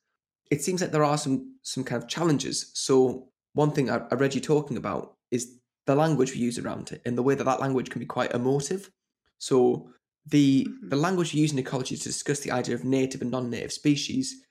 it 0.50 0.62
seems 0.62 0.80
like 0.80 0.92
there 0.92 1.04
are 1.04 1.18
some 1.18 1.56
some 1.62 1.82
kind 1.82 2.00
of 2.00 2.08
challenges. 2.08 2.70
So 2.74 3.28
one 3.54 3.72
thing 3.72 3.90
I, 3.90 4.02
I 4.10 4.14
read 4.14 4.34
you 4.34 4.40
talking 4.40 4.76
about 4.76 5.16
is 5.30 5.58
the 5.86 5.94
language 5.94 6.32
we 6.32 6.38
use 6.38 6.58
around 6.58 6.92
it 6.92 7.00
and 7.04 7.16
the 7.16 7.22
way 7.22 7.34
that 7.34 7.44
that 7.44 7.60
language 7.60 7.90
can 7.90 8.00
be 8.00 8.06
quite 8.06 8.32
emotive. 8.32 8.90
So 9.38 9.90
the 10.26 10.64
mm-hmm. 10.64 10.88
the 10.88 10.96
language 10.96 11.32
we 11.32 11.40
use 11.40 11.52
in 11.52 11.58
ecology 11.58 11.96
to 11.96 12.02
discuss 12.02 12.40
the 12.40 12.50
idea 12.50 12.74
of 12.74 12.84
native 12.84 13.22
and 13.22 13.30
non-native 13.30 13.72
species, 13.72 14.44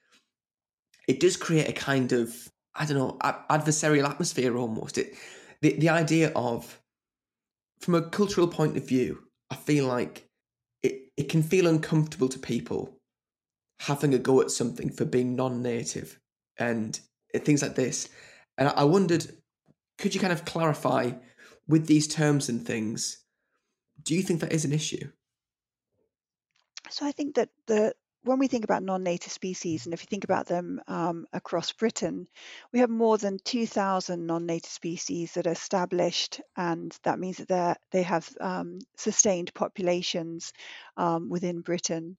it 1.07 1.19
does 1.19 1.37
create 1.37 1.69
a 1.69 1.73
kind 1.73 2.11
of 2.11 2.49
I 2.75 2.85
don't 2.85 2.97
know 2.97 3.17
adversarial 3.49 4.09
atmosphere 4.09 4.57
almost. 4.57 4.97
It 4.97 5.13
the 5.61 5.77
the 5.77 5.89
idea 5.89 6.31
of 6.35 6.81
from 7.79 7.95
a 7.95 8.09
cultural 8.09 8.47
point 8.47 8.77
of 8.77 8.87
view, 8.87 9.19
I 9.49 9.55
feel 9.55 9.85
like 9.85 10.27
it, 10.81 11.11
it 11.17 11.29
can 11.29 11.43
feel 11.43 11.67
uncomfortable 11.67 12.29
to 12.29 12.39
people 12.39 12.97
having 13.81 14.13
a 14.13 14.17
go 14.17 14.39
at 14.41 14.49
something 14.49 14.89
for 14.89 15.03
being 15.03 15.35
non-native 15.35 16.17
and 16.57 16.99
things 17.35 17.61
like 17.61 17.75
this. 17.75 18.07
And 18.57 18.69
I 18.69 18.85
wondered 18.85 19.27
could 19.97 20.13
you 20.13 20.21
kind 20.21 20.33
of 20.33 20.45
clarify 20.45 21.11
with 21.67 21.87
these 21.87 22.07
terms 22.07 22.49
and 22.49 22.65
things? 22.65 23.23
Do 24.03 24.15
you 24.15 24.21
think 24.21 24.41
that 24.41 24.53
is 24.53 24.65
an 24.65 24.73
issue? 24.73 25.09
So 26.89 27.05
I 27.05 27.11
think 27.11 27.35
that 27.35 27.49
the 27.65 27.93
when 28.25 28.39
we 28.39 28.47
think 28.47 28.63
about 28.63 28.81
non-native 28.81 29.31
species, 29.31 29.85
and 29.85 29.93
if 29.93 30.01
you 30.01 30.07
think 30.09 30.23
about 30.23 30.47
them 30.47 30.81
um, 30.87 31.27
across 31.31 31.71
Britain, 31.71 32.27
we 32.73 32.79
have 32.79 32.89
more 32.89 33.19
than 33.19 33.37
2,000 33.45 34.25
non-native 34.25 34.71
species 34.71 35.33
that 35.33 35.45
are 35.45 35.51
established, 35.51 36.41
and 36.57 36.97
that 37.03 37.19
means 37.19 37.37
that 37.37 37.79
they 37.91 38.01
have 38.01 38.27
um, 38.41 38.79
sustained 38.97 39.53
populations 39.53 40.53
um, 40.97 41.29
within 41.29 41.61
Britain 41.61 42.17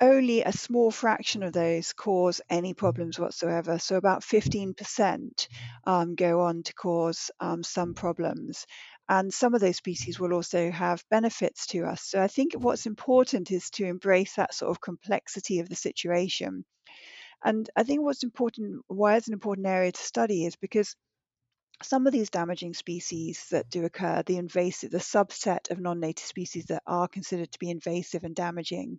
only 0.00 0.42
a 0.42 0.52
small 0.52 0.90
fraction 0.90 1.42
of 1.42 1.52
those 1.52 1.92
cause 1.92 2.40
any 2.50 2.74
problems 2.74 3.18
whatsoever. 3.18 3.78
So 3.78 3.96
about 3.96 4.22
15% 4.22 5.48
um, 5.84 6.14
go 6.14 6.40
on 6.40 6.62
to 6.64 6.74
cause 6.74 7.30
um, 7.40 7.62
some 7.62 7.94
problems. 7.94 8.66
And 9.08 9.32
some 9.32 9.54
of 9.54 9.60
those 9.60 9.76
species 9.76 10.18
will 10.18 10.32
also 10.32 10.70
have 10.70 11.04
benefits 11.10 11.66
to 11.68 11.84
us. 11.84 12.02
So 12.02 12.20
I 12.20 12.28
think 12.28 12.54
what's 12.54 12.86
important 12.86 13.50
is 13.50 13.70
to 13.70 13.86
embrace 13.86 14.34
that 14.34 14.54
sort 14.54 14.70
of 14.70 14.80
complexity 14.80 15.60
of 15.60 15.68
the 15.68 15.76
situation. 15.76 16.64
And 17.44 17.68
I 17.76 17.84
think 17.84 18.02
what's 18.02 18.24
important, 18.24 18.82
why 18.88 19.16
it's 19.16 19.28
an 19.28 19.34
important 19.34 19.66
area 19.66 19.92
to 19.92 20.00
study, 20.00 20.44
is 20.44 20.56
because 20.56 20.96
some 21.82 22.06
of 22.06 22.12
these 22.12 22.30
damaging 22.30 22.74
species 22.74 23.46
that 23.50 23.68
do 23.70 23.84
occur, 23.84 24.22
the 24.24 24.38
invasive, 24.38 24.90
the 24.90 24.98
subset 24.98 25.70
of 25.70 25.78
non 25.78 26.00
native 26.00 26.26
species 26.26 26.66
that 26.66 26.82
are 26.86 27.08
considered 27.08 27.52
to 27.52 27.58
be 27.58 27.70
invasive 27.70 28.24
and 28.24 28.34
damaging, 28.34 28.98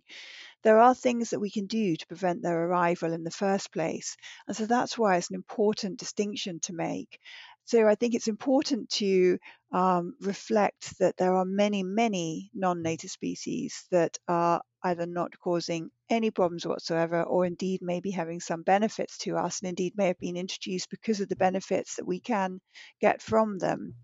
there 0.62 0.78
are 0.78 0.94
things 0.94 1.30
that 1.30 1.40
we 1.40 1.50
can 1.50 1.66
do 1.66 1.96
to 1.96 2.06
prevent 2.06 2.42
their 2.42 2.66
arrival 2.66 3.12
in 3.12 3.24
the 3.24 3.30
first 3.30 3.72
place. 3.72 4.16
And 4.46 4.56
so 4.56 4.66
that's 4.66 4.96
why 4.96 5.16
it's 5.16 5.30
an 5.30 5.36
important 5.36 5.98
distinction 5.98 6.60
to 6.60 6.72
make. 6.72 7.18
So 7.64 7.86
I 7.86 7.96
think 7.96 8.14
it's 8.14 8.28
important 8.28 8.88
to 8.90 9.38
um, 9.72 10.14
reflect 10.20 10.98
that 11.00 11.16
there 11.16 11.34
are 11.34 11.44
many, 11.44 11.82
many 11.82 12.50
non 12.54 12.82
native 12.82 13.10
species 13.10 13.86
that 13.90 14.18
are 14.26 14.62
either 14.82 15.06
not 15.06 15.38
causing 15.38 15.90
any 16.10 16.30
problems 16.30 16.66
whatsoever 16.66 17.22
or 17.22 17.44
indeed 17.44 17.80
maybe 17.82 18.10
having 18.10 18.40
some 18.40 18.62
benefits 18.62 19.18
to 19.18 19.36
us 19.36 19.60
and 19.60 19.68
indeed 19.68 19.94
may 19.96 20.06
have 20.06 20.18
been 20.18 20.36
introduced 20.36 20.88
because 20.90 21.20
of 21.20 21.28
the 21.28 21.36
benefits 21.36 21.96
that 21.96 22.06
we 22.06 22.20
can 22.20 22.60
get 23.00 23.20
from 23.20 23.58
them. 23.58 23.94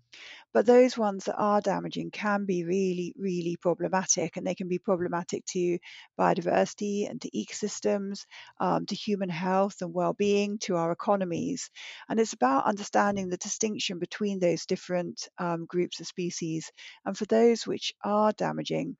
But 0.53 0.65
those 0.65 0.97
ones 0.97 1.25
that 1.25 1.35
are 1.35 1.59
damaging 1.59 2.11
can 2.11 2.45
be 2.45 2.63
really, 2.63 3.13
really 3.17 3.57
problematic, 3.57 4.37
and 4.37 4.47
they 4.47 4.55
can 4.55 4.69
be 4.69 4.79
problematic 4.79 5.45
to 5.47 5.77
biodiversity 6.17 7.09
and 7.09 7.21
to 7.21 7.29
ecosystems, 7.31 8.25
um, 8.61 8.85
to 8.85 8.95
human 8.95 9.27
health 9.29 9.81
and 9.81 9.93
well 9.93 10.13
being, 10.13 10.57
to 10.59 10.77
our 10.77 10.93
economies. 10.93 11.69
And 12.07 12.19
it's 12.19 12.33
about 12.33 12.65
understanding 12.65 13.27
the 13.27 13.37
distinction 13.37 13.99
between 13.99 14.39
those 14.39 14.65
different 14.65 15.27
um, 15.37 15.65
groups 15.65 15.99
of 15.99 16.07
species. 16.07 16.71
And 17.03 17.17
for 17.17 17.25
those 17.25 17.67
which 17.67 17.93
are 18.03 18.31
damaging, 18.31 18.95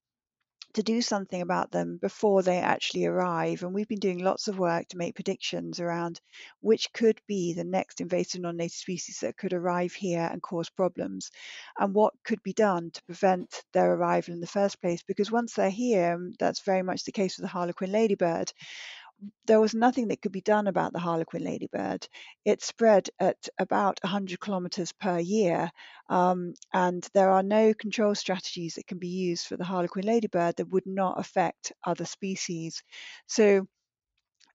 to 0.76 0.84
do 0.84 1.02
something 1.02 1.42
about 1.42 1.72
them 1.72 1.98
before 1.98 2.44
they 2.44 2.60
actually 2.60 3.06
arrive. 3.06 3.64
And 3.64 3.74
we've 3.74 3.88
been 3.88 4.00
doing 4.00 4.20
lots 4.20 4.48
of 4.48 4.60
work 4.60 4.88
to 4.90 4.98
make 4.98 5.16
predictions 5.16 5.80
around 5.80 6.22
which 6.62 6.92
could 6.94 7.20
be 7.28 7.54
the 7.54 7.64
next 7.64 8.02
invasive 8.02 8.42
non 8.42 8.58
native 8.58 8.74
species 8.74 9.20
that 9.22 9.38
could 9.38 9.54
arrive 9.54 9.94
here 9.94 10.30
and 10.32 10.42
cause 10.42 10.70
problems, 10.70 11.32
and 11.80 11.94
what 11.94 12.14
could 12.24 12.42
be 12.44 12.54
done 12.54 12.92
to 12.92 13.04
prevent 13.06 13.64
their 13.74 13.94
arrival 13.94 14.34
in 14.34 14.42
the 14.42 14.48
first 14.48 14.82
place. 14.82 15.04
Because 15.04 15.32
once 15.32 15.54
they're 15.54 15.70
here, 15.70 16.20
that's 16.40 16.62
very 16.62 16.84
much 16.84 17.04
the 17.04 17.12
case 17.12 17.38
with 17.38 17.44
the 17.44 17.50
harlequin 17.50 17.92
ladybird 17.92 18.52
there 19.46 19.60
was 19.62 19.74
nothing 19.74 20.08
that 20.10 20.22
could 20.22 20.32
be 20.32 20.42
done 20.42 20.68
about 20.68 20.94
the 20.94 21.00
harlequin 21.00 21.44
ladybird. 21.44 22.08
It 22.46 22.62
spread 22.64 23.10
at 23.20 23.48
about 23.60 24.00
100 24.04 24.40
kilometers 24.40 24.92
per 24.94 25.20
year, 25.20 25.72
um, 26.10 26.54
and 26.74 27.08
there 27.14 27.30
are 27.32 27.44
no 27.44 27.74
control 27.74 28.16
strategies 28.16 28.76
that 28.76 28.88
can 28.88 28.98
be 29.00 29.08
used 29.08 29.48
for 29.48 29.58
the 29.58 29.64
harlequin 29.64 30.06
ladybird 30.06 30.56
that 30.58 30.70
would 30.70 30.86
not 30.86 31.20
affect 31.20 31.72
other 31.86 32.06
species. 32.06 32.84
So, 33.28 33.68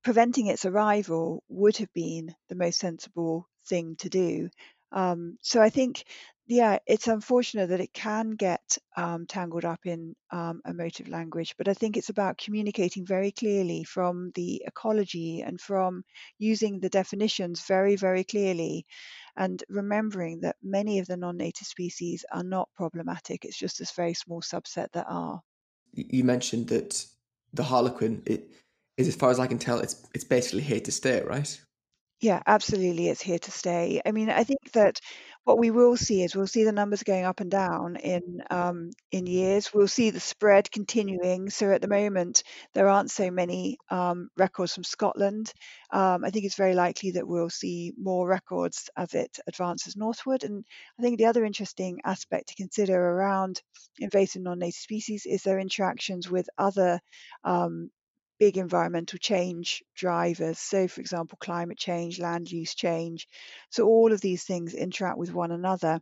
preventing 0.04 0.46
its 0.46 0.64
arrival 0.64 1.42
would 1.48 1.76
have 1.78 1.92
been 1.94 2.34
the 2.48 2.54
most 2.54 2.78
sensible 2.78 3.48
thing 3.66 3.96
to 3.96 4.08
do. 4.08 4.50
Um, 4.92 5.38
so 5.42 5.62
I 5.62 5.70
think 5.70 6.04
yeah, 6.50 6.78
it's 6.86 7.06
unfortunate 7.06 7.68
that 7.68 7.80
it 7.80 7.92
can 7.92 8.32
get 8.32 8.76
um, 8.96 9.26
tangled 9.26 9.64
up 9.64 9.80
in 9.84 10.16
um, 10.32 10.60
emotive 10.66 11.08
language, 11.08 11.54
but 11.56 11.68
I 11.68 11.74
think 11.74 11.96
it's 11.96 12.08
about 12.08 12.38
communicating 12.38 13.06
very 13.06 13.30
clearly 13.30 13.84
from 13.84 14.32
the 14.34 14.62
ecology 14.66 15.42
and 15.42 15.60
from 15.60 16.02
using 16.38 16.80
the 16.80 16.88
definitions 16.88 17.64
very, 17.66 17.94
very 17.94 18.24
clearly 18.24 18.84
and 19.36 19.62
remembering 19.68 20.40
that 20.40 20.56
many 20.60 20.98
of 20.98 21.06
the 21.06 21.16
non 21.16 21.36
native 21.36 21.68
species 21.68 22.24
are 22.32 22.42
not 22.42 22.68
problematic. 22.74 23.44
It's 23.44 23.56
just 23.58 23.78
this 23.78 23.92
very 23.92 24.14
small 24.14 24.40
subset 24.40 24.88
that 24.92 25.06
are. 25.08 25.40
You 25.92 26.24
mentioned 26.24 26.68
that 26.68 27.06
the 27.52 27.62
harlequin 27.62 28.22
it 28.26 28.50
is, 28.96 29.06
as 29.06 29.14
far 29.14 29.30
as 29.30 29.38
I 29.38 29.46
can 29.46 29.58
tell, 29.58 29.78
it's 29.78 30.04
it's 30.14 30.24
basically 30.24 30.62
here 30.62 30.80
to 30.80 30.90
stay, 30.90 31.22
right? 31.22 31.60
Yeah, 32.20 32.42
absolutely. 32.46 33.08
It's 33.08 33.22
here 33.22 33.38
to 33.38 33.50
stay. 33.50 34.02
I 34.04 34.12
mean, 34.12 34.28
I 34.28 34.44
think 34.44 34.72
that 34.72 35.00
what 35.44 35.58
we 35.58 35.70
will 35.70 35.96
see 35.96 36.22
is 36.22 36.36
we'll 36.36 36.46
see 36.46 36.64
the 36.64 36.72
numbers 36.72 37.02
going 37.02 37.24
up 37.24 37.40
and 37.40 37.50
down 37.50 37.96
in 37.96 38.42
um, 38.50 38.90
in 39.10 39.26
years. 39.26 39.72
We'll 39.72 39.88
see 39.88 40.10
the 40.10 40.20
spread 40.20 40.70
continuing. 40.70 41.48
So 41.48 41.70
at 41.72 41.80
the 41.80 41.88
moment, 41.88 42.42
there 42.74 42.88
aren't 42.90 43.10
so 43.10 43.30
many 43.30 43.78
um, 43.88 44.28
records 44.36 44.74
from 44.74 44.84
Scotland. 44.84 45.50
Um, 45.92 46.22
I 46.22 46.28
think 46.30 46.44
it's 46.44 46.56
very 46.56 46.74
likely 46.74 47.12
that 47.12 47.26
we'll 47.26 47.48
see 47.48 47.94
more 47.96 48.28
records 48.28 48.90
as 48.98 49.14
it 49.14 49.38
advances 49.46 49.96
northward. 49.96 50.44
And 50.44 50.62
I 50.98 51.02
think 51.02 51.16
the 51.16 51.26
other 51.26 51.44
interesting 51.46 52.00
aspect 52.04 52.48
to 52.48 52.54
consider 52.54 52.94
around 53.00 53.62
invasive 53.98 54.42
non-native 54.42 54.74
species 54.74 55.24
is 55.24 55.42
their 55.42 55.58
interactions 55.58 56.30
with 56.30 56.50
other 56.58 57.00
um, 57.44 57.90
big 58.40 58.56
environmental 58.56 59.18
change 59.18 59.84
drivers. 59.94 60.58
So, 60.58 60.88
for 60.88 61.00
example, 61.00 61.38
climate 61.40 61.78
change, 61.78 62.18
land 62.18 62.50
use 62.50 62.74
change. 62.74 63.28
So, 63.70 63.86
all 63.86 64.12
of 64.12 64.20
these 64.20 64.42
things 64.42 64.74
interact 64.74 65.18
with 65.18 65.32
one 65.32 65.52
another. 65.52 66.00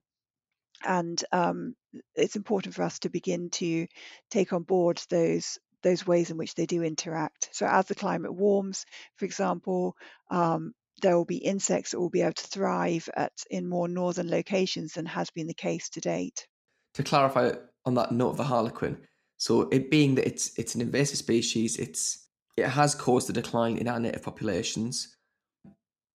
And 0.87 1.23
um, 1.33 1.75
it's 2.15 2.37
important 2.37 2.77
for 2.77 2.85
us 2.85 3.01
to 3.01 3.11
begin 3.11 3.51
to 3.51 3.89
take 4.31 4.53
on 4.53 4.63
board 4.63 5.03
those 5.11 5.59
those 5.83 6.07
ways 6.07 6.31
in 6.31 6.37
which 6.37 6.55
they 6.55 6.67
do 6.67 6.83
interact. 6.83 7.51
So, 7.53 7.67
as 7.67 7.87
the 7.87 7.97
climate 7.97 8.33
warms, 8.33 8.87
for 9.17 9.25
example, 9.25 9.97
um, 10.31 10.73
there 11.03 11.17
will 11.17 11.25
be 11.25 11.39
insects 11.39 11.91
that 11.91 12.01
will 12.01 12.11
be 12.11 12.23
able 12.23 12.33
to 12.35 12.47
thrive 12.47 13.09
at 13.17 13.33
in 13.51 13.69
more 13.69 13.89
northern 13.89 14.31
locations 14.31 14.95
than 14.95 15.07
has 15.07 15.31
been 15.31 15.47
the 15.49 15.55
case 15.55 15.91
to 15.91 16.01
date. 16.01 16.47
To 16.95 17.03
clarify 17.03 17.53
on 17.85 17.95
that 17.95 18.13
note 18.13 18.31
of 18.31 18.37
the 18.37 18.45
harlequin, 18.45 18.99
so 19.39 19.63
it 19.71 19.91
being 19.91 20.15
that 20.17 20.27
it's 20.27 20.57
it's 20.57 20.77
an 20.77 20.81
invasive 20.81 21.19
species, 21.19 21.77
it's 21.77 22.28
it 22.61 22.71
has 22.71 22.95
caused 22.95 23.31
a 23.31 23.33
decline 23.33 23.77
in 23.77 23.89
our 23.89 24.01
native 24.01 24.23
populations. 24.23 25.17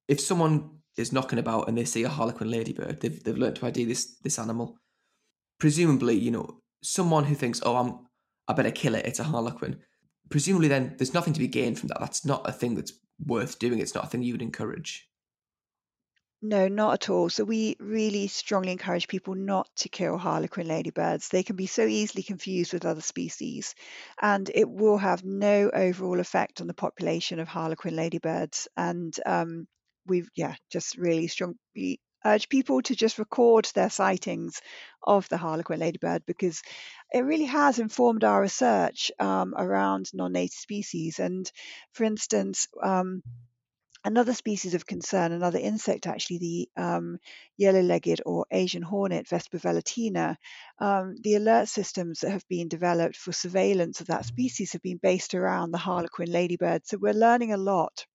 If 0.08 0.20
someone 0.20 0.80
is 0.98 1.12
knocking 1.12 1.40
about 1.40 1.68
and 1.68 1.78
they 1.78 1.86
see 1.86 2.04
a 2.04 2.10
harlequin 2.10 2.52
ladybird, 2.52 3.02
they've 3.02 3.24
they've 3.24 3.38
learned 3.38 3.58
to 3.58 3.66
ID 3.66 3.86
this 3.86 4.18
this 4.24 4.40
animal. 4.40 4.78
Presumably, 5.60 6.16
you 6.18 6.32
know, 6.32 6.60
someone 6.84 7.26
who 7.26 7.36
thinks, 7.36 7.62
"Oh, 7.64 7.76
I'm 7.76 8.08
I 8.48 8.54
better 8.54 8.72
kill 8.72 8.96
it. 8.96 9.06
It's 9.06 9.20
a 9.20 9.24
harlequin." 9.24 9.80
Presumably, 10.30 10.68
then 10.68 10.96
there's 10.98 11.14
nothing 11.14 11.34
to 11.34 11.40
be 11.40 11.48
gained 11.48 11.80
from 11.80 11.90
that. 11.90 12.00
That's 12.00 12.26
not 12.26 12.48
a 12.48 12.52
thing 12.52 12.76
that's 12.76 12.94
worth 13.26 13.60
doing. 13.60 13.80
It's 13.80 13.96
not 13.96 14.06
a 14.06 14.08
thing 14.08 14.24
you 14.24 14.34
would 14.34 14.42
encourage. 14.42 15.08
No, 16.44 16.68
not 16.68 16.94
at 16.94 17.10
all. 17.10 17.30
So 17.30 17.44
we 17.44 17.76
really 17.80 18.28
strongly 18.28 18.74
encourage 18.74 19.08
people 19.08 19.34
not 19.34 19.68
to 19.78 19.90
kill 19.90 20.18
harlequin 20.18 20.68
ladybirds. 20.68 21.30
They 21.30 21.42
can 21.42 21.56
be 21.56 21.66
so 21.68 21.86
easily 21.88 22.22
confused 22.22 22.74
with 22.74 22.86
other 22.86 23.02
species, 23.02 23.74
and 24.22 24.52
it 24.54 24.70
will 24.70 24.98
have 24.98 25.24
no 25.24 25.72
overall 25.74 26.20
effect 26.20 26.60
on 26.62 26.68
the 26.68 26.74
population 26.76 27.40
of 27.40 27.48
harlequin 27.48 27.96
ladybirds. 27.96 28.68
And 28.78 29.18
um, 29.26 29.68
we've, 30.06 30.30
yeah, 30.36 30.56
just 30.70 30.98
really 30.98 31.28
strongly 31.28 32.00
urge 32.26 32.48
people 32.50 32.82
to 32.84 32.96
just 32.96 33.20
record 33.20 33.66
their 33.74 33.90
sightings 33.90 34.62
of 35.02 35.28
the 35.30 35.38
harlequin 35.38 35.80
ladybird 35.80 36.26
because 36.26 36.62
it 37.14 37.22
really 37.22 37.46
has 37.46 37.80
informed 37.80 38.24
our 38.24 38.42
research 38.42 39.12
um, 39.20 39.54
around 39.58 40.10
non-native 40.14 40.54
species. 40.54 41.20
And 41.20 41.50
for 41.94 42.04
instance, 42.04 42.68
um, 42.84 43.24
another 44.04 44.34
species 44.34 44.74
of 44.74 44.86
concern, 44.86 45.32
another 45.32 45.60
insect 45.60 46.08
actually, 46.08 46.38
the 46.38 46.70
um, 46.82 47.18
yellow-legged 47.58 48.22
or 48.26 48.46
Asian 48.52 48.82
hornet, 48.82 49.28
Vespa 49.28 49.58
velutina, 49.58 50.36
um, 50.80 51.16
the 51.22 51.36
alert 51.36 51.68
systems 51.68 52.20
that 52.20 52.32
have 52.32 52.48
been 52.48 52.68
developed 52.68 53.16
for 53.16 53.32
surveillance 53.32 54.02
of 54.02 54.08
that 54.08 54.26
species 54.26 54.74
have 54.74 54.82
been 54.82 55.00
based 55.02 55.34
around 55.34 55.72
the 55.72 55.78
harlequin 55.78 56.32
ladybird. 56.32 56.86
So 56.86 56.98
we're 56.98 57.14
learning 57.14 57.54
a 57.54 57.58
lot 57.58 58.06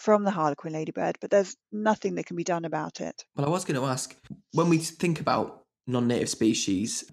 from 0.00 0.24
the 0.24 0.30
harlequin 0.30 0.72
ladybird, 0.72 1.18
but 1.20 1.30
there's 1.30 1.56
nothing 1.70 2.14
that 2.14 2.26
can 2.26 2.36
be 2.36 2.44
done 2.44 2.64
about 2.64 3.00
it. 3.00 3.24
Well, 3.36 3.46
I 3.46 3.50
was 3.50 3.64
going 3.64 3.78
to 3.78 3.86
ask, 3.86 4.16
when 4.52 4.68
we 4.68 4.78
think 4.78 5.20
about 5.20 5.62
non-native 5.86 6.30
species, 6.30 7.04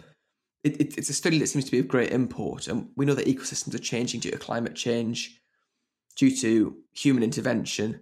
it, 0.63 0.79
it, 0.79 0.97
it's 0.97 1.09
a 1.09 1.13
study 1.13 1.39
that 1.39 1.47
seems 1.47 1.65
to 1.65 1.71
be 1.71 1.79
of 1.79 1.87
great 1.87 2.11
import, 2.11 2.67
and 2.67 2.89
we 2.95 3.05
know 3.05 3.15
that 3.15 3.27
ecosystems 3.27 3.73
are 3.75 3.79
changing 3.79 4.21
due 4.21 4.31
to 4.31 4.37
climate 4.37 4.75
change 4.75 5.41
due 6.19 6.35
to 6.35 6.75
human 6.91 7.23
intervention. 7.23 8.01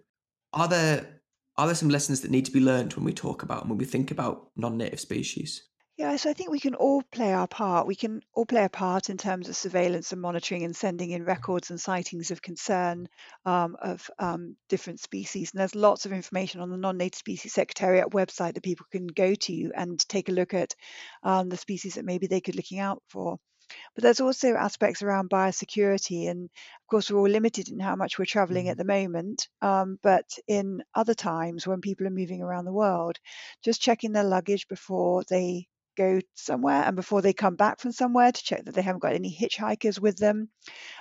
Are 0.51 0.67
there 0.67 1.21
are 1.55 1.67
there 1.67 1.75
some 1.75 1.89
lessons 1.89 2.21
that 2.21 2.31
need 2.31 2.45
to 2.45 2.51
be 2.51 2.59
learned 2.59 2.93
when 2.93 3.05
we 3.05 3.13
talk 3.13 3.43
about 3.43 3.61
and 3.61 3.69
when 3.69 3.77
we 3.77 3.85
think 3.85 4.11
about 4.11 4.49
non-native 4.55 4.99
species? 4.99 5.63
Yeah, 5.97 6.15
so 6.17 6.29
I 6.29 6.33
think 6.33 6.51
we 6.51 6.59
can 6.59 6.75
all 6.75 7.01
play 7.11 7.33
our 7.33 7.47
part. 7.47 7.87
We 7.87 7.95
can 7.95 8.21
all 8.35 8.45
play 8.45 8.63
a 8.63 8.69
part 8.69 9.09
in 9.09 9.17
terms 9.17 9.49
of 9.49 9.55
surveillance 9.55 10.11
and 10.11 10.21
monitoring 10.21 10.63
and 10.63 10.75
sending 10.75 11.09
in 11.09 11.25
records 11.25 11.71
and 11.71 11.81
sightings 11.81 12.29
of 12.29 12.43
concern 12.43 13.07
um, 13.45 13.75
of 13.81 14.07
um, 14.19 14.55
different 14.69 14.99
species. 14.99 15.51
And 15.51 15.59
there's 15.59 15.73
lots 15.73 16.05
of 16.05 16.13
information 16.13 16.61
on 16.61 16.69
the 16.69 16.77
Non-Native 16.77 17.17
Species 17.17 17.53
Secretariat 17.53 18.11
website 18.11 18.53
that 18.53 18.63
people 18.63 18.85
can 18.91 19.07
go 19.07 19.33
to 19.33 19.71
and 19.75 19.99
take 20.07 20.29
a 20.29 20.33
look 20.33 20.53
at 20.53 20.75
um, 21.23 21.49
the 21.49 21.57
species 21.57 21.95
that 21.95 22.05
maybe 22.05 22.27
they 22.27 22.41
could 22.41 22.55
looking 22.55 22.79
out 22.79 23.01
for. 23.09 23.39
But 23.95 24.03
there's 24.03 24.19
also 24.19 24.53
aspects 24.55 25.01
around 25.01 25.29
biosecurity, 25.29 26.29
and 26.29 26.45
of 26.45 26.87
course, 26.89 27.09
we're 27.09 27.19
all 27.19 27.27
limited 27.27 27.69
in 27.69 27.79
how 27.79 27.95
much 27.95 28.17
we're 28.17 28.25
traveling 28.25 28.69
at 28.69 28.77
mm-hmm. 28.77 28.87
the 28.87 28.93
moment. 28.93 29.47
Um, 29.61 29.99
but 30.01 30.25
in 30.47 30.83
other 30.93 31.13
times 31.13 31.67
when 31.67 31.81
people 31.81 32.07
are 32.07 32.11
moving 32.11 32.41
around 32.41 32.65
the 32.65 32.73
world, 32.73 33.17
just 33.63 33.81
checking 33.81 34.11
their 34.11 34.23
luggage 34.23 34.67
before 34.67 35.23
they 35.29 35.67
go 35.97 36.19
somewhere 36.35 36.83
and 36.83 36.95
before 36.95 37.21
they 37.21 37.33
come 37.33 37.55
back 37.55 37.79
from 37.79 37.91
somewhere 37.91 38.31
to 38.31 38.43
check 38.43 38.63
that 38.63 38.75
they 38.75 38.81
haven't 38.81 39.01
got 39.01 39.13
any 39.13 39.35
hitchhikers 39.35 39.99
with 39.99 40.17
them, 40.17 40.47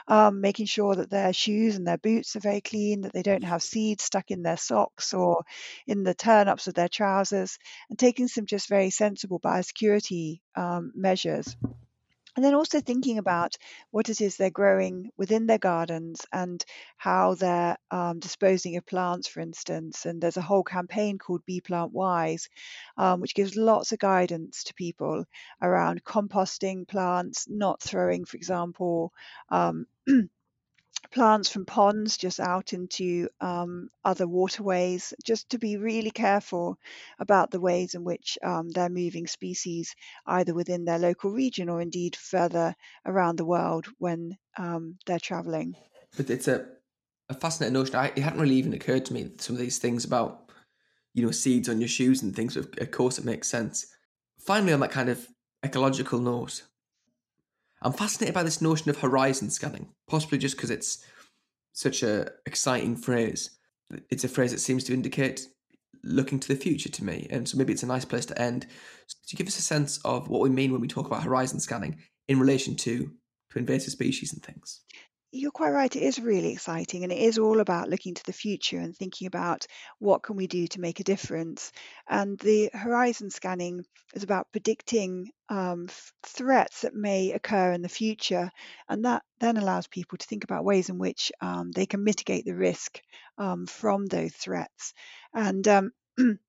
um, 0.09 0.41
making 0.41 0.67
sure 0.67 0.95
that 0.95 1.11
their 1.11 1.33
shoes 1.33 1.77
and 1.77 1.87
their 1.87 1.99
boots 1.99 2.35
are 2.35 2.41
very 2.41 2.63
clean, 2.63 3.03
that 3.03 3.13
they 3.13 3.23
don't 3.23 3.45
have 3.45 3.63
seeds 3.63 4.05
stuck 4.05 4.31
in 4.31 4.43
their 4.43 4.57
socks 4.57 5.13
or 5.13 5.45
in 5.87 6.03
the 6.03 6.15
turn 6.15 6.49
ups 6.49 6.67
of 6.67 6.75
their 6.75 6.89
trousers, 6.89 7.59
and 7.91 7.99
taking 7.99 8.27
some 8.27 8.47
just 8.47 8.69
very 8.69 8.91
sensible 8.91 9.39
biosecurity 9.39 10.41
um, 10.57 10.93
measures. 10.97 11.57
And 12.37 12.45
then 12.45 12.55
also 12.55 12.81
thinking 12.81 13.19
about 13.19 13.57
what 13.91 14.09
it 14.11 14.21
is 14.21 14.37
they're 14.37 14.51
growing 14.51 15.11
within 15.17 15.47
their 15.47 15.59
gardens 15.59 16.27
and 16.33 16.65
how 16.99 17.35
they're 17.35 17.79
um, 17.91 18.21
disposing 18.21 18.77
of 18.77 18.87
plants, 18.87 19.27
for 19.27 19.41
instance. 19.41 20.05
And 20.07 20.21
there's 20.23 20.37
a 20.37 20.43
whole 20.43 20.63
campaign 20.63 21.19
called 21.19 21.45
Be 21.47 21.61
Plant 21.61 21.93
Wise, 21.93 22.49
um, 22.99 23.21
which 23.21 23.35
gives 23.35 23.57
lots 23.57 23.93
of 23.93 23.99
guidance 23.99 24.65
to 24.65 24.75
people 24.75 25.25
around 25.63 26.05
composting 26.05 26.87
plants, 26.87 27.47
not 27.49 27.81
throwing, 27.83 28.25
for 28.27 28.37
example, 28.37 29.13
um, 29.49 29.87
plants 31.11 31.49
from 31.49 31.67
ponds 31.67 32.17
just 32.17 32.41
out 32.41 32.73
into 32.73 33.29
um, 33.41 33.89
other 34.05 34.27
waterways, 34.27 35.15
just 35.25 35.51
to 35.51 35.59
be 35.59 35.77
really 35.77 36.11
careful 36.11 36.79
about 37.19 37.51
the 37.51 37.61
ways 37.61 37.95
in 37.95 38.05
which 38.05 38.39
um, 38.43 38.71
they're 38.71 38.89
moving 38.89 39.27
species 39.27 39.95
either 40.27 40.55
within 40.55 40.85
their 40.85 40.99
local 40.99 41.31
region 41.31 41.69
or 41.69 41.81
indeed 41.81 42.17
further 42.17 42.75
around 43.05 43.37
the 43.37 43.45
world 43.45 43.87
when 43.99 44.37
um, 44.57 44.99
they're 45.07 45.19
traveling. 45.19 45.75
But 46.17 46.31
it's 46.31 46.49
a, 46.49 46.67
a 47.29 47.35
fascinating 47.35 47.75
notion. 47.75 47.97
I, 47.97 48.07
it 48.09 48.19
hadn't 48.19 48.41
really 48.41 48.57
even 48.57 48.73
occurred 48.73 49.05
to 49.07 49.15
me 49.15 49.31
some 49.39 49.57
of 49.57 49.61
these 49.61 49.79
things 49.79 50.05
about, 50.05 50.51
you 51.15 51.25
know, 51.25 51.31
seeds 51.31 51.69
on 51.69 51.81
your 51.81 51.89
shoes 51.89 52.23
and 52.23 52.35
things. 52.35 52.57
Of 52.57 52.91
course, 52.91 53.19
it 53.19 53.25
makes 53.25 53.49
sense. 53.49 53.87
Finally, 54.39 54.73
on 54.73 54.81
that 54.81 54.91
kind 54.91 55.09
of 55.09 55.27
ecological 55.65 56.21
note, 56.21 56.63
I'm 57.83 57.93
fascinated 57.93 58.35
by 58.35 58.43
this 58.43 58.63
notion 58.63 58.91
of 58.91 58.99
horizon 58.99 59.51
scanning, 59.51 59.89
possibly 60.09 60.39
just 60.39 60.57
because 60.57 60.71
it's 60.71 61.05
such 61.73 62.03
a 62.03 62.31
exciting 62.47 62.97
phrase. 62.97 63.51
It's 64.11 64.25
a 64.25 64.29
phrase 64.29 64.53
that 64.53 64.61
seems 64.61 64.85
to 64.85 64.95
indicate 64.95 65.47
looking 66.03 66.41
to 66.41 66.49
the 66.49 66.57
future 66.57 66.89
to 66.89 67.05
me, 67.05 67.27
and 67.31 67.49
so 67.49 67.59
maybe 67.59 67.73
it's 67.73 67.83
a 67.83 67.87
nice 67.87 68.05
place 68.05 68.27
to 68.27 68.41
end. 68.41 68.67
So 69.07 69.17
to 69.29 69.37
give 69.37 69.47
us 69.47 69.59
a 69.59 69.63
sense 69.63 69.99
of 70.05 70.29
what 70.29 70.41
we 70.41 70.51
mean 70.51 70.73
when 70.73 70.81
we 70.81 70.89
talk 70.89 71.07
about 71.07 71.23
horizon 71.23 71.61
scanning 71.61 71.99
in 72.29 72.41
relation 72.41 72.77
to 72.77 73.13
to 73.51 73.59
invasive 73.59 73.93
species 73.93 74.33
and 74.33 74.43
things. 74.43 74.81
You're 75.33 75.51
quite 75.53 75.71
right. 75.71 75.95
It 75.95 76.03
is 76.03 76.19
really 76.19 76.53
exciting, 76.53 77.03
and 77.05 77.13
it 77.13 77.19
is 77.19 77.39
all 77.39 77.61
about 77.61 77.89
looking 77.91 78.15
to 78.15 78.25
the 78.25 78.33
future 78.33 78.79
and 78.79 78.97
thinking 78.97 79.27
about 79.27 79.67
what 79.99 80.23
can 80.23 80.37
we 80.37 80.47
do 80.47 80.67
to 80.69 80.81
make 80.81 80.99
a 81.01 81.05
difference. 81.05 81.73
And 82.09 82.39
the 82.39 82.71
horizon 82.73 83.31
scanning 83.31 83.85
is 84.15 84.23
about 84.23 84.51
predicting 84.51 85.31
um, 85.49 85.89
threats 86.25 86.81
that 86.83 86.95
may 86.95 87.33
occur 87.33 87.73
in 87.73 87.83
the 87.83 87.89
future, 87.89 88.51
and 88.89 89.05
that 89.05 89.23
then 89.39 89.57
allows 89.59 89.87
people 89.89 90.17
to 90.19 90.27
think 90.27 90.43
about 90.45 90.65
ways 90.65 90.89
in 90.89 90.99
which 90.99 91.31
um, 91.41 91.71
they 91.71 91.87
can 91.87 92.03
mitigate 92.03 92.45
the 92.45 92.55
risk 92.57 93.01
um, 93.39 93.67
from 93.67 94.07
those 94.07 94.33
threats. 94.33 94.95
And 95.35 95.67
um, 95.69 95.93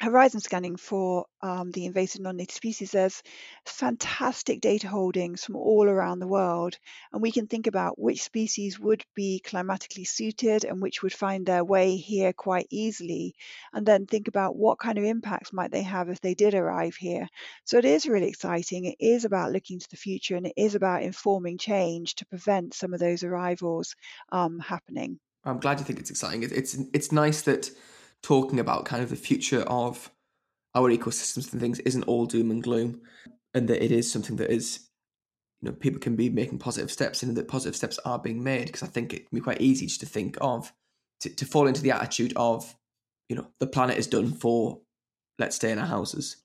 horizon 0.00 0.40
scanning 0.40 0.76
for 0.76 1.26
um, 1.42 1.70
the 1.70 1.86
invasive 1.86 2.20
non-native 2.20 2.54
species, 2.54 2.90
there's 2.90 3.22
fantastic 3.64 4.60
data 4.60 4.88
holdings 4.88 5.44
from 5.44 5.56
all 5.56 5.88
around 5.88 6.18
the 6.18 6.26
world, 6.26 6.76
and 7.12 7.22
we 7.22 7.30
can 7.30 7.46
think 7.46 7.66
about 7.66 7.98
which 7.98 8.22
species 8.22 8.80
would 8.80 9.04
be 9.14 9.40
climatically 9.44 10.04
suited 10.04 10.64
and 10.64 10.82
which 10.82 11.02
would 11.02 11.12
find 11.12 11.46
their 11.46 11.64
way 11.64 11.96
here 11.96 12.32
quite 12.32 12.66
easily, 12.70 13.34
and 13.72 13.86
then 13.86 14.06
think 14.06 14.28
about 14.28 14.56
what 14.56 14.78
kind 14.78 14.98
of 14.98 15.04
impacts 15.04 15.52
might 15.52 15.70
they 15.70 15.82
have 15.82 16.08
if 16.08 16.20
they 16.20 16.34
did 16.34 16.54
arrive 16.54 16.96
here. 16.96 17.28
So 17.64 17.78
it 17.78 17.84
is 17.84 18.06
really 18.06 18.28
exciting. 18.28 18.86
It 18.86 18.96
is 18.98 19.24
about 19.24 19.52
looking 19.52 19.78
to 19.78 19.90
the 19.90 19.96
future, 19.96 20.36
and 20.36 20.46
it 20.46 20.54
is 20.56 20.74
about 20.74 21.02
informing 21.02 21.58
change 21.58 22.16
to 22.16 22.26
prevent 22.26 22.74
some 22.74 22.94
of 22.94 23.00
those 23.00 23.22
arrivals 23.22 23.94
um, 24.30 24.58
happening. 24.58 25.20
I'm 25.44 25.58
glad 25.58 25.78
you 25.78 25.84
think 25.84 25.98
it's 25.98 26.10
exciting. 26.10 26.42
It's 26.44 26.76
it's 26.92 27.12
nice 27.12 27.42
that 27.42 27.70
talking 28.22 28.60
about 28.60 28.84
kind 28.84 29.02
of 29.02 29.10
the 29.10 29.16
future 29.16 29.62
of 29.62 30.10
our 30.74 30.90
ecosystems 30.90 31.52
and 31.52 31.60
things 31.60 31.78
isn't 31.80 32.04
all 32.04 32.26
doom 32.26 32.50
and 32.50 32.62
gloom, 32.62 33.02
and 33.52 33.68
that 33.68 33.84
it 33.84 33.92
is 33.92 34.10
something 34.10 34.36
that 34.36 34.50
is, 34.50 34.88
you 35.60 35.68
know, 35.68 35.76
people 35.76 36.00
can 36.00 36.16
be 36.16 36.30
making 36.30 36.58
positive 36.58 36.90
steps 36.90 37.22
and 37.22 37.36
that 37.36 37.48
positive 37.48 37.76
steps 37.76 37.98
are 38.04 38.18
being 38.18 38.42
made. 38.42 38.66
Because 38.66 38.82
I 38.82 38.86
think 38.86 39.12
it 39.12 39.28
can 39.28 39.38
be 39.38 39.42
quite 39.42 39.60
easy 39.60 39.86
just 39.86 40.00
to 40.00 40.06
think 40.06 40.38
of, 40.40 40.72
to, 41.20 41.28
to 41.28 41.44
fall 41.44 41.66
into 41.66 41.82
the 41.82 41.90
attitude 41.90 42.32
of, 42.36 42.74
you 43.28 43.36
know, 43.36 43.46
the 43.60 43.66
planet 43.66 43.98
is 43.98 44.06
done 44.06 44.32
for, 44.32 44.80
let's 45.38 45.56
stay 45.56 45.70
in 45.70 45.78
our 45.78 45.86
houses. 45.86 46.36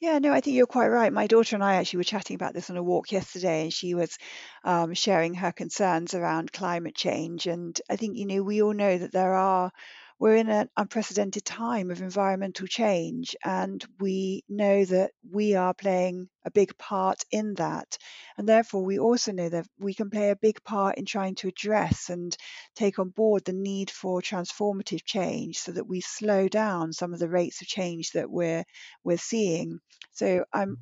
Yeah, 0.00 0.18
no, 0.18 0.32
I 0.32 0.40
think 0.40 0.56
you're 0.56 0.66
quite 0.66 0.88
right. 0.88 1.12
My 1.12 1.26
daughter 1.26 1.56
and 1.56 1.64
I 1.64 1.76
actually 1.76 1.98
were 1.98 2.04
chatting 2.04 2.34
about 2.34 2.52
this 2.52 2.68
on 2.68 2.76
a 2.76 2.82
walk 2.82 3.10
yesterday, 3.10 3.62
and 3.62 3.72
she 3.72 3.94
was 3.94 4.18
um, 4.64 4.92
sharing 4.92 5.34
her 5.34 5.52
concerns 5.52 6.12
around 6.12 6.52
climate 6.52 6.94
change. 6.94 7.46
And 7.46 7.80
I 7.88 7.96
think, 7.96 8.18
you 8.18 8.26
know, 8.26 8.42
we 8.42 8.60
all 8.60 8.74
know 8.74 8.98
that 8.98 9.12
there 9.12 9.32
are 9.32 9.70
we're 10.18 10.36
in 10.36 10.48
an 10.48 10.68
unprecedented 10.76 11.44
time 11.44 11.90
of 11.90 12.00
environmental 12.00 12.66
change, 12.66 13.34
and 13.44 13.84
we 14.00 14.44
know 14.48 14.84
that 14.84 15.10
we 15.30 15.54
are 15.54 15.74
playing 15.74 16.28
a 16.44 16.50
big 16.50 16.76
part 16.78 17.22
in 17.30 17.54
that. 17.54 17.98
And 18.38 18.48
therefore, 18.48 18.84
we 18.84 18.98
also 18.98 19.32
know 19.32 19.48
that 19.48 19.66
we 19.78 19.94
can 19.94 20.10
play 20.10 20.30
a 20.30 20.36
big 20.36 20.62
part 20.62 20.98
in 20.98 21.04
trying 21.04 21.34
to 21.36 21.48
address 21.48 22.10
and 22.10 22.36
take 22.76 22.98
on 22.98 23.10
board 23.10 23.44
the 23.44 23.52
need 23.52 23.90
for 23.90 24.20
transformative 24.20 25.04
change 25.04 25.58
so 25.58 25.72
that 25.72 25.88
we 25.88 26.00
slow 26.00 26.48
down 26.48 26.92
some 26.92 27.12
of 27.12 27.18
the 27.18 27.28
rates 27.28 27.60
of 27.60 27.66
change 27.66 28.12
that 28.12 28.30
we're 28.30 28.64
we're 29.02 29.18
seeing. 29.18 29.80
So 30.12 30.44
I'm 30.52 30.78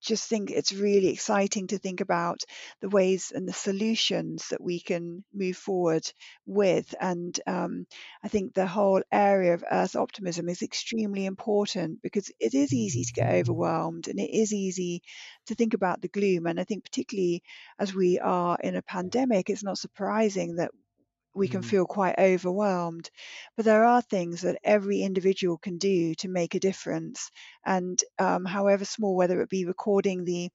just 0.00 0.28
think 0.28 0.50
it's 0.50 0.72
really 0.72 1.08
exciting 1.08 1.68
to 1.68 1.78
think 1.78 2.00
about 2.00 2.42
the 2.80 2.88
ways 2.88 3.32
and 3.34 3.46
the 3.46 3.52
solutions 3.52 4.48
that 4.50 4.60
we 4.60 4.80
can 4.80 5.24
move 5.32 5.56
forward 5.56 6.10
with. 6.46 6.94
And 7.00 7.38
um, 7.46 7.86
I 8.22 8.28
think 8.28 8.54
the 8.54 8.66
whole 8.66 9.02
area 9.10 9.54
of 9.54 9.64
Earth 9.70 9.96
optimism 9.96 10.48
is 10.48 10.62
extremely 10.62 11.26
important 11.26 12.02
because 12.02 12.30
it 12.40 12.54
is 12.54 12.72
easy 12.72 13.04
to 13.04 13.12
get 13.12 13.34
overwhelmed 13.34 14.08
and 14.08 14.18
it 14.18 14.30
is 14.30 14.52
easy 14.52 15.02
to 15.46 15.54
think 15.54 15.74
about 15.74 16.00
the 16.00 16.08
gloom. 16.08 16.46
And 16.46 16.58
I 16.58 16.64
think, 16.64 16.84
particularly 16.84 17.42
as 17.78 17.94
we 17.94 18.18
are 18.18 18.56
in 18.62 18.76
a 18.76 18.82
pandemic, 18.82 19.50
it's 19.50 19.64
not 19.64 19.78
surprising 19.78 20.56
that 20.56 20.70
we 21.34 21.48
can 21.48 21.62
mm. 21.62 21.64
feel 21.64 21.86
quite 21.86 22.18
overwhelmed. 22.18 23.10
But 23.56 23.64
there 23.64 23.84
are 23.84 24.02
things 24.02 24.42
that 24.42 24.58
every 24.64 25.02
individual 25.02 25.58
can 25.58 25.78
do 25.78 26.14
to 26.16 26.28
make 26.28 26.54
a 26.54 26.60
difference. 26.60 27.30
And 27.64 28.02
um, 28.18 28.44
however 28.44 28.84
small, 28.84 29.16
whether 29.16 29.40
it 29.40 29.48
be 29.50 29.64
recording 29.64 30.24
the 30.24 30.50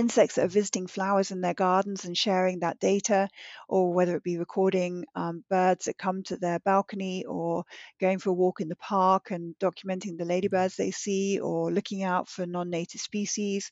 insects 0.00 0.34
that 0.34 0.46
are 0.46 0.48
visiting 0.48 0.86
flowers 0.86 1.30
in 1.30 1.40
their 1.40 1.54
gardens 1.54 2.04
and 2.04 2.16
sharing 2.16 2.60
that 2.60 2.80
data, 2.80 3.28
or 3.68 3.92
whether 3.92 4.16
it 4.16 4.24
be 4.24 4.38
recording 4.38 5.04
um, 5.14 5.44
birds 5.48 5.84
that 5.84 5.96
come 5.98 6.24
to 6.24 6.36
their 6.36 6.58
balcony, 6.58 7.24
or 7.24 7.64
going 8.00 8.18
for 8.18 8.30
a 8.30 8.34
walk 8.34 8.60
in 8.60 8.68
the 8.68 8.76
park 8.76 9.30
and 9.30 9.54
documenting 9.58 10.18
the 10.18 10.24
ladybirds 10.24 10.76
they 10.76 10.90
see, 10.90 11.38
or 11.38 11.70
looking 11.70 12.02
out 12.02 12.28
for 12.28 12.46
non 12.46 12.70
native 12.70 13.00
species, 13.00 13.70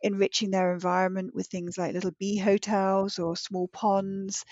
enriching 0.00 0.50
their 0.50 0.72
environment 0.72 1.34
with 1.34 1.46
things 1.48 1.76
like 1.76 1.92
little 1.92 2.14
bee 2.18 2.38
hotels 2.38 3.18
or 3.18 3.36
small 3.36 3.68
ponds 3.68 4.44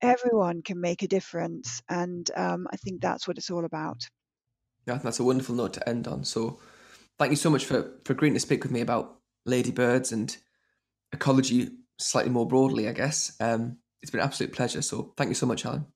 everyone 0.00 0.62
can 0.62 0.80
make 0.80 1.02
a 1.02 1.08
difference. 1.08 1.82
And 1.88 2.30
um, 2.36 2.68
I 2.72 2.76
think 2.76 3.00
that's 3.00 3.26
what 3.26 3.38
it's 3.38 3.50
all 3.50 3.64
about. 3.64 4.08
Yeah, 4.86 4.98
that's 4.98 5.20
a 5.20 5.24
wonderful 5.24 5.54
note 5.54 5.74
to 5.74 5.88
end 5.88 6.08
on. 6.08 6.24
So 6.24 6.58
thank 7.18 7.30
you 7.30 7.36
so 7.36 7.50
much 7.50 7.64
for, 7.64 7.92
for 8.04 8.12
agreeing 8.12 8.34
to 8.34 8.40
speak 8.40 8.62
with 8.62 8.72
me 8.72 8.80
about 8.80 9.16
ladybirds 9.44 10.12
and 10.12 10.36
ecology 11.12 11.70
slightly 11.98 12.30
more 12.30 12.46
broadly, 12.46 12.88
I 12.88 12.92
guess. 12.92 13.36
Um, 13.40 13.78
it's 14.02 14.10
been 14.10 14.20
an 14.20 14.26
absolute 14.26 14.52
pleasure. 14.52 14.82
So 14.82 15.12
thank 15.16 15.28
you 15.28 15.34
so 15.34 15.46
much, 15.46 15.62
Helen. 15.62 15.86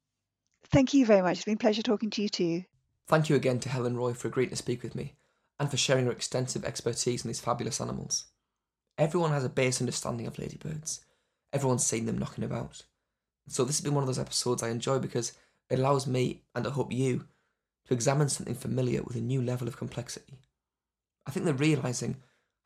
Thank 0.71 0.95
you 0.95 1.07
very 1.07 1.23
much. 1.23 1.39
It's 1.39 1.45
been 1.45 1.55
a 1.55 1.59
pleasure 1.59 1.83
talking 1.83 2.11
to 2.11 2.23
you 2.23 2.29
too. 2.29 2.65
Thank 3.09 3.29
you 3.29 3.37
again 3.37 3.61
to 3.61 3.69
Helen 3.69 3.97
Roy 3.97 4.15
for 4.15 4.29
agreeing 4.29 4.51
to 4.51 4.57
speak 4.57 4.83
with 4.83 4.95
me 4.95 5.15
and 5.59 5.71
for 5.71 5.77
sharing 5.77 6.07
her 6.07 6.13
extensive 6.13 6.65
expertise 6.65 7.25
on 7.25 7.29
these 7.29 7.41
fabulous 7.41 7.81
animals. 7.81 8.27
Everyone 8.99 9.33
has 9.33 9.45
a 9.45 9.49
base 9.49 9.81
understanding 9.81 10.27
of 10.27 10.39
ladybirds. 10.39 11.05
Everyone's 11.53 11.87
seen 11.87 12.07
them 12.07 12.19
knocking 12.19 12.45
about. 12.45 12.83
So 13.49 13.65
this 13.65 13.77
has 13.77 13.85
been 13.85 13.95
one 13.95 14.03
of 14.03 14.07
those 14.07 14.19
episodes 14.19 14.63
I 14.63 14.71
enjoy 14.71 14.99
because 14.99 15.33
it 15.69 15.79
allows 15.79 16.07
me, 16.07 16.43
and 16.55 16.67
I 16.67 16.71
hope 16.71 16.93
you, 16.93 17.27
to 17.87 17.95
examine 17.95 18.29
something 18.29 18.55
familiar 18.55 19.03
with 19.03 19.17
a 19.17 19.21
new 19.21 19.43
level 19.43 19.69
of 19.69 19.77
complexity. 19.77 20.41
I 21.27 21.31
think 21.31 21.47
that 21.47 21.55
realizing 21.55 22.17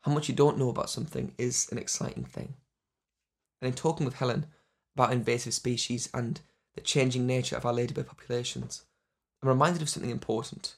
how 0.01 0.11
much 0.11 0.29
you 0.29 0.35
don't 0.35 0.57
know 0.57 0.69
about 0.69 0.89
something 0.89 1.33
is 1.37 1.67
an 1.71 1.77
exciting 1.77 2.23
thing. 2.23 2.55
And 3.61 3.69
in 3.69 3.73
talking 3.73 4.05
with 4.05 4.15
Helen 4.15 4.45
about 4.95 5.11
invasive 5.11 5.53
species 5.53 6.09
and 6.13 6.39
the 6.75 6.81
changing 6.81 7.25
nature 7.25 7.55
of 7.55 7.65
our 7.65 7.73
ladybird 7.73 8.07
populations, 8.07 8.83
I'm 9.41 9.49
reminded 9.49 9.81
of 9.81 9.89
something 9.89 10.11
important 10.11 10.75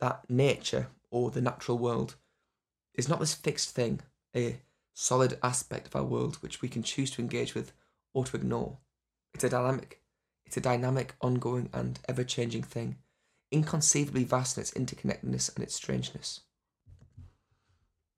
that 0.00 0.28
nature, 0.28 0.88
or 1.10 1.30
the 1.30 1.40
natural 1.40 1.78
world, 1.78 2.16
is 2.94 3.08
not 3.08 3.20
this 3.20 3.34
fixed 3.34 3.70
thing, 3.70 4.00
a 4.34 4.60
solid 4.94 5.38
aspect 5.42 5.86
of 5.86 5.96
our 5.96 6.04
world 6.04 6.36
which 6.36 6.60
we 6.60 6.68
can 6.68 6.82
choose 6.82 7.10
to 7.12 7.22
engage 7.22 7.54
with 7.54 7.72
or 8.12 8.24
to 8.24 8.36
ignore. 8.36 8.78
It's 9.32 9.44
a 9.44 9.48
dynamic, 9.48 10.02
it's 10.44 10.56
a 10.56 10.60
dynamic, 10.60 11.14
ongoing, 11.20 11.70
and 11.72 11.98
ever 12.08 12.24
changing 12.24 12.64
thing, 12.64 12.96
inconceivably 13.50 14.24
vast 14.24 14.56
in 14.56 14.62
its 14.62 14.72
interconnectedness 14.72 15.54
and 15.54 15.62
its 15.62 15.74
strangeness. 15.74 16.40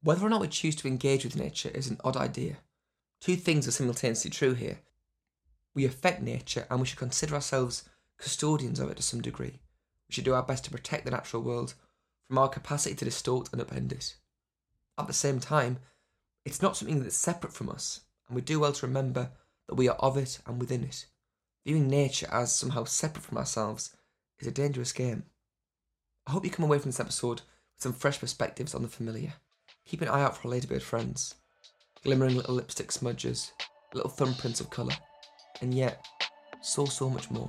Whether 0.04 0.26
or 0.26 0.28
not 0.28 0.42
we 0.42 0.48
choose 0.48 0.76
to 0.76 0.86
engage 0.86 1.24
with 1.24 1.34
nature 1.34 1.70
is 1.70 1.88
an 1.88 1.98
odd 2.04 2.14
idea. 2.14 2.58
Two 3.22 3.36
things 3.36 3.66
are 3.66 3.70
simultaneously 3.70 4.30
true 4.30 4.52
here. 4.52 4.80
We 5.74 5.86
affect 5.86 6.20
nature 6.20 6.66
and 6.68 6.78
we 6.78 6.86
should 6.86 6.98
consider 6.98 7.34
ourselves 7.34 7.88
custodians 8.18 8.78
of 8.78 8.90
it 8.90 8.98
to 8.98 9.02
some 9.02 9.22
degree. 9.22 9.60
We 10.06 10.12
should 10.12 10.26
do 10.26 10.34
our 10.34 10.42
best 10.42 10.66
to 10.66 10.70
protect 10.70 11.06
the 11.06 11.10
natural 11.10 11.42
world 11.42 11.72
from 12.28 12.36
our 12.36 12.50
capacity 12.50 12.94
to 12.96 13.04
distort 13.06 13.48
and 13.50 13.62
upend 13.62 13.92
it. 13.92 14.14
At 14.98 15.06
the 15.06 15.14
same 15.14 15.40
time, 15.40 15.78
it's 16.44 16.60
not 16.60 16.76
something 16.76 17.02
that's 17.02 17.16
separate 17.16 17.54
from 17.54 17.70
us, 17.70 18.00
and 18.28 18.36
we 18.36 18.42
do 18.42 18.60
well 18.60 18.74
to 18.74 18.86
remember 18.86 19.30
that 19.68 19.76
we 19.76 19.88
are 19.88 19.96
of 19.96 20.18
it 20.18 20.38
and 20.46 20.60
within 20.60 20.84
it. 20.84 21.06
Viewing 21.64 21.88
nature 21.88 22.28
as 22.30 22.54
somehow 22.54 22.84
separate 22.84 23.24
from 23.24 23.38
ourselves 23.38 23.96
is 24.38 24.46
a 24.46 24.52
dangerous 24.52 24.92
game. 24.92 25.24
I 26.26 26.32
hope 26.32 26.44
you 26.44 26.50
come 26.50 26.66
away 26.66 26.78
from 26.78 26.90
this 26.90 27.00
episode 27.00 27.40
with 27.40 27.82
some 27.82 27.94
fresh 27.94 28.20
perspectives 28.20 28.74
on 28.74 28.82
the 28.82 28.88
familiar. 28.88 29.32
Keep 29.86 30.00
an 30.00 30.08
eye 30.08 30.22
out 30.22 30.34
for 30.34 30.48
ladybird 30.48 30.82
friends, 30.82 31.34
glimmering 32.04 32.36
little 32.36 32.54
lipstick 32.54 32.90
smudges, 32.90 33.52
little 33.92 34.10
thumbprints 34.10 34.58
of 34.58 34.70
colour, 34.70 34.94
and 35.60 35.74
yet 35.74 36.06
so, 36.62 36.86
so 36.86 37.10
much 37.10 37.30
more. 37.30 37.48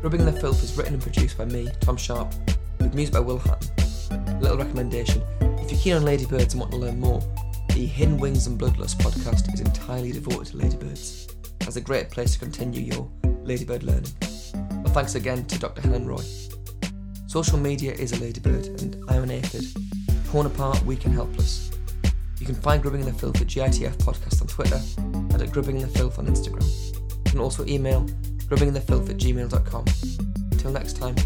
Grubbing 0.00 0.24
the 0.24 0.36
Filth 0.40 0.62
is 0.62 0.76
written 0.76 0.94
and 0.94 1.02
produced 1.02 1.36
by 1.36 1.46
me, 1.46 1.68
Tom 1.80 1.96
Sharp, 1.96 2.32
with 2.78 2.94
music 2.94 3.14
by 3.14 3.20
Will 3.20 3.38
Hatton. 3.38 4.40
Little 4.40 4.58
recommendation 4.58 5.22
if 5.66 5.72
you're 5.72 5.80
keen 5.80 5.94
on 5.94 6.04
ladybirds 6.04 6.54
and 6.54 6.60
want 6.60 6.70
to 6.70 6.78
learn 6.78 7.00
more, 7.00 7.20
the 7.76 7.84
Hidden 7.84 8.16
Wings 8.16 8.46
and 8.46 8.58
Bloodlust 8.58 8.96
podcast 8.96 9.52
is 9.52 9.60
entirely 9.60 10.10
devoted 10.10 10.46
to 10.46 10.56
ladybirds. 10.56 11.28
As 11.66 11.76
a 11.76 11.80
great 11.82 12.08
place 12.08 12.32
to 12.32 12.38
continue 12.38 12.80
your 12.80 13.06
Ladybird 13.42 13.82
Learning. 13.82 14.10
And 14.54 14.88
thanks 14.94 15.14
again 15.14 15.44
to 15.44 15.58
Dr. 15.58 15.82
Helen 15.82 16.06
Roy. 16.06 16.22
Social 17.26 17.58
media 17.58 17.92
is 17.92 18.12
a 18.12 18.18
ladybird, 18.18 18.80
and 18.80 19.04
I'm 19.10 19.24
an 19.24 19.30
aphid. 19.30 19.66
Torn 20.30 20.46
apart, 20.46 20.82
weak 20.86 21.04
and 21.04 21.12
helpless. 21.12 21.70
You 22.40 22.46
can 22.46 22.54
find 22.54 22.80
Grubbing 22.80 23.00
in 23.00 23.06
the 23.08 23.12
Filth 23.12 23.42
at 23.42 23.46
GITF 23.46 23.96
Podcast 23.98 24.40
on 24.40 24.46
Twitter 24.46 24.80
and 25.34 25.42
at 25.42 25.52
Grubbing 25.52 25.76
in 25.76 25.82
the 25.82 25.98
Filth 25.98 26.18
on 26.18 26.28
Instagram. 26.28 26.64
You 27.26 27.30
can 27.30 27.40
also 27.40 27.66
email 27.66 28.06
grubbinginthefilth 28.48 29.10
at 29.10 29.18
gmail.com. 29.18 29.84
Until 30.50 30.70
next 30.70 30.96
time. 30.96 31.16